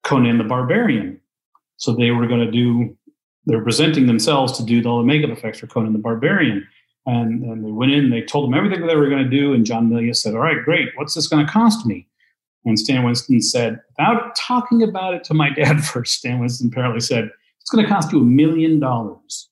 Conan 0.03 0.39
the 0.39 0.45
Barbarian. 0.45 1.21
So 1.77 1.93
they 1.93 2.11
were 2.11 2.27
going 2.27 2.45
to 2.45 2.51
do, 2.51 2.97
they're 3.47 3.63
presenting 3.63 4.07
themselves 4.07 4.57
to 4.59 4.65
do 4.65 4.83
all 4.89 4.99
the 4.99 5.05
makeup 5.05 5.31
effects 5.31 5.59
for 5.59 5.67
Conan 5.67 5.93
the 5.93 5.99
Barbarian. 5.99 6.67
And, 7.07 7.43
and 7.43 7.65
they 7.65 7.73
went 7.73 7.93
in, 7.93 8.11
they 8.11 8.23
told 8.23 8.49
them 8.49 8.55
everything 8.57 8.87
they 8.87 8.97
were 8.97 9.09
going 9.09 9.25
to 9.25 9.31
do. 9.31 9.53
And 9.55 9.67
John 9.67 9.89
Milius 9.89 10.17
said, 10.17 10.35
All 10.35 10.41
right, 10.41 10.65
great. 10.65 10.91
What's 10.95 11.15
this 11.15 11.27
going 11.27 11.45
to 11.45 11.53
cost 11.53 11.85
me? 11.85 12.07
And 12.65 12.79
Stan 12.79 13.03
Winston 13.03 13.41
said, 13.43 13.81
without 13.91 14.37
talking 14.37 14.83
about 14.83 15.15
it 15.15 15.25
to 15.25 15.35
my 15.35 15.51
dad 15.55 15.85
first, 15.85 16.15
Stan 16.15 16.39
Winston 16.41 16.69
apparently 16.69 17.01
said, 17.01 17.31
it's 17.61 17.71
going 17.71 17.85
to 17.85 17.91
cost 17.91 18.13
you 18.13 18.21
a 18.21 18.25
million 18.25 18.81
dollars. 18.81 19.49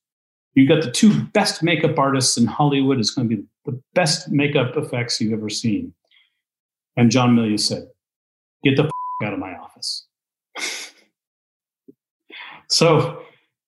You've 0.53 0.69
got 0.69 0.83
the 0.83 0.91
two 0.91 1.23
best 1.27 1.63
makeup 1.63 1.97
artists 1.97 2.37
in 2.37 2.45
Hollywood. 2.45 2.99
It's 2.99 3.11
going 3.11 3.29
to 3.29 3.35
be 3.35 3.41
the 3.41 3.47
best 3.93 4.29
makeup 4.29 4.75
effects 4.75 5.19
you've 5.19 5.33
ever 5.33 5.49
seen. 5.49 5.93
And 6.97 7.11
John 7.11 7.35
Milius 7.35 7.61
said, 7.61 7.87
Get 8.63 8.77
the 8.77 8.83
f- 8.83 8.91
out 9.23 9.33
of 9.33 9.39
my 9.39 9.53
office. 9.53 10.07
so 12.69 13.21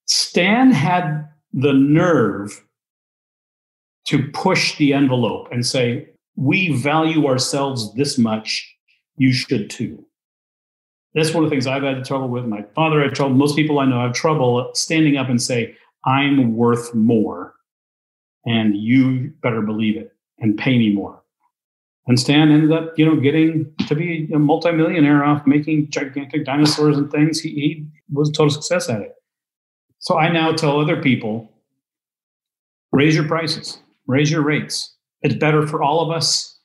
Stan 0.06 0.72
had 0.72 1.28
the 1.52 1.72
nerve 1.72 2.64
to 4.06 4.28
push 4.32 4.76
the 4.76 4.92
envelope 4.92 5.48
and 5.50 5.64
say, 5.64 6.08
We 6.36 6.72
value 6.76 7.26
ourselves 7.26 7.94
this 7.94 8.18
much. 8.18 8.70
You 9.16 9.32
should 9.32 9.70
too 9.70 10.04
that's 11.14 11.32
one 11.32 11.44
of 11.44 11.50
the 11.50 11.54
things 11.54 11.66
I've 11.66 11.82
had 11.82 12.04
trouble 12.04 12.28
with. 12.28 12.44
My 12.44 12.62
father 12.74 13.00
had 13.00 13.14
trouble. 13.14 13.34
Most 13.34 13.56
people 13.56 13.78
I 13.78 13.86
know 13.86 14.00
have 14.00 14.14
trouble 14.14 14.70
standing 14.74 15.16
up 15.16 15.28
and 15.28 15.40
say, 15.40 15.76
I'm 16.04 16.56
worth 16.56 16.94
more. 16.94 17.54
And 18.46 18.76
you 18.76 19.32
better 19.42 19.62
believe 19.62 19.96
it 19.96 20.12
and 20.38 20.56
pay 20.56 20.78
me 20.78 20.92
more. 20.92 21.22
And 22.06 22.20
Stan 22.20 22.52
ended 22.52 22.72
up, 22.72 22.98
you 22.98 23.06
know, 23.06 23.16
getting 23.16 23.72
to 23.88 23.94
be 23.94 24.28
a 24.34 24.38
multimillionaire 24.38 25.24
off 25.24 25.46
making 25.46 25.90
gigantic 25.90 26.44
dinosaurs 26.44 26.98
and 26.98 27.10
things. 27.10 27.40
He, 27.40 27.50
he 27.50 27.86
was 28.12 28.28
a 28.28 28.32
total 28.32 28.50
success 28.50 28.90
at 28.90 29.00
it. 29.00 29.14
So 30.00 30.18
I 30.18 30.30
now 30.30 30.52
tell 30.52 30.78
other 30.78 31.00
people, 31.00 31.50
raise 32.92 33.14
your 33.14 33.26
prices, 33.26 33.78
raise 34.06 34.30
your 34.30 34.42
rates. 34.42 34.94
It's 35.22 35.34
better 35.34 35.66
for 35.66 35.82
all 35.82 36.00
of 36.00 36.14
us. 36.14 36.58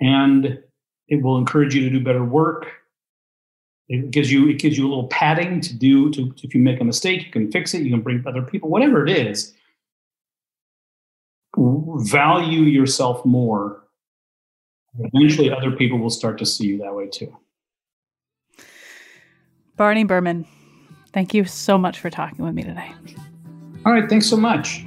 And 0.00 0.58
it 1.06 1.22
will 1.22 1.38
encourage 1.38 1.76
you 1.76 1.82
to 1.82 1.90
do 1.90 2.02
better 2.02 2.24
work 2.24 2.66
it 3.92 4.10
gives 4.10 4.32
you 4.32 4.48
it 4.48 4.58
gives 4.58 4.78
you 4.78 4.86
a 4.86 4.88
little 4.88 5.08
padding 5.08 5.60
to 5.60 5.74
do 5.74 6.10
to 6.12 6.32
if 6.42 6.54
you 6.54 6.60
make 6.60 6.80
a 6.80 6.84
mistake, 6.84 7.26
you 7.26 7.30
can 7.30 7.52
fix 7.52 7.74
it. 7.74 7.82
You 7.82 7.90
can 7.90 8.00
bring 8.00 8.24
other 8.26 8.40
people, 8.40 8.70
whatever 8.70 9.06
it 9.06 9.10
is. 9.10 9.52
Value 11.56 12.62
yourself 12.62 13.24
more. 13.24 13.82
Eventually, 14.98 15.50
other 15.50 15.70
people 15.70 15.98
will 15.98 16.10
start 16.10 16.38
to 16.38 16.46
see 16.46 16.66
you 16.66 16.78
that 16.78 16.94
way 16.94 17.08
too. 17.08 17.36
Barney 19.76 20.04
Burman, 20.04 20.46
thank 21.12 21.32
you 21.34 21.44
so 21.44 21.78
much 21.78 21.98
for 21.98 22.10
talking 22.10 22.44
with 22.44 22.54
me 22.54 22.62
today. 22.62 22.92
All 23.84 23.92
right, 23.92 24.08
thanks 24.08 24.26
so 24.26 24.36
much. 24.36 24.84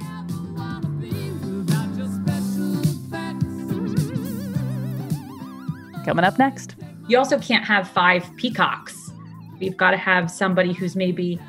Coming 6.04 6.24
up 6.24 6.38
next. 6.38 6.76
You 7.08 7.18
also 7.18 7.38
can't 7.38 7.64
have 7.64 7.88
five 7.88 8.24
peacocks. 8.36 9.10
You've 9.58 9.76
got 9.76 9.90
to 9.90 9.96
have 9.96 10.30
somebody 10.30 10.72
who's 10.72 10.94
maybe 10.94 11.40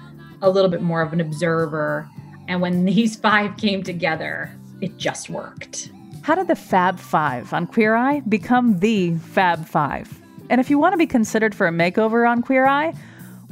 a 0.42 0.50
little 0.50 0.70
bit 0.70 0.82
more 0.82 1.02
of 1.02 1.14
an 1.14 1.22
observer. 1.22 2.10
And 2.48 2.60
when 2.62 2.86
these 2.86 3.16
five 3.16 3.56
came 3.58 3.84
together, 3.84 4.52
it 4.82 4.98
just 4.98 5.30
worked. 5.30 5.92
How 6.22 6.36
did 6.36 6.48
the 6.48 6.56
Fab 6.56 7.00
Five 7.00 7.54
on 7.54 7.68
Queer 7.68 7.96
Eye 7.96 8.22
become 8.22 8.80
the 8.80 9.16
Fab 9.16 9.66
Five? 9.66 10.22
And 10.50 10.62
if 10.62 10.70
you 10.70 10.78
want 10.78 10.94
to 10.94 10.98
be 10.98 11.08
considered 11.08 11.56
for 11.56 11.68
a 11.68 11.72
makeover 11.72 12.30
on 12.30 12.42
Queer 12.42 12.66
Eye, 12.66 12.94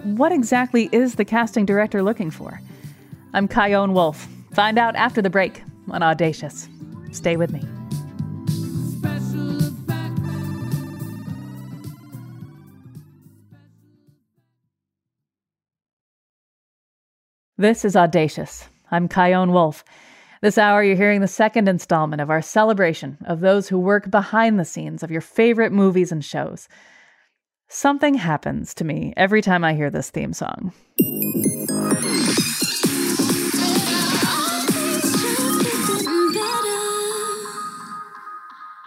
what 0.03 0.31
exactly 0.31 0.89
is 0.91 1.15
the 1.15 1.25
casting 1.25 1.65
director 1.65 2.03
looking 2.03 2.31
for? 2.31 2.59
I'm 3.33 3.47
Chion 3.47 3.93
Wolf. 3.93 4.27
Find 4.53 4.77
out 4.77 4.95
after 4.95 5.21
the 5.21 5.29
break 5.29 5.63
on 5.89 6.03
Audacious. 6.03 6.69
Stay 7.11 7.37
with 7.37 7.51
me. 7.51 7.61
This 17.57 17.85
is 17.85 17.95
Audacious. 17.95 18.67
I'm 18.91 19.07
Chion 19.07 19.53
Wolf. 19.53 19.85
This 20.41 20.57
hour, 20.57 20.83
you're 20.83 20.97
hearing 20.97 21.21
the 21.21 21.27
second 21.27 21.69
installment 21.69 22.21
of 22.21 22.29
our 22.29 22.41
celebration 22.41 23.17
of 23.25 23.39
those 23.39 23.69
who 23.69 23.79
work 23.79 24.11
behind 24.11 24.59
the 24.59 24.65
scenes 24.65 25.01
of 25.01 25.09
your 25.09 25.21
favorite 25.21 25.71
movies 25.71 26.11
and 26.11 26.23
shows. 26.23 26.67
Something 27.67 28.15
happens 28.15 28.73
to 28.75 28.83
me 28.83 29.13
every 29.15 29.41
time 29.41 29.63
I 29.63 29.73
hear 29.73 29.89
this 29.89 30.09
theme 30.09 30.33
song. 30.33 30.73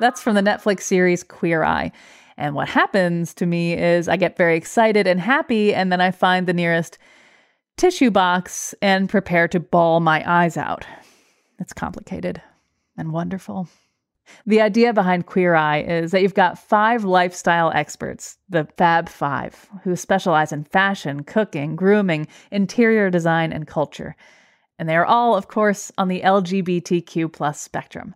That's 0.00 0.22
from 0.22 0.34
the 0.34 0.42
Netflix 0.42 0.82
series 0.82 1.24
Queer 1.24 1.64
Eye. 1.64 1.92
And 2.36 2.54
what 2.54 2.68
happens 2.68 3.34
to 3.34 3.46
me 3.46 3.72
is 3.72 4.06
I 4.06 4.16
get 4.16 4.36
very 4.36 4.56
excited 4.56 5.08
and 5.08 5.18
happy, 5.18 5.74
and 5.74 5.90
then 5.90 6.00
I 6.00 6.12
find 6.12 6.46
the 6.46 6.52
nearest 6.52 6.98
tissue 7.76 8.10
box 8.10 8.74
and 8.80 9.08
prepare 9.08 9.48
to 9.48 9.58
bawl 9.58 9.98
my 9.98 10.22
eyes 10.24 10.56
out. 10.56 10.84
It's 11.58 11.72
complicated 11.72 12.40
and 12.96 13.12
wonderful. 13.12 13.68
The 14.46 14.60
idea 14.60 14.92
behind 14.92 15.26
Queer 15.26 15.54
Eye 15.54 15.80
is 15.80 16.10
that 16.10 16.22
you've 16.22 16.34
got 16.34 16.58
five 16.58 17.04
lifestyle 17.04 17.72
experts, 17.74 18.38
the 18.48 18.68
Fab 18.76 19.08
Five, 19.08 19.68
who 19.84 19.96
specialize 19.96 20.52
in 20.52 20.64
fashion, 20.64 21.24
cooking, 21.24 21.76
grooming, 21.76 22.26
interior 22.50 23.10
design, 23.10 23.52
and 23.52 23.66
culture. 23.66 24.16
And 24.78 24.88
they 24.88 24.96
are 24.96 25.06
all, 25.06 25.34
of 25.34 25.48
course, 25.48 25.90
on 25.98 26.08
the 26.08 26.20
LGBTQ 26.20 27.32
plus 27.32 27.60
spectrum. 27.60 28.14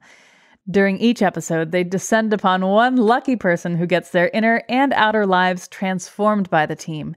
During 0.71 0.99
each 0.99 1.23
episode, 1.23 1.73
they 1.73 1.83
descend 1.83 2.33
upon 2.33 2.65
one 2.65 2.97
lucky 2.97 3.35
person 3.35 3.77
who 3.77 3.87
gets 3.87 4.11
their 4.11 4.31
inner 4.33 4.63
and 4.69 4.93
outer 4.93 5.27
lives 5.27 5.67
transformed 5.67 6.49
by 6.51 6.67
the 6.67 6.77
team. 6.77 7.17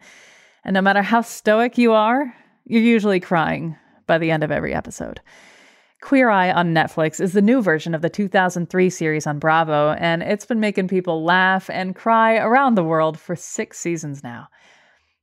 And 0.64 0.74
no 0.74 0.82
matter 0.82 1.04
how 1.04 1.22
stoic 1.22 1.78
you 1.78 1.94
are, 1.94 2.34
you're 2.66 2.82
usually 2.82 3.20
crying 3.20 3.78
by 4.08 4.18
the 4.18 4.32
end 4.32 4.44
of 4.44 4.52
every 4.52 4.74
episode. 4.74 5.22
Queer 6.06 6.30
Eye 6.30 6.52
on 6.52 6.72
Netflix 6.72 7.20
is 7.20 7.34
the 7.34 7.42
new 7.42 7.64
version 7.64 7.96
of 7.96 8.04
the 8.04 8.12
2003 8.12 8.92
series 8.92 9.26
on 9.26 9.40
Bravo, 9.40 9.94
and 9.94 10.22
it's 10.22 10.46
been 10.46 10.60
making 10.60 10.88
people 10.88 11.24
laugh 11.24 11.68
and 11.68 11.96
cry 11.96 12.38
around 12.38 12.76
the 12.76 12.84
world 12.84 13.20
for 13.20 13.36
six 13.36 13.80
seasons 13.80 14.24
now. 14.24 14.48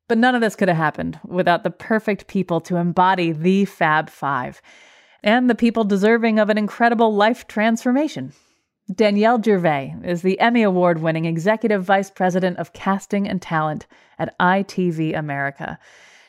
But 0.08 0.18
none 0.18 0.34
of 0.34 0.40
this 0.40 0.56
could 0.56 0.66
have 0.66 0.76
happened 0.76 1.20
without 1.24 1.62
the 1.62 1.70
perfect 1.70 2.26
people 2.26 2.60
to 2.62 2.78
embody 2.78 3.30
the 3.30 3.64
Fab 3.64 4.10
Five 4.10 4.60
and 5.22 5.48
the 5.48 5.54
people 5.54 5.84
deserving 5.84 6.40
of 6.40 6.50
an 6.50 6.58
incredible 6.58 7.14
life 7.14 7.46
transformation. 7.46 8.32
Danielle 8.92 9.40
Gervais 9.40 9.94
is 10.02 10.22
the 10.22 10.40
Emmy 10.40 10.64
Award 10.64 11.00
winning 11.00 11.26
Executive 11.26 11.84
Vice 11.84 12.10
President 12.10 12.58
of 12.58 12.72
Casting 12.72 13.28
and 13.28 13.40
Talent 13.40 13.86
at 14.18 14.36
ITV 14.40 15.16
America. 15.16 15.78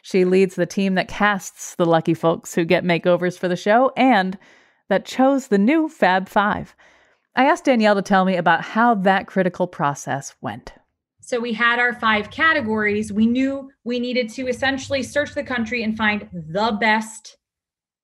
She 0.03 0.25
leads 0.25 0.55
the 0.55 0.65
team 0.65 0.95
that 0.95 1.07
casts 1.07 1.75
the 1.75 1.85
lucky 1.85 2.13
folks 2.13 2.53
who 2.53 2.65
get 2.65 2.83
makeovers 2.83 3.39
for 3.39 3.47
the 3.47 3.55
show 3.55 3.93
and 3.95 4.37
that 4.89 5.05
chose 5.05 5.47
the 5.47 5.57
new 5.57 5.87
Fab 5.87 6.27
Five. 6.27 6.75
I 7.37 7.45
asked 7.45 7.63
Danielle 7.63 7.95
to 7.95 8.01
tell 8.01 8.25
me 8.25 8.35
about 8.35 8.61
how 8.61 8.95
that 8.95 9.27
critical 9.27 9.65
process 9.65 10.35
went. 10.41 10.73
So 11.21 11.39
we 11.39 11.53
had 11.53 11.79
our 11.79 11.93
five 11.93 12.29
categories. 12.31 13.13
We 13.13 13.25
knew 13.25 13.71
we 13.85 13.97
needed 13.97 14.27
to 14.31 14.47
essentially 14.47 15.03
search 15.03 15.33
the 15.33 15.43
country 15.43 15.83
and 15.83 15.95
find 15.95 16.27
the 16.33 16.77
best 16.77 17.37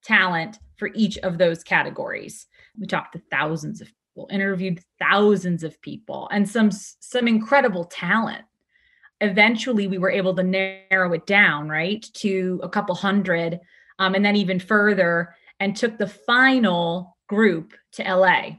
talent 0.02 0.58
for 0.78 0.91
each 0.95 1.18
of 1.18 1.38
those 1.38 1.66
categories. 1.66 2.47
We 2.80 2.88
talked 2.88 3.12
to 3.12 3.22
thousands 3.30 3.82
of 3.82 3.89
people, 3.89 4.30
interviewed 4.32 4.80
thousands 5.00 5.66
of 5.66 5.82
people, 5.82 6.30
and 6.32 6.50
some 6.50 6.72
some 6.72 7.28
incredible 7.28 7.84
talent. 7.84 8.45
Eventually, 9.22 9.88
we 9.88 9.98
were 9.98 10.10
able 10.10 10.36
to 10.36 10.44
narrow 10.44 11.14
it 11.14 11.26
down, 11.26 11.70
right, 11.70 12.06
to 12.16 12.60
a 12.64 12.70
couple 12.70 12.96
hundred, 12.96 13.60
um, 14.00 14.16
and 14.16 14.24
then 14.24 14.36
even 14.36 14.60
further, 14.60 15.36
and 15.60 15.76
took 15.76 15.98
the 15.98 16.08
final 16.08 17.18
group 17.28 17.74
to 17.94 18.04
LA. 18.04 18.58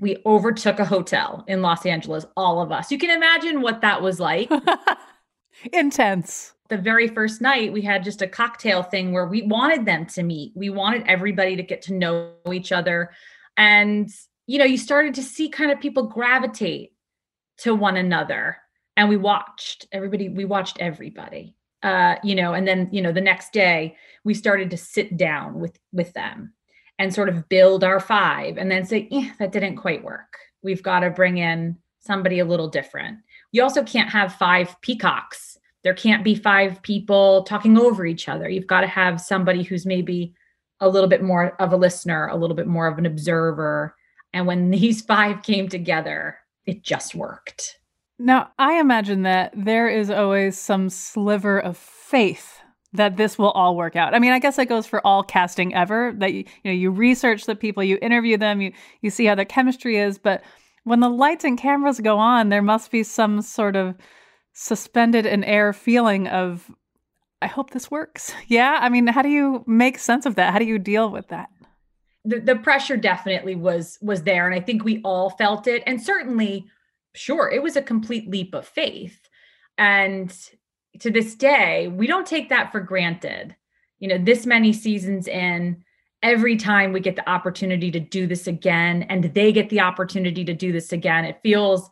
We 0.00 0.18
overtook 0.26 0.78
a 0.80 0.84
hotel 0.84 1.44
in 1.46 1.62
Los 1.62 1.86
Angeles, 1.86 2.26
all 2.36 2.60
of 2.60 2.72
us. 2.72 2.90
You 2.90 2.98
can 2.98 3.10
imagine 3.10 3.62
what 3.62 3.80
that 3.80 4.02
was 4.02 4.20
like. 4.20 4.50
Intense 5.72 6.54
the 6.68 6.76
very 6.76 7.08
first 7.08 7.40
night 7.40 7.72
we 7.72 7.82
had 7.82 8.02
just 8.02 8.22
a 8.22 8.26
cocktail 8.26 8.82
thing 8.82 9.12
where 9.12 9.26
we 9.26 9.42
wanted 9.42 9.84
them 9.84 10.06
to 10.06 10.22
meet 10.22 10.52
we 10.54 10.70
wanted 10.70 11.02
everybody 11.06 11.56
to 11.56 11.62
get 11.62 11.82
to 11.82 11.94
know 11.94 12.32
each 12.52 12.72
other 12.72 13.10
and 13.56 14.08
you 14.46 14.58
know 14.58 14.64
you 14.64 14.78
started 14.78 15.14
to 15.14 15.22
see 15.22 15.48
kind 15.48 15.70
of 15.70 15.80
people 15.80 16.04
gravitate 16.04 16.92
to 17.58 17.74
one 17.74 17.96
another 17.96 18.56
and 18.96 19.08
we 19.08 19.16
watched 19.16 19.86
everybody 19.92 20.28
we 20.28 20.44
watched 20.44 20.78
everybody 20.80 21.56
uh 21.82 22.16
you 22.22 22.34
know 22.34 22.54
and 22.54 22.66
then 22.66 22.88
you 22.92 23.02
know 23.02 23.12
the 23.12 23.20
next 23.20 23.52
day 23.52 23.96
we 24.24 24.34
started 24.34 24.70
to 24.70 24.76
sit 24.76 25.16
down 25.16 25.60
with 25.60 25.78
with 25.92 26.12
them 26.12 26.52
and 26.98 27.12
sort 27.12 27.28
of 27.28 27.48
build 27.48 27.82
our 27.82 28.00
five 28.00 28.56
and 28.56 28.70
then 28.70 28.84
say 28.84 29.08
eh, 29.12 29.30
that 29.38 29.52
didn't 29.52 29.76
quite 29.76 30.04
work 30.04 30.38
we've 30.62 30.82
got 30.82 31.00
to 31.00 31.10
bring 31.10 31.38
in 31.38 31.76
somebody 32.00 32.38
a 32.38 32.44
little 32.44 32.68
different 32.68 33.18
you 33.52 33.62
also 33.62 33.82
can't 33.82 34.10
have 34.10 34.34
five 34.34 34.80
peacocks 34.80 35.58
there 35.84 35.94
can't 35.94 36.24
be 36.24 36.34
five 36.34 36.82
people 36.82 37.44
talking 37.44 37.78
over 37.78 38.04
each 38.04 38.28
other. 38.28 38.48
You've 38.48 38.66
got 38.66 38.80
to 38.80 38.86
have 38.86 39.20
somebody 39.20 39.62
who's 39.62 39.86
maybe 39.86 40.34
a 40.80 40.88
little 40.88 41.08
bit 41.08 41.22
more 41.22 41.54
of 41.60 41.72
a 41.72 41.76
listener, 41.76 42.26
a 42.28 42.36
little 42.36 42.56
bit 42.56 42.66
more 42.66 42.86
of 42.88 42.98
an 42.98 43.06
observer. 43.06 43.94
And 44.32 44.46
when 44.46 44.70
these 44.70 45.02
five 45.02 45.42
came 45.42 45.68
together, 45.68 46.38
it 46.66 46.82
just 46.82 47.14
worked. 47.14 47.78
Now, 48.18 48.50
I 48.58 48.74
imagine 48.80 49.22
that 49.22 49.52
there 49.56 49.88
is 49.88 50.10
always 50.10 50.56
some 50.58 50.88
sliver 50.88 51.58
of 51.58 51.76
faith 51.76 52.60
that 52.92 53.16
this 53.16 53.36
will 53.36 53.50
all 53.50 53.76
work 53.76 53.96
out. 53.96 54.14
I 54.14 54.20
mean, 54.20 54.30
I 54.30 54.38
guess 54.38 54.56
that 54.56 54.68
goes 54.68 54.86
for 54.86 55.04
all 55.04 55.24
casting 55.24 55.74
ever 55.74 56.14
that 56.18 56.32
you, 56.32 56.44
you 56.62 56.70
know, 56.70 56.72
you 56.72 56.90
research 56.90 57.44
the 57.44 57.56
people, 57.56 57.82
you 57.82 57.98
interview 58.00 58.36
them, 58.36 58.60
you 58.60 58.72
you 59.02 59.10
see 59.10 59.24
how 59.24 59.34
their 59.34 59.44
chemistry 59.44 59.98
is, 59.98 60.16
but 60.16 60.42
when 60.84 61.00
the 61.00 61.08
lights 61.08 61.44
and 61.44 61.58
cameras 61.58 61.98
go 61.98 62.18
on, 62.18 62.50
there 62.50 62.62
must 62.62 62.90
be 62.90 63.02
some 63.02 63.42
sort 63.42 63.74
of 63.74 63.96
suspended 64.52 65.26
in 65.26 65.42
air 65.42 65.72
feeling 65.72 66.28
of 66.28 66.70
I 67.42 67.48
hope 67.48 67.70
this 67.70 67.90
works. 67.90 68.32
Yeah, 68.46 68.78
I 68.80 68.88
mean, 68.88 69.08
how 69.08 69.22
do 69.22 69.28
you 69.28 69.64
make 69.66 69.98
sense 69.98 70.24
of 70.24 70.36
that? 70.36 70.52
How 70.52 70.58
do 70.58 70.64
you 70.64 70.78
deal 70.78 71.10
with 71.10 71.28
that? 71.28 71.50
The, 72.24 72.38
the 72.38 72.56
pressure 72.56 72.96
definitely 72.96 73.56
was 73.56 73.98
was 74.00 74.22
there 74.22 74.46
and 74.46 74.54
I 74.54 74.60
think 74.60 74.84
we 74.84 75.02
all 75.02 75.30
felt 75.30 75.66
it 75.66 75.82
and 75.84 76.00
certainly 76.00 76.66
sure 77.14 77.50
it 77.50 77.62
was 77.62 77.76
a 77.76 77.82
complete 77.82 78.28
leap 78.28 78.54
of 78.54 78.66
faith 78.66 79.28
and 79.78 80.50
to 81.00 81.10
this 81.10 81.34
day 81.34 81.88
we 81.88 82.06
don't 82.06 82.26
take 82.26 82.48
that 82.48 82.70
for 82.70 82.80
granted 82.80 83.54
you 83.98 84.08
know 84.08 84.18
this 84.18 84.46
many 84.46 84.72
seasons 84.72 85.26
in 85.26 85.82
every 86.22 86.56
time 86.56 86.92
we 86.92 87.00
get 87.00 87.16
the 87.16 87.28
opportunity 87.28 87.90
to 87.90 88.00
do 88.00 88.26
this 88.26 88.46
again 88.46 89.02
and 89.04 89.24
they 89.34 89.52
get 89.52 89.68
the 89.70 89.80
opportunity 89.80 90.44
to 90.44 90.54
do 90.54 90.72
this 90.72 90.92
again 90.92 91.24
it 91.24 91.40
feels 91.42 91.88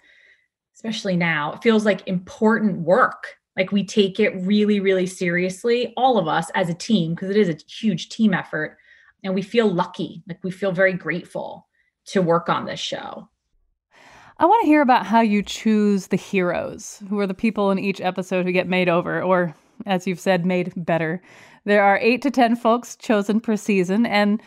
especially 0.74 1.16
now, 1.16 1.52
it 1.52 1.62
feels 1.62 1.84
like 1.84 2.06
important 2.08 2.80
work. 2.80 3.36
Like 3.56 3.70
we 3.70 3.84
take 3.84 4.18
it 4.18 4.34
really, 4.36 4.80
really 4.80 5.06
seriously, 5.06 5.92
all 5.96 6.18
of 6.18 6.26
us 6.26 6.50
as 6.54 6.68
a 6.68 6.74
team, 6.74 7.14
because 7.14 7.30
it 7.30 7.36
is 7.36 7.48
a 7.48 7.58
huge 7.70 8.08
team 8.08 8.32
effort. 8.32 8.78
And 9.22 9.34
we 9.34 9.42
feel 9.42 9.70
lucky, 9.70 10.22
like 10.26 10.42
we 10.42 10.50
feel 10.50 10.72
very 10.72 10.94
grateful 10.94 11.68
to 12.06 12.22
work 12.22 12.48
on 12.48 12.64
this 12.64 12.80
show. 12.80 13.28
I 14.42 14.46
want 14.46 14.62
to 14.62 14.66
hear 14.66 14.82
about 14.82 15.06
how 15.06 15.20
you 15.20 15.40
choose 15.40 16.08
the 16.08 16.16
heroes, 16.16 17.00
who 17.08 17.20
are 17.20 17.28
the 17.28 17.32
people 17.32 17.70
in 17.70 17.78
each 17.78 18.00
episode 18.00 18.44
who 18.44 18.50
get 18.50 18.66
made 18.66 18.88
over, 18.88 19.22
or 19.22 19.54
as 19.86 20.04
you've 20.04 20.18
said, 20.18 20.44
made 20.44 20.72
better. 20.74 21.22
There 21.64 21.84
are 21.84 21.96
eight 21.98 22.22
to 22.22 22.30
10 22.32 22.56
folks 22.56 22.96
chosen 22.96 23.38
per 23.38 23.54
season, 23.54 24.04
and 24.04 24.42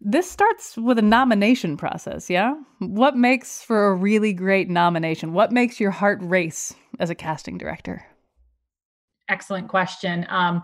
this 0.00 0.30
starts 0.30 0.76
with 0.76 1.00
a 1.00 1.02
nomination 1.02 1.76
process, 1.76 2.30
yeah? 2.30 2.54
What 2.78 3.16
makes 3.16 3.60
for 3.60 3.88
a 3.88 3.94
really 3.94 4.32
great 4.32 4.70
nomination? 4.70 5.32
What 5.32 5.50
makes 5.50 5.80
your 5.80 5.90
heart 5.90 6.20
race 6.22 6.72
as 7.00 7.10
a 7.10 7.16
casting 7.16 7.58
director? 7.58 8.06
Excellent 9.28 9.66
question. 9.66 10.26
Um, 10.28 10.62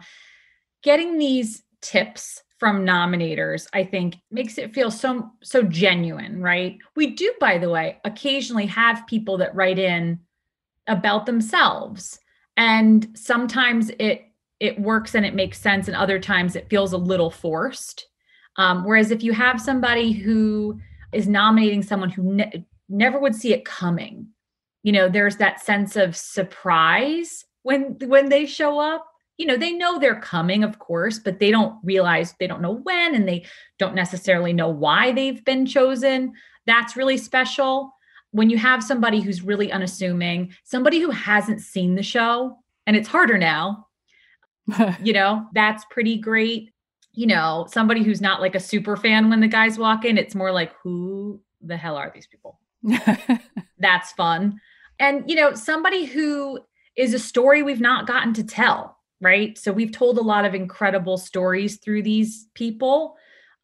getting 0.85 1.19
these 1.19 1.65
tips 1.83 2.41
from 2.59 2.85
nominators 2.85 3.67
i 3.73 3.85
think 3.85 4.17
makes 4.31 4.59
it 4.59 4.75
feel 4.75 4.91
so 4.91 5.31
so 5.43 5.63
genuine 5.63 6.41
right? 6.41 6.79
We 6.95 7.11
do 7.15 7.33
by 7.41 7.59
the 7.59 7.71
way 7.71 7.99
occasionally 8.05 8.67
have 8.67 9.07
people 9.07 9.39
that 9.39 9.55
write 9.55 9.79
in 9.79 10.21
about 10.87 11.27
themselves 11.27 12.21
and 12.57 13.09
sometimes 13.15 13.91
it 13.99 14.23
it 14.61 14.81
works 14.81 15.15
and 15.15 15.27
it 15.27 15.35
makes 15.35 15.61
sense 15.61 15.89
and 15.89 15.97
other 15.97 16.19
times 16.19 16.57
it 16.57 16.71
feels 16.71 16.95
a 16.95 16.99
little 16.99 17.31
forced. 17.31 18.07
Um, 18.57 18.85
whereas 18.85 19.11
if 19.11 19.23
you 19.23 19.33
have 19.33 19.61
somebody 19.61 20.13
who 20.13 20.81
is 21.13 21.29
nominating 21.29 21.83
someone 21.83 22.09
who 22.09 22.23
ne- 22.23 22.65
never 22.89 23.19
would 23.19 23.35
see 23.35 23.53
it 23.53 23.67
coming 23.67 24.29
you 24.83 24.93
know 24.93 25.09
there's 25.09 25.37
that 25.37 25.61
sense 25.61 25.97
of 25.97 26.17
surprise 26.17 27.45
when 27.65 27.97
when 28.07 28.29
they 28.29 28.47
show 28.47 28.79
up 28.79 29.07
you 29.39 29.47
know, 29.47 29.57
they 29.57 29.73
know 29.73 29.99
they're 29.99 30.21
coming, 30.21 30.65
of 30.65 30.79
course, 30.79 31.19
but 31.19 31.39
they 31.39 31.51
don't 31.51 31.79
realize 31.85 32.35
they 32.39 32.47
don't 32.47 32.63
know 32.63 32.81
when 32.83 33.15
and 33.15 33.29
they 33.29 33.45
don't 33.79 33.95
necessarily 33.95 34.53
know 34.53 34.69
why 34.69 35.13
they've 35.13 35.45
been 35.45 35.67
chosen. 35.67 36.33
That's 36.67 36.97
really 36.97 37.19
special. 37.19 37.93
When 38.31 38.51
you 38.51 38.59
have 38.59 38.83
somebody 38.83 39.21
who's 39.21 39.43
really 39.43 39.71
unassuming, 39.71 40.55
somebody 40.65 41.01
who 41.01 41.11
hasn't 41.11 41.61
seen 41.61 41.95
the 41.95 42.03
show, 42.03 42.59
and 42.87 42.97
it's 42.97 43.09
harder 43.09 43.37
now, 43.37 43.87
you 45.03 45.13
know, 45.13 45.47
that's 45.53 45.85
pretty 45.91 46.17
great. 46.19 46.73
You 47.13 47.27
know, 47.27 47.67
somebody 47.71 48.03
who's 48.03 48.21
not 48.21 48.41
like 48.41 48.55
a 48.55 48.61
super 48.61 48.97
fan 48.97 49.31
when 49.31 49.41
the 49.41 49.49
guys 49.49 49.79
walk 49.79 50.05
in, 50.05 50.19
it's 50.19 50.35
more 50.35 50.53
like, 50.53 50.73
who 50.83 51.41
the 51.61 51.77
hell 51.77 51.97
are 51.97 52.11
these 52.15 52.27
people? 52.27 52.59
that's 53.79 54.13
fun. 54.13 54.61
And, 54.99 55.29
you 55.29 55.37
know, 55.37 55.55
somebody 55.55 56.05
who 56.05 56.61
is 56.97 57.13
a 57.13 57.19
story 57.19 57.63
we've 57.63 57.81
not 57.81 58.07
gotten 58.07 58.33
to 58.35 58.45
tell 58.45 58.97
right? 59.21 59.57
So 59.57 59.73
we've 59.73 59.93
told 59.93 60.19
a 60.19 60.23
lot 60.23 60.45
of 60.45 60.55
incredible 60.55 61.19
stories 61.19 61.79
through 61.79 62.03
these 62.03 62.49
people, 62.55 63.17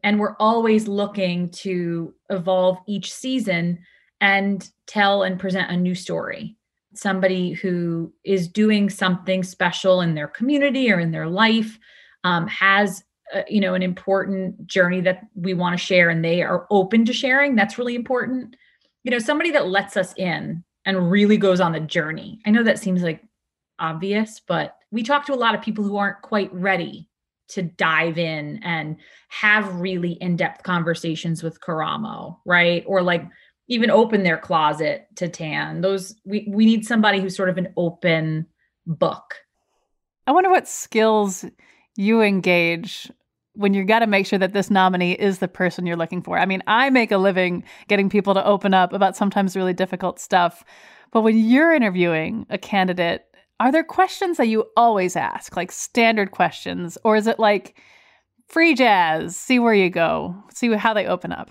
and 0.03 0.19
we're 0.19 0.35
always 0.39 0.87
looking 0.87 1.49
to 1.49 2.13
evolve 2.29 2.77
each 2.87 3.13
season 3.13 3.79
and 4.19 4.69
tell 4.87 5.23
and 5.23 5.39
present 5.39 5.71
a 5.71 5.77
new 5.77 5.95
story. 5.95 6.55
Somebody 6.95 7.53
who 7.53 8.13
is 8.23 8.47
doing 8.47 8.89
something 8.89 9.43
special 9.43 10.01
in 10.01 10.15
their 10.15 10.27
community 10.27 10.91
or 10.91 10.99
in 10.99 11.11
their 11.11 11.27
life 11.27 11.79
um, 12.23 12.47
has 12.47 13.03
uh, 13.33 13.41
you 13.47 13.61
know 13.61 13.73
an 13.73 13.81
important 13.81 14.67
journey 14.67 15.01
that 15.01 15.21
we 15.35 15.53
want 15.53 15.77
to 15.77 15.83
share 15.83 16.09
and 16.09 16.23
they 16.23 16.41
are 16.41 16.67
open 16.69 17.05
to 17.05 17.13
sharing 17.13 17.55
that's 17.55 17.77
really 17.77 17.95
important 17.95 18.55
you 19.03 19.11
know 19.11 19.17
somebody 19.17 19.49
that 19.49 19.67
lets 19.67 19.95
us 19.95 20.13
in 20.17 20.63
and 20.85 21.09
really 21.09 21.37
goes 21.37 21.61
on 21.61 21.71
the 21.71 21.79
journey 21.79 22.39
i 22.45 22.51
know 22.51 22.63
that 22.63 22.77
seems 22.77 23.01
like 23.01 23.23
obvious 23.79 24.41
but 24.47 24.75
we 24.91 25.03
talk 25.03 25.25
to 25.25 25.33
a 25.33 25.35
lot 25.35 25.55
of 25.55 25.61
people 25.61 25.83
who 25.83 25.97
aren't 25.97 26.21
quite 26.21 26.53
ready 26.53 27.09
to 27.49 27.61
dive 27.61 28.17
in 28.17 28.59
and 28.63 28.97
have 29.29 29.75
really 29.75 30.13
in-depth 30.13 30.63
conversations 30.63 31.43
with 31.43 31.59
Karamo, 31.61 32.37
right? 32.45 32.83
Or 32.87 33.01
like 33.01 33.25
even 33.67 33.89
open 33.89 34.23
their 34.23 34.37
closet 34.37 35.07
to 35.15 35.27
Tan. 35.27 35.81
Those 35.81 36.15
we 36.25 36.47
we 36.49 36.65
need 36.65 36.85
somebody 36.85 37.19
who's 37.19 37.35
sort 37.35 37.49
of 37.49 37.57
an 37.57 37.73
open 37.77 38.47
book. 38.85 39.35
I 40.25 40.31
wonder 40.31 40.49
what 40.49 40.67
skills 40.67 41.45
you 41.95 42.21
engage 42.21 43.11
when 43.55 43.73
you've 43.73 43.87
got 43.87 43.99
to 43.99 44.07
make 44.07 44.25
sure 44.25 44.39
that 44.39 44.53
this 44.53 44.71
nominee 44.71 45.11
is 45.13 45.39
the 45.39 45.47
person 45.47 45.85
you're 45.85 45.95
looking 45.95 46.23
for. 46.23 46.39
I 46.39 46.45
mean, 46.45 46.63
I 46.65 46.89
make 46.89 47.11
a 47.11 47.17
living 47.17 47.63
getting 47.87 48.09
people 48.09 48.33
to 48.33 48.45
open 48.45 48.73
up 48.73 48.93
about 48.93 49.15
sometimes 49.15 49.55
really 49.55 49.73
difficult 49.73 50.19
stuff. 50.19 50.63
But 51.11 51.21
when 51.21 51.37
you're 51.37 51.73
interviewing 51.73 52.47
a 52.49 52.57
candidate 52.57 53.32
are 53.63 53.71
there 53.71 53.83
questions 53.83 54.35
that 54.35 54.49
you 54.49 54.65
always 54.75 55.15
ask, 55.15 55.55
like 55.55 55.71
standard 55.71 56.31
questions, 56.31 56.97
or 57.05 57.15
is 57.15 57.27
it 57.27 57.39
like 57.39 57.79
free 58.49 58.75
jazz, 58.75 59.37
see 59.37 59.57
where 59.57 59.73
you 59.73 59.89
go, 59.89 60.35
see 60.53 60.69
how 60.73 60.93
they 60.93 61.05
open 61.05 61.31
up? 61.31 61.49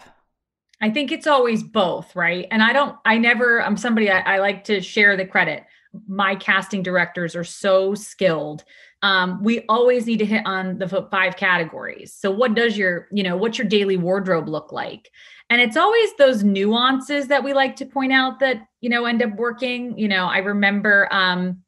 I 0.83 0.91
think 0.91 1.11
it's 1.11 1.27
always 1.27 1.63
both, 1.63 2.15
right? 2.15 2.47
And 2.51 2.63
I 2.63 2.75
don't, 2.75 2.99
I 3.07 3.17
never, 3.17 3.63
I'm 3.63 3.79
somebody 3.79 4.11
I, 4.11 4.21
I 4.21 4.39
like 4.41 4.65
to 4.65 4.83
share 4.83 5.17
the 5.17 5.25
credit. 5.25 5.65
My 6.07 6.37
casting 6.37 6.83
directors 6.83 7.35
are 7.35 7.45
so 7.45 7.95
skilled. 7.95 8.63
Um, 9.01 9.43
we 9.43 9.65
always 9.71 10.05
need 10.05 10.19
to 10.19 10.27
hit 10.27 10.43
on 10.45 10.77
the 10.77 10.89
five 11.11 11.37
categories. 11.37 12.13
So, 12.13 12.31
what 12.31 12.55
does 12.55 12.77
your, 12.77 13.09
you 13.11 13.23
know, 13.23 13.39
what's 13.39 13.57
your 13.57 13.67
daily 13.67 13.97
wardrobe 13.97 14.51
look 14.51 14.71
like? 14.71 15.11
And 15.49 15.63
it's 15.63 15.79
always 15.79 16.11
those 16.19 16.45
nuances 16.45 17.29
that 17.29 17.43
we 17.43 17.55
like 17.55 17.75
to 17.77 17.87
point 17.87 18.13
out 18.13 18.39
that, 18.41 18.67
you 18.83 18.91
know, 18.91 19.07
end 19.07 19.23
up 19.23 19.35
working. 19.37 19.99
You 19.99 20.09
know, 20.09 20.27
I 20.27 20.39
remember, 20.39 21.09
um, 21.11 21.63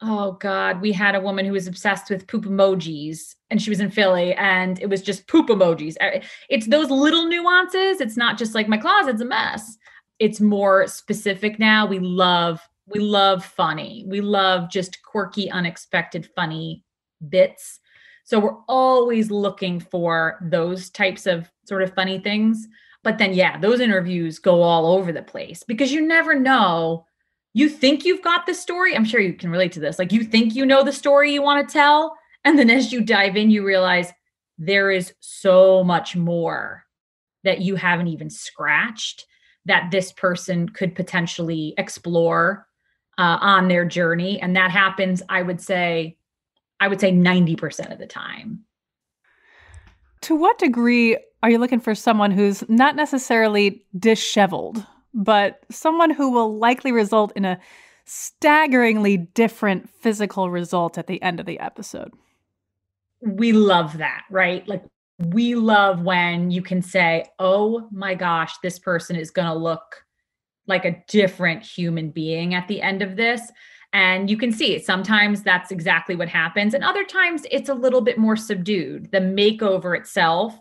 oh 0.00 0.32
god 0.32 0.80
we 0.80 0.92
had 0.92 1.14
a 1.14 1.20
woman 1.20 1.44
who 1.44 1.52
was 1.52 1.66
obsessed 1.66 2.08
with 2.08 2.26
poop 2.26 2.44
emojis 2.44 3.34
and 3.50 3.60
she 3.60 3.70
was 3.70 3.80
in 3.80 3.90
philly 3.90 4.34
and 4.34 4.80
it 4.80 4.88
was 4.88 5.02
just 5.02 5.26
poop 5.26 5.48
emojis. 5.48 5.96
Er, 6.00 6.20
it's 6.48 6.66
those 6.66 6.90
little 6.90 7.26
nuances 7.26 8.00
it's 8.00 8.16
not 8.16 8.38
just 8.38 8.54
like 8.54 8.68
my 8.68 8.76
closet's 8.76 9.20
a 9.20 9.24
mess. 9.24 9.76
It's 10.18 10.40
more 10.40 10.86
specific 10.86 11.58
now. 11.58 11.86
We 11.86 11.98
love 11.98 12.60
we 12.86 13.00
love 13.00 13.44
funny. 13.44 14.04
We 14.06 14.20
love 14.20 14.70
just 14.70 15.02
quirky 15.02 15.50
unexpected 15.50 16.28
funny 16.34 16.84
bits. 17.28 17.80
So 18.24 18.38
we're 18.38 18.56
always 18.68 19.30
looking 19.30 19.80
for 19.80 20.38
those 20.42 20.90
types 20.90 21.26
of 21.26 21.50
sort 21.66 21.82
of 21.82 21.94
funny 21.94 22.18
things. 22.18 22.66
But 23.02 23.18
then 23.18 23.32
yeah 23.32 23.58
those 23.58 23.80
interviews 23.80 24.38
go 24.38 24.62
all 24.62 24.86
over 24.86 25.12
the 25.12 25.22
place 25.22 25.62
because 25.62 25.92
you 25.92 26.06
never 26.06 26.34
know 26.34 27.06
you 27.58 27.68
think 27.68 28.04
you've 28.04 28.22
got 28.22 28.46
the 28.46 28.54
story. 28.54 28.94
I'm 28.94 29.04
sure 29.04 29.20
you 29.20 29.32
can 29.32 29.50
relate 29.50 29.72
to 29.72 29.80
this. 29.80 29.98
Like 29.98 30.12
you 30.12 30.22
think 30.22 30.54
you 30.54 30.64
know 30.64 30.84
the 30.84 30.92
story 30.92 31.32
you 31.32 31.42
want 31.42 31.68
to 31.68 31.72
tell. 31.72 32.16
And 32.44 32.56
then 32.56 32.70
as 32.70 32.92
you 32.92 33.00
dive 33.00 33.36
in, 33.36 33.50
you 33.50 33.66
realize 33.66 34.12
there 34.58 34.92
is 34.92 35.12
so 35.18 35.82
much 35.82 36.14
more 36.14 36.84
that 37.42 37.60
you 37.60 37.74
haven't 37.74 38.06
even 38.06 38.30
scratched 38.30 39.26
that 39.64 39.90
this 39.90 40.12
person 40.12 40.68
could 40.68 40.94
potentially 40.94 41.74
explore 41.78 42.68
uh, 43.18 43.38
on 43.40 43.66
their 43.66 43.84
journey. 43.84 44.40
And 44.40 44.54
that 44.54 44.70
happens, 44.70 45.20
I 45.28 45.42
would 45.42 45.60
say, 45.60 46.16
I 46.78 46.86
would 46.86 47.00
say 47.00 47.10
90% 47.10 47.92
of 47.92 47.98
the 47.98 48.06
time. 48.06 48.60
To 50.22 50.36
what 50.36 50.58
degree 50.58 51.18
are 51.42 51.50
you 51.50 51.58
looking 51.58 51.80
for 51.80 51.96
someone 51.96 52.30
who's 52.30 52.62
not 52.68 52.94
necessarily 52.94 53.84
disheveled? 53.98 54.86
But 55.14 55.60
someone 55.70 56.10
who 56.10 56.30
will 56.30 56.58
likely 56.58 56.92
result 56.92 57.32
in 57.34 57.44
a 57.44 57.58
staggeringly 58.04 59.16
different 59.16 59.88
physical 59.88 60.50
result 60.50 60.96
at 60.96 61.06
the 61.06 61.20
end 61.22 61.40
of 61.40 61.46
the 61.46 61.58
episode. 61.58 62.12
We 63.20 63.52
love 63.52 63.98
that, 63.98 64.22
right? 64.30 64.66
Like, 64.66 64.84
we 65.18 65.54
love 65.54 66.02
when 66.02 66.50
you 66.50 66.62
can 66.62 66.80
say, 66.80 67.26
oh 67.38 67.88
my 67.90 68.14
gosh, 68.14 68.54
this 68.62 68.78
person 68.78 69.16
is 69.16 69.30
going 69.30 69.48
to 69.48 69.54
look 69.54 70.04
like 70.66 70.84
a 70.84 71.02
different 71.08 71.62
human 71.62 72.10
being 72.10 72.54
at 72.54 72.68
the 72.68 72.80
end 72.80 73.02
of 73.02 73.16
this. 73.16 73.42
And 73.92 74.30
you 74.30 74.36
can 74.36 74.52
see 74.52 74.78
sometimes 74.78 75.42
that's 75.42 75.70
exactly 75.70 76.14
what 76.14 76.28
happens. 76.28 76.74
And 76.74 76.84
other 76.84 77.04
times 77.04 77.46
it's 77.50 77.70
a 77.70 77.74
little 77.74 78.02
bit 78.02 78.18
more 78.18 78.36
subdued. 78.36 79.10
The 79.10 79.18
makeover 79.18 79.98
itself 79.98 80.58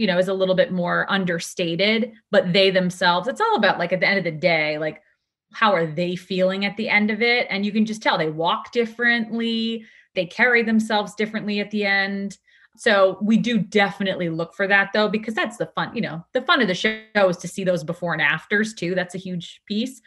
you 0.00 0.06
know 0.06 0.18
is 0.18 0.28
a 0.28 0.34
little 0.34 0.54
bit 0.54 0.72
more 0.72 1.06
understated 1.08 2.12
but 2.30 2.52
they 2.52 2.70
themselves 2.70 3.28
it's 3.28 3.40
all 3.40 3.56
about 3.56 3.78
like 3.78 3.92
at 3.92 4.00
the 4.00 4.08
end 4.08 4.18
of 4.18 4.24
the 4.24 4.30
day 4.30 4.78
like 4.78 5.02
how 5.52 5.72
are 5.72 5.86
they 5.86 6.16
feeling 6.16 6.64
at 6.64 6.76
the 6.76 6.88
end 6.88 7.10
of 7.10 7.22
it? 7.22 7.46
And 7.50 7.66
you 7.66 7.72
can 7.72 7.84
just 7.84 8.02
tell 8.02 8.18
they 8.18 8.30
walk 8.30 8.72
differently 8.72 9.84
they 10.16 10.26
carry 10.26 10.64
themselves 10.64 11.14
differently 11.14 11.60
at 11.60 11.70
the 11.70 11.84
end. 11.84 12.36
So 12.76 13.16
we 13.22 13.36
do 13.36 13.58
definitely 13.58 14.28
look 14.28 14.54
for 14.54 14.66
that 14.66 14.90
though 14.92 15.08
because 15.08 15.34
that's 15.34 15.56
the 15.56 15.66
fun 15.66 15.94
you 15.94 16.00
know 16.00 16.24
the 16.32 16.42
fun 16.42 16.62
of 16.62 16.68
the 16.68 16.74
show 16.74 17.28
is 17.28 17.36
to 17.38 17.48
see 17.48 17.64
those 17.64 17.84
before 17.84 18.12
and 18.12 18.22
afters 18.22 18.74
too. 18.74 18.94
That's 18.94 19.14
a 19.14 19.18
huge 19.18 19.60
piece. 19.66 20.00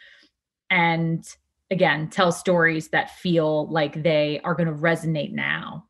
And 0.70 1.24
again 1.70 2.08
tell 2.08 2.32
stories 2.32 2.88
that 2.88 3.18
feel 3.18 3.68
like 3.68 4.02
they 4.02 4.40
are 4.44 4.54
going 4.54 4.68
to 4.68 4.74
resonate 4.74 5.32
now 5.32 5.86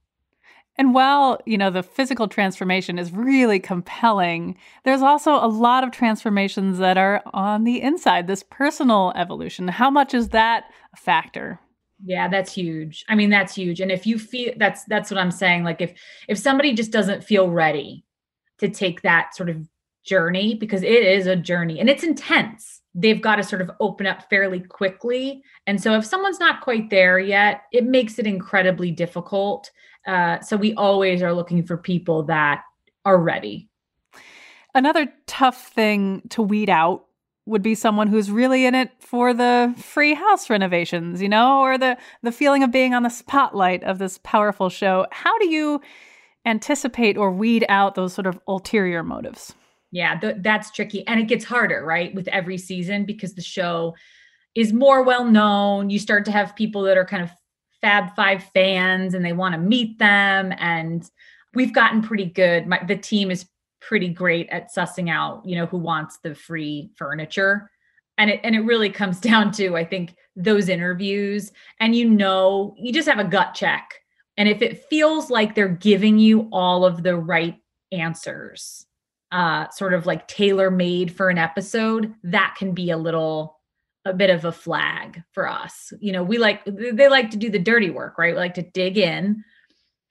and 0.77 0.95
while, 0.95 1.41
you 1.47 1.57
know, 1.57 1.71
the 1.71 1.83
physical 1.83 2.27
transformation 2.27 2.99
is 2.99 3.13
really 3.13 3.61
compelling, 3.61 4.57
there's 4.85 5.03
also 5.03 5.35
a 5.35 5.47
lot 5.47 5.85
of 5.85 5.93
transformations 5.93 6.79
that 6.79 6.99
are 6.99 7.23
on 7.33 7.65
the 7.65 7.81
inside, 7.81 8.27
this 8.27 8.43
personal 8.43 9.13
evolution. 9.15 9.69
How 9.69 9.91
much 9.91 10.15
is 10.15 10.31
that 10.31 10.65
a 10.93 10.97
factor? 10.97 11.61
Yeah, 12.05 12.29
that's 12.29 12.53
huge. 12.53 13.05
I 13.09 13.15
mean, 13.15 13.31
that's 13.31 13.55
huge. 13.55 13.81
And 13.81 13.93
if 13.93 14.07
you 14.07 14.19
feel 14.19 14.53
that's 14.57 14.85
that's 14.85 15.11
what 15.11 15.19
I'm 15.19 15.31
saying, 15.31 15.63
like 15.65 15.81
if 15.81 15.95
if 16.29 16.39
somebody 16.39 16.75
just 16.75 16.91
doesn't 16.91 17.23
feel 17.25 17.51
ready 17.51 18.05
to 18.59 18.69
take 18.69 19.03
that 19.03 19.35
sort 19.35 19.49
of 19.49 19.69
journey 20.05 20.55
because 20.55 20.83
it 20.83 21.03
is 21.03 21.27
a 21.27 21.37
journey 21.37 21.81
and 21.81 21.89
it's 21.89 22.05
intense 22.05 22.83
they've 22.95 23.21
got 23.21 23.37
to 23.37 23.43
sort 23.43 23.61
of 23.61 23.71
open 23.81 24.07
up 24.07 24.29
fairly 24.31 24.61
quickly. 24.61 25.43
And 25.67 25.83
so 25.83 25.95
if 25.95 26.05
someone's 26.05 26.41
not 26.41 26.61
quite 26.61 26.91
there 26.91 27.19
yet, 27.19 27.63
it 27.73 27.85
makes 27.85 28.19
it 28.19 28.27
incredibly 28.27 28.91
difficult. 28.91 29.71
Uh, 30.07 30.41
so 30.41 30.57
we 30.57 30.75
always 30.75 31.23
are 31.23 31.33
looking 31.33 31.63
for 31.65 31.77
people 31.77 32.25
that 32.25 32.63
are 33.05 33.19
ready. 33.19 33.69
Another 34.75 35.13
tough 35.27 35.69
thing 35.69 36.23
to 36.31 36.43
weed 36.43 36.69
out 36.69 37.05
would 37.47 37.63
be 37.63 37.75
someone 37.75 38.09
who's 38.09 38.31
really 38.31 38.65
in 38.65 38.75
it 38.75 38.91
for 39.01 39.35
the 39.35 39.75
free 39.79 40.15
house 40.15 40.49
renovations, 40.49 41.21
you 41.21 41.29
know, 41.29 41.61
or 41.61 41.77
the 41.77 41.97
the 42.23 42.33
feeling 42.33 42.63
of 42.63 42.71
being 42.71 42.95
on 42.95 43.03
the 43.03 43.11
spotlight 43.11 43.85
of 43.85 43.99
this 43.99 44.19
powerful 44.25 44.69
show. 44.69 45.07
How 45.11 45.39
do 45.39 45.49
you 45.49 45.81
anticipate 46.47 47.17
or 47.17 47.31
weed 47.31 47.65
out 47.69 47.95
those 47.95 48.13
sort 48.13 48.27
of 48.27 48.41
ulterior 48.49 49.03
motives? 49.03 49.55
Yeah, 49.93 50.19
th- 50.19 50.37
that's 50.41 50.71
tricky. 50.71 51.07
And 51.07 51.21
it 51.21 51.29
gets 51.29 51.45
harder, 51.45 51.85
right, 51.85 52.15
with 52.15 52.29
every 52.29 52.59
season 52.59 53.05
because 53.05 53.35
the 53.35 53.43
show 53.43 53.95
is 54.55 54.73
more 54.73 55.03
well 55.03 55.25
known. 55.25 55.91
You 55.91 55.99
start 55.99 56.25
to 56.25 56.33
have 56.33 56.57
people 56.57 56.83
that 56.83 56.97
are 56.97 57.05
kind 57.05 57.23
of 57.23 57.31
Fab 57.85 58.17
Five 58.17 58.43
fans 58.55 59.13
and 59.13 59.23
they 59.23 59.35
want 59.35 59.55
to 59.55 59.61
meet 59.61 59.99
them. 59.99 60.55
And 60.57 61.07
we've 61.53 61.75
gotten 61.75 62.01
pretty 62.01 62.25
good. 62.25 62.67
My, 62.67 62.83
the 62.83 62.97
team 62.97 63.31
is 63.31 63.45
pretty 63.83 64.09
great 64.09 64.49
at 64.49 64.75
sussing 64.75 65.11
out, 65.11 65.45
you 65.45 65.55
know, 65.55 65.67
who 65.67 65.77
wants 65.77 66.17
the 66.23 66.35
free 66.35 66.91
furniture. 66.97 67.71
And 68.17 68.31
it 68.31 68.41
and 68.43 68.55
it 68.55 68.61
really 68.61 68.89
comes 68.89 69.21
down 69.31 69.53
to, 69.53 69.77
I 69.77 69.85
think, 69.85 70.17
those 70.35 70.71
interviews. 70.71 71.53
And 71.79 71.95
you 71.95 72.09
know, 72.09 72.75
you 72.79 72.91
just 72.91 73.07
have 73.07 73.19
a 73.19 73.25
gut 73.25 73.53
check. 73.53 74.01
And 74.39 74.49
if 74.49 74.63
it 74.63 74.87
feels 74.89 75.29
like 75.29 75.55
they're 75.55 75.69
giving 75.69 76.19
you 76.19 76.49
all 76.53 76.87
of 76.87 77.03
the 77.03 77.17
right 77.17 77.61
answers, 77.93 78.87
uh, 79.31 79.69
sort 79.69 79.93
of 79.93 80.07
like 80.07 80.27
tailor 80.27 80.71
made 80.71 81.15
for 81.15 81.29
an 81.29 81.37
episode, 81.37 82.15
that 82.23 82.55
can 82.59 82.73
be 82.73 82.91
a 82.91 82.97
little 82.97 83.61
a 84.05 84.13
bit 84.13 84.31
of 84.31 84.45
a 84.45 84.53
flag 84.53 85.23
for 85.33 85.49
us. 85.49 85.93
You 86.01 86.13
know, 86.13 86.23
we 86.23 86.39
like 86.39 86.63
they 86.67 87.09
like 87.09 87.31
to 87.31 87.37
do 87.37 87.51
the 87.51 87.59
dirty 87.59 87.91
work, 87.91 88.19
right? 88.19 88.35
We 88.35 88.41
like 88.41 88.55
to 88.55 88.63
dig 88.63 88.99
in 88.99 89.43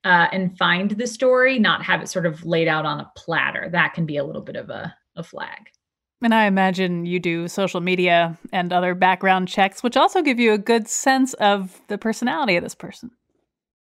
uh, 0.03 0.27
and 0.31 0.57
find 0.57 0.91
the 0.91 1.07
story, 1.07 1.59
not 1.59 1.83
have 1.83 2.01
it 2.01 2.09
sort 2.09 2.25
of 2.25 2.45
laid 2.45 2.67
out 2.67 2.85
on 2.85 2.99
a 2.99 3.11
platter. 3.15 3.69
That 3.71 3.93
can 3.93 4.05
be 4.05 4.17
a 4.17 4.23
little 4.23 4.41
bit 4.41 4.55
of 4.55 4.69
a, 4.69 4.93
a 5.15 5.23
flag. 5.23 5.69
And 6.21 6.33
I 6.33 6.45
imagine 6.45 7.05
you 7.05 7.19
do 7.19 7.47
social 7.47 7.81
media 7.81 8.37
and 8.53 8.71
other 8.71 8.95
background 8.95 9.49
checks, 9.49 9.83
which 9.83 9.97
also 9.97 10.21
give 10.21 10.39
you 10.39 10.53
a 10.53 10.57
good 10.57 10.87
sense 10.87 11.33
of 11.35 11.81
the 11.89 11.97
personality 11.97 12.55
of 12.55 12.63
this 12.63 12.75
person. 12.75 13.11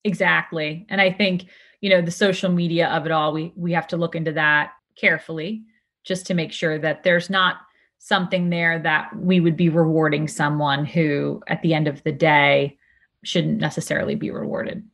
Exactly. 0.04 0.86
And 0.90 1.00
I 1.00 1.10
think, 1.10 1.46
you 1.80 1.88
know, 1.88 2.02
the 2.02 2.10
social 2.10 2.50
media 2.52 2.88
of 2.88 3.06
it 3.06 3.12
all, 3.12 3.32
we 3.32 3.52
we 3.56 3.72
have 3.72 3.86
to 3.88 3.96
look 3.96 4.14
into 4.14 4.32
that 4.32 4.72
carefully 4.98 5.62
just 6.04 6.26
to 6.26 6.34
make 6.34 6.52
sure 6.52 6.78
that 6.78 7.02
there's 7.02 7.28
not 7.28 7.56
something 7.98 8.50
there 8.50 8.78
that 8.78 9.14
we 9.16 9.40
would 9.40 9.56
be 9.56 9.68
rewarding 9.68 10.28
someone 10.28 10.84
who 10.84 11.42
at 11.48 11.62
the 11.62 11.74
end 11.74 11.88
of 11.88 12.02
the 12.04 12.12
day 12.12 12.76
shouldn't 13.24 13.58
necessarily 13.58 14.14
be 14.14 14.30
rewarded. 14.30 14.84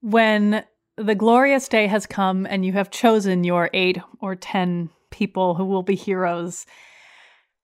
When 0.00 0.64
the 0.96 1.14
glorious 1.14 1.68
day 1.68 1.86
has 1.86 2.06
come 2.06 2.46
and 2.46 2.64
you 2.64 2.72
have 2.72 2.90
chosen 2.90 3.44
your 3.44 3.70
8 3.72 3.98
or 4.20 4.36
10 4.36 4.90
people 5.10 5.54
who 5.54 5.64
will 5.64 5.82
be 5.82 5.94
heroes, 5.94 6.66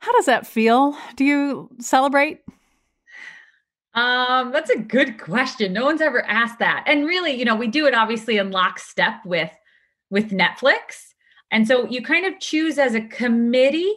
how 0.00 0.12
does 0.12 0.26
that 0.26 0.46
feel? 0.46 0.96
Do 1.16 1.24
you 1.24 1.68
celebrate? 1.78 2.40
Um, 3.94 4.52
that's 4.52 4.70
a 4.70 4.78
good 4.78 5.18
question. 5.18 5.72
No 5.72 5.84
one's 5.84 6.00
ever 6.00 6.24
asked 6.26 6.60
that. 6.60 6.84
And 6.86 7.04
really, 7.04 7.32
you 7.32 7.44
know, 7.44 7.56
we 7.56 7.66
do 7.66 7.86
it 7.86 7.94
obviously 7.94 8.38
in 8.38 8.50
lockstep 8.50 9.24
with 9.24 9.50
with 10.10 10.30
Netflix. 10.30 11.07
And 11.50 11.66
so 11.66 11.86
you 11.88 12.02
kind 12.02 12.26
of 12.26 12.38
choose 12.40 12.78
as 12.78 12.94
a 12.94 13.08
committee, 13.08 13.94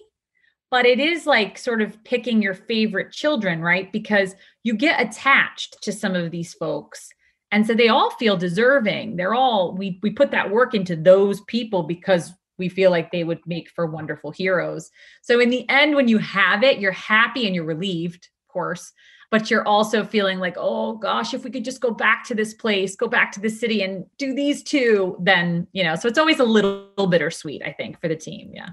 but 0.69 0.85
it 0.85 0.99
is 0.99 1.25
like 1.25 1.57
sort 1.57 1.81
of 1.81 2.01
picking 2.03 2.41
your 2.41 2.53
favorite 2.53 3.11
children, 3.11 3.61
right? 3.61 3.91
Because 3.91 4.35
you 4.63 4.73
get 4.73 5.01
attached 5.01 5.81
to 5.83 5.91
some 5.91 6.15
of 6.15 6.31
these 6.31 6.53
folks. 6.53 7.09
And 7.51 7.67
so 7.67 7.73
they 7.73 7.89
all 7.89 8.11
feel 8.11 8.37
deserving. 8.37 9.17
They're 9.17 9.33
all 9.33 9.75
we 9.75 9.99
we 10.01 10.11
put 10.11 10.31
that 10.31 10.51
work 10.51 10.73
into 10.73 10.95
those 10.95 11.41
people 11.41 11.83
because 11.83 12.31
we 12.57 12.69
feel 12.69 12.91
like 12.91 13.11
they 13.11 13.23
would 13.23 13.39
make 13.45 13.69
for 13.71 13.85
wonderful 13.85 14.31
heroes. 14.31 14.89
So 15.21 15.39
in 15.39 15.49
the 15.49 15.67
end 15.67 15.95
when 15.95 16.07
you 16.07 16.19
have 16.19 16.63
it, 16.63 16.79
you're 16.79 16.91
happy 16.91 17.45
and 17.45 17.55
you're 17.55 17.65
relieved, 17.65 18.29
of 18.47 18.53
course 18.53 18.93
but 19.31 19.49
you're 19.49 19.67
also 19.67 20.03
feeling 20.03 20.39
like, 20.39 20.55
oh 20.57 20.97
gosh, 20.97 21.33
if 21.33 21.43
we 21.43 21.49
could 21.49 21.63
just 21.63 21.79
go 21.81 21.89
back 21.89 22.25
to 22.25 22.35
this 22.35 22.53
place, 22.53 22.95
go 22.97 23.07
back 23.07 23.31
to 23.31 23.39
the 23.39 23.49
city 23.49 23.81
and 23.81 24.05
do 24.17 24.35
these 24.35 24.61
two, 24.61 25.15
then, 25.19 25.65
you 25.71 25.83
know, 25.83 25.95
so 25.95 26.07
it's 26.07 26.19
always 26.19 26.39
a 26.39 26.43
little 26.43 27.07
bittersweet, 27.09 27.63
I 27.65 27.71
think, 27.71 27.99
for 27.99 28.09
the 28.09 28.15
team. 28.15 28.51
Yeah. 28.53 28.69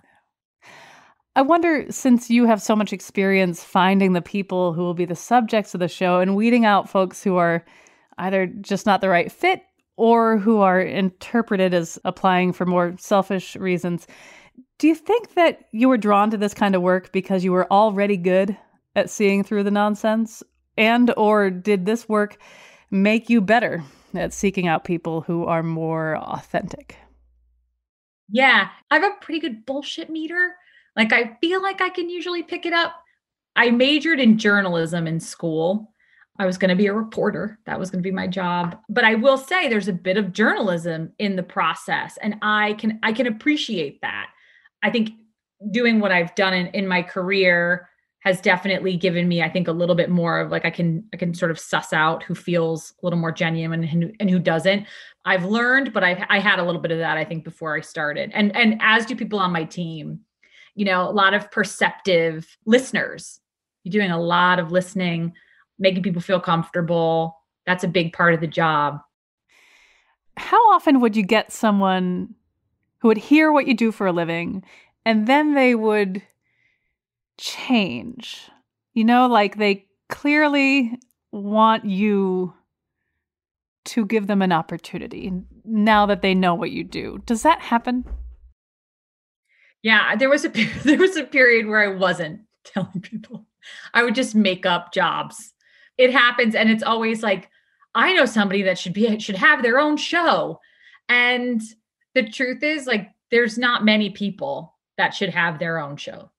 I 1.36 1.42
wonder, 1.42 1.86
since 1.90 2.28
you 2.28 2.46
have 2.46 2.60
so 2.60 2.74
much 2.74 2.92
experience 2.92 3.62
finding 3.62 4.12
the 4.12 4.20
people 4.20 4.72
who 4.72 4.82
will 4.82 4.94
be 4.94 5.04
the 5.04 5.14
subjects 5.14 5.72
of 5.72 5.80
the 5.80 5.86
show 5.86 6.18
and 6.18 6.34
weeding 6.34 6.64
out 6.64 6.90
folks 6.90 7.22
who 7.22 7.36
are 7.36 7.64
either 8.18 8.46
just 8.46 8.84
not 8.84 9.00
the 9.00 9.08
right 9.08 9.30
fit 9.30 9.62
or 9.96 10.38
who 10.38 10.58
are 10.58 10.80
interpreted 10.80 11.72
as 11.72 12.00
applying 12.04 12.52
for 12.52 12.66
more 12.66 12.96
selfish 12.98 13.54
reasons, 13.54 14.08
do 14.80 14.88
you 14.88 14.96
think 14.96 15.34
that 15.34 15.68
you 15.70 15.88
were 15.88 15.96
drawn 15.96 16.30
to 16.30 16.36
this 16.36 16.54
kind 16.54 16.74
of 16.74 16.82
work 16.82 17.12
because 17.12 17.44
you 17.44 17.52
were 17.52 17.70
already 17.72 18.16
good 18.16 18.56
at 18.94 19.10
seeing 19.10 19.44
through 19.44 19.64
the 19.64 19.70
nonsense? 19.70 20.42
And 20.76 21.12
or 21.16 21.50
did 21.50 21.86
this 21.86 22.08
work 22.08 22.38
make 22.90 23.28
you 23.28 23.40
better 23.40 23.82
at 24.14 24.32
seeking 24.32 24.66
out 24.66 24.84
people 24.84 25.22
who 25.22 25.44
are 25.44 25.62
more 25.62 26.16
authentic? 26.16 26.96
Yeah, 28.30 28.68
I 28.90 28.98
have 28.98 29.04
a 29.04 29.16
pretty 29.20 29.40
good 29.40 29.66
bullshit 29.66 30.10
meter. 30.10 30.54
Like 30.96 31.12
I 31.12 31.36
feel 31.40 31.62
like 31.62 31.80
I 31.80 31.88
can 31.88 32.08
usually 32.10 32.42
pick 32.42 32.66
it 32.66 32.72
up. 32.72 32.94
I 33.56 33.70
majored 33.70 34.20
in 34.20 34.38
journalism 34.38 35.06
in 35.06 35.18
school. 35.18 35.92
I 36.38 36.46
was 36.46 36.58
going 36.58 36.68
to 36.68 36.76
be 36.76 36.86
a 36.86 36.94
reporter. 36.94 37.58
That 37.66 37.80
was 37.80 37.90
going 37.90 38.02
to 38.02 38.08
be 38.08 38.14
my 38.14 38.28
job. 38.28 38.78
But 38.88 39.04
I 39.04 39.16
will 39.16 39.38
say 39.38 39.68
there's 39.68 39.88
a 39.88 39.92
bit 39.92 40.16
of 40.16 40.32
journalism 40.32 41.12
in 41.18 41.34
the 41.34 41.42
process 41.42 42.16
and 42.22 42.36
I 42.42 42.74
can 42.74 43.00
I 43.02 43.12
can 43.12 43.26
appreciate 43.26 44.00
that. 44.02 44.30
I 44.82 44.90
think 44.90 45.10
doing 45.72 45.98
what 45.98 46.12
I've 46.12 46.34
done 46.36 46.54
in, 46.54 46.66
in 46.68 46.86
my 46.86 47.02
career 47.02 47.88
has 48.28 48.40
definitely 48.40 48.96
given 48.96 49.26
me 49.26 49.42
i 49.42 49.48
think 49.48 49.66
a 49.68 49.72
little 49.72 49.94
bit 49.94 50.10
more 50.10 50.38
of 50.38 50.50
like 50.50 50.64
i 50.64 50.70
can 50.70 51.02
i 51.12 51.16
can 51.16 51.34
sort 51.34 51.50
of 51.50 51.58
suss 51.58 51.92
out 51.92 52.22
who 52.22 52.34
feels 52.34 52.92
a 53.02 53.06
little 53.06 53.18
more 53.18 53.32
genuine 53.32 53.84
and, 53.84 54.14
and 54.20 54.30
who 54.30 54.38
doesn't. 54.38 54.86
I've 55.24 55.44
learned 55.44 55.92
but 55.92 56.04
i've 56.04 56.22
i 56.28 56.38
had 56.38 56.58
a 56.58 56.64
little 56.64 56.80
bit 56.80 56.92
of 56.92 56.98
that 56.98 57.16
i 57.16 57.24
think 57.24 57.42
before 57.44 57.76
i 57.76 57.80
started. 57.80 58.30
And 58.34 58.54
and 58.54 58.78
as 58.80 59.06
do 59.06 59.16
people 59.16 59.38
on 59.38 59.52
my 59.52 59.64
team 59.64 60.20
you 60.74 60.84
know 60.84 61.08
a 61.08 61.10
lot 61.10 61.34
of 61.34 61.50
perceptive 61.50 62.56
listeners. 62.66 63.40
You're 63.82 63.92
doing 63.92 64.10
a 64.10 64.20
lot 64.20 64.58
of 64.58 64.70
listening 64.70 65.32
making 65.78 66.02
people 66.02 66.22
feel 66.22 66.40
comfortable. 66.40 67.36
That's 67.66 67.84
a 67.84 67.88
big 67.88 68.12
part 68.12 68.34
of 68.34 68.40
the 68.40 68.46
job. 68.46 69.00
How 70.36 70.72
often 70.72 71.00
would 71.00 71.16
you 71.16 71.22
get 71.22 71.52
someone 71.52 72.34
who 72.98 73.08
would 73.08 73.16
hear 73.16 73.52
what 73.52 73.66
you 73.66 73.74
do 73.74 73.90
for 73.92 74.06
a 74.06 74.12
living 74.12 74.64
and 75.04 75.26
then 75.26 75.54
they 75.54 75.74
would 75.74 76.22
change. 77.38 78.50
You 78.94 79.04
know, 79.04 79.26
like 79.26 79.56
they 79.56 79.86
clearly 80.08 80.98
want 81.32 81.84
you 81.84 82.52
to 83.86 84.04
give 84.04 84.26
them 84.26 84.42
an 84.42 84.52
opportunity 84.52 85.32
now 85.64 86.06
that 86.06 86.20
they 86.20 86.34
know 86.34 86.54
what 86.54 86.70
you 86.70 86.84
do. 86.84 87.22
Does 87.24 87.42
that 87.42 87.60
happen? 87.60 88.04
Yeah, 89.82 90.16
there 90.16 90.28
was 90.28 90.44
a 90.44 90.48
there 90.84 90.98
was 90.98 91.16
a 91.16 91.24
period 91.24 91.66
where 91.66 91.80
I 91.80 91.94
wasn't 91.94 92.40
telling 92.64 93.00
people. 93.00 93.46
I 93.94 94.02
would 94.02 94.14
just 94.14 94.34
make 94.34 94.66
up 94.66 94.92
jobs. 94.92 95.54
It 95.96 96.12
happens 96.12 96.54
and 96.54 96.70
it's 96.70 96.82
always 96.82 97.22
like 97.22 97.48
I 97.94 98.12
know 98.12 98.26
somebody 98.26 98.62
that 98.62 98.78
should 98.78 98.92
be 98.92 99.18
should 99.20 99.36
have 99.36 99.62
their 99.62 99.78
own 99.78 99.96
show. 99.96 100.60
And 101.08 101.62
the 102.14 102.28
truth 102.28 102.62
is 102.62 102.86
like 102.86 103.10
there's 103.30 103.58
not 103.58 103.84
many 103.84 104.10
people 104.10 104.74
that 104.96 105.14
should 105.14 105.30
have 105.30 105.58
their 105.58 105.78
own 105.78 105.96
show. 105.96 106.30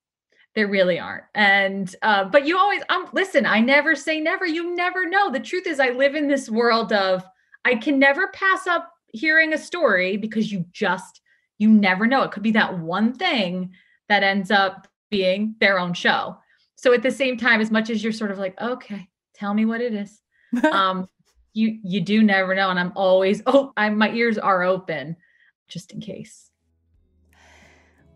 There 0.56 0.68
really 0.68 1.00
aren't. 1.00 1.26
And 1.36 1.94
uh, 2.02 2.26
but 2.26 2.46
you 2.46 2.58
always 2.58 2.82
um 2.90 3.08
listen, 3.14 3.46
I 3.46 3.60
never 3.60 3.96
say 3.96 4.20
never. 4.20 4.46
You 4.46 4.76
never 4.76 5.08
know. 5.08 5.32
The 5.32 5.40
truth 5.40 5.68
is 5.68 5.80
I 5.80 5.90
live 5.90 6.16
in 6.16 6.28
this 6.28 6.50
world 6.50 6.92
of 6.92 7.24
I 7.66 7.76
can 7.76 8.00
never 8.00 8.28
pass 8.30 8.68
up 8.68 8.92
hearing 9.12 9.54
a 9.54 9.58
story 9.58 10.18
because 10.18 10.52
you 10.52 10.66
just 10.72 11.22
you 11.60 11.70
never 11.70 12.08
know. 12.08 12.24
It 12.24 12.32
could 12.32 12.44
be 12.44 12.52
that 12.52 12.80
one 12.80 13.14
thing 13.14 13.72
that 14.08 14.24
ends 14.24 14.50
up 14.50 14.88
being 15.10 15.56
their 15.60 15.80
own 15.80 15.94
show. 15.94 16.38
So 16.76 16.94
at 16.94 17.04
the 17.04 17.12
same 17.12 17.38
time, 17.38 17.62
as 17.62 17.72
much 17.72 17.90
as 17.90 18.04
you're 18.04 18.14
sort 18.14 18.32
of 18.32 18.40
like, 18.40 18.60
okay, 18.60 19.08
tell 19.34 19.54
me 19.54 19.66
what 19.66 19.82
it 19.82 19.94
is. 19.94 20.22
um, 20.72 21.08
you 21.54 21.80
you 21.84 22.02
do 22.02 22.24
never 22.24 22.56
know. 22.56 22.70
And 22.70 22.80
I'm 22.80 22.94
always, 22.96 23.42
oh, 23.46 23.74
I'm 23.78 23.98
my 23.98 24.12
ears 24.12 24.38
are 24.38 24.64
open 24.64 25.16
just 25.68 25.92
in 25.92 26.00
case. 26.00 26.49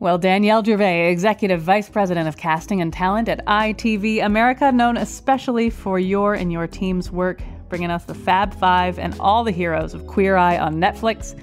Well, 0.04 0.18
Danielle 0.18 0.62
Gervais, 0.62 1.10
Executive 1.10 1.62
Vice 1.62 1.88
President 1.88 2.28
of 2.28 2.36
Casting 2.36 2.82
and 2.82 2.92
Talent 2.92 3.30
at 3.30 3.46
ITV 3.46 4.22
America, 4.22 4.70
known 4.70 4.98
especially 4.98 5.70
for 5.70 5.98
your 5.98 6.34
and 6.34 6.52
your 6.52 6.68
team's 6.68 7.10
work 7.10 7.42
bringing 7.70 7.90
us 7.90 8.04
the 8.04 8.14
Fab 8.14 8.54
Five 8.54 9.00
and 9.00 9.18
all 9.22 9.46
the 9.46 9.52
heroes 9.52 9.94
of 9.94 10.06
Queer 10.06 10.36
Eye 10.36 10.58
on 10.58 10.76
Netflix. 10.76 11.40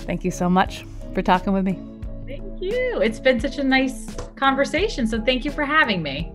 Thank 0.00 0.26
you 0.26 0.30
so 0.30 0.50
much 0.50 0.84
for 1.14 1.22
talking 1.22 1.54
with 1.54 1.64
me. 1.64 1.78
Thank 2.26 2.60
you. 2.60 3.00
It's 3.00 3.18
been 3.18 3.40
such 3.40 3.56
a 3.56 3.64
nice 3.64 4.14
conversation. 4.36 5.06
So 5.06 5.18
thank 5.18 5.46
you 5.46 5.50
for 5.50 5.64
having 5.64 6.02
me. 6.02 6.30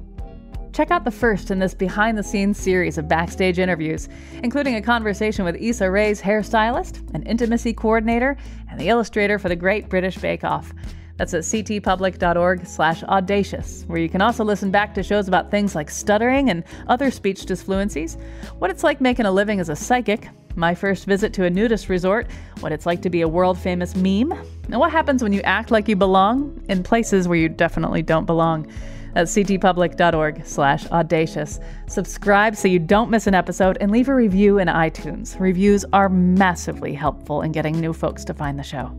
Check 0.73 0.89
out 0.89 1.03
the 1.03 1.11
first 1.11 1.51
in 1.51 1.59
this 1.59 1.75
behind 1.75 2.17
the 2.17 2.23
scenes 2.23 2.57
series 2.57 2.97
of 2.97 3.07
backstage 3.07 3.59
interviews, 3.59 4.09
including 4.41 4.77
a 4.77 4.81
conversation 4.81 5.45
with 5.45 5.55
Issa 5.57 5.91
Rae's 5.91 6.23
hairstylist, 6.23 7.13
an 7.13 7.21
intimacy 7.27 7.71
coordinator, 7.71 8.35
and 8.71 8.79
the 8.79 8.89
illustrator 8.89 9.37
for 9.37 9.47
the 9.47 9.55
Great 9.55 9.89
British 9.89 10.17
Bake 10.17 10.43
Off. 10.43 10.73
That's 11.17 11.33
at 11.33 11.41
ctpublic.org 11.41 12.67
slash 12.67 13.03
audacious, 13.03 13.83
where 13.87 13.99
you 13.99 14.07
can 14.07 14.21
also 14.21 14.43
listen 14.43 14.69
back 14.69 14.93
to 14.93 15.03
shows 15.03 15.27
about 15.27 15.49
things 15.49 15.73
like 15.73 15.89
stuttering 15.89 16.49
and 16.49 16.63
other 16.87 17.09
speech 17.09 17.45
disfluencies, 17.45 18.19
what 18.59 18.69
it's 18.69 18.83
like 18.83 19.01
making 19.01 19.25
a 19.25 19.31
living 19.31 19.59
as 19.59 19.69
a 19.69 19.75
psychic, 19.75 20.29
my 20.55 20.75
first 20.75 21.05
visit 21.05 21.33
to 21.33 21.45
a 21.45 21.49
nudist 21.49 21.89
resort, 21.89 22.27
what 22.59 22.71
it's 22.71 22.85
like 22.85 23.01
to 23.01 23.09
be 23.09 23.21
a 23.21 23.27
world 23.27 23.57
famous 23.57 23.95
meme, 23.95 24.31
and 24.31 24.79
what 24.79 24.91
happens 24.91 25.23
when 25.23 25.33
you 25.33 25.41
act 25.41 25.71
like 25.71 25.87
you 25.87 25.95
belong 25.95 26.63
in 26.69 26.83
places 26.83 27.27
where 27.27 27.37
you 27.37 27.49
definitely 27.49 28.03
don't 28.03 28.25
belong. 28.25 28.71
That's 29.13 29.35
ctpublic.org 29.35 30.45
slash 30.45 30.85
audacious. 30.87 31.59
Subscribe 31.87 32.55
so 32.55 32.67
you 32.67 32.77
don't 32.77 33.09
miss 33.09 33.25
an 33.25 33.33
episode 33.33 33.77
and 33.81 33.89
leave 33.89 34.09
a 34.09 34.13
review 34.13 34.59
in 34.59 34.67
iTunes. 34.67 35.39
Reviews 35.39 35.83
are 35.93 36.09
massively 36.09 36.93
helpful 36.93 37.41
in 37.41 37.51
getting 37.51 37.79
new 37.79 37.93
folks 37.93 38.23
to 38.25 38.35
find 38.35 38.59
the 38.59 38.63
show. 38.63 38.95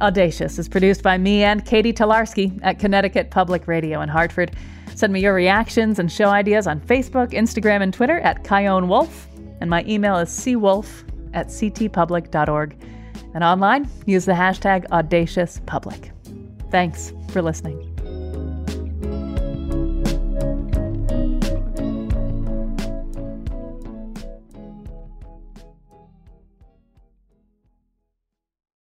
Audacious 0.00 0.58
is 0.58 0.68
produced 0.68 1.02
by 1.02 1.18
me 1.18 1.44
and 1.44 1.64
Katie 1.64 1.92
Tolarski 1.92 2.58
at 2.62 2.78
Connecticut 2.78 3.30
Public 3.30 3.66
Radio 3.68 4.00
in 4.00 4.08
Hartford. 4.08 4.56
Send 4.94 5.12
me 5.12 5.20
your 5.20 5.34
reactions 5.34 5.98
and 5.98 6.10
show 6.10 6.28
ideas 6.28 6.66
on 6.66 6.80
Facebook, 6.80 7.32
Instagram, 7.32 7.82
and 7.82 7.94
Twitter 7.94 8.18
at 8.20 8.44
Chion 8.44 8.88
Wolf. 8.88 9.28
And 9.60 9.70
my 9.70 9.84
email 9.86 10.16
is 10.16 10.30
cwolf 10.30 11.04
at 11.34 11.48
ctpublic.org. 11.48 12.76
And 13.34 13.44
online, 13.44 13.88
use 14.06 14.24
the 14.24 14.32
hashtag 14.32 14.86
AudaciousPublic. 14.88 16.10
Thanks 16.70 17.12
for 17.30 17.40
listening. 17.40 17.91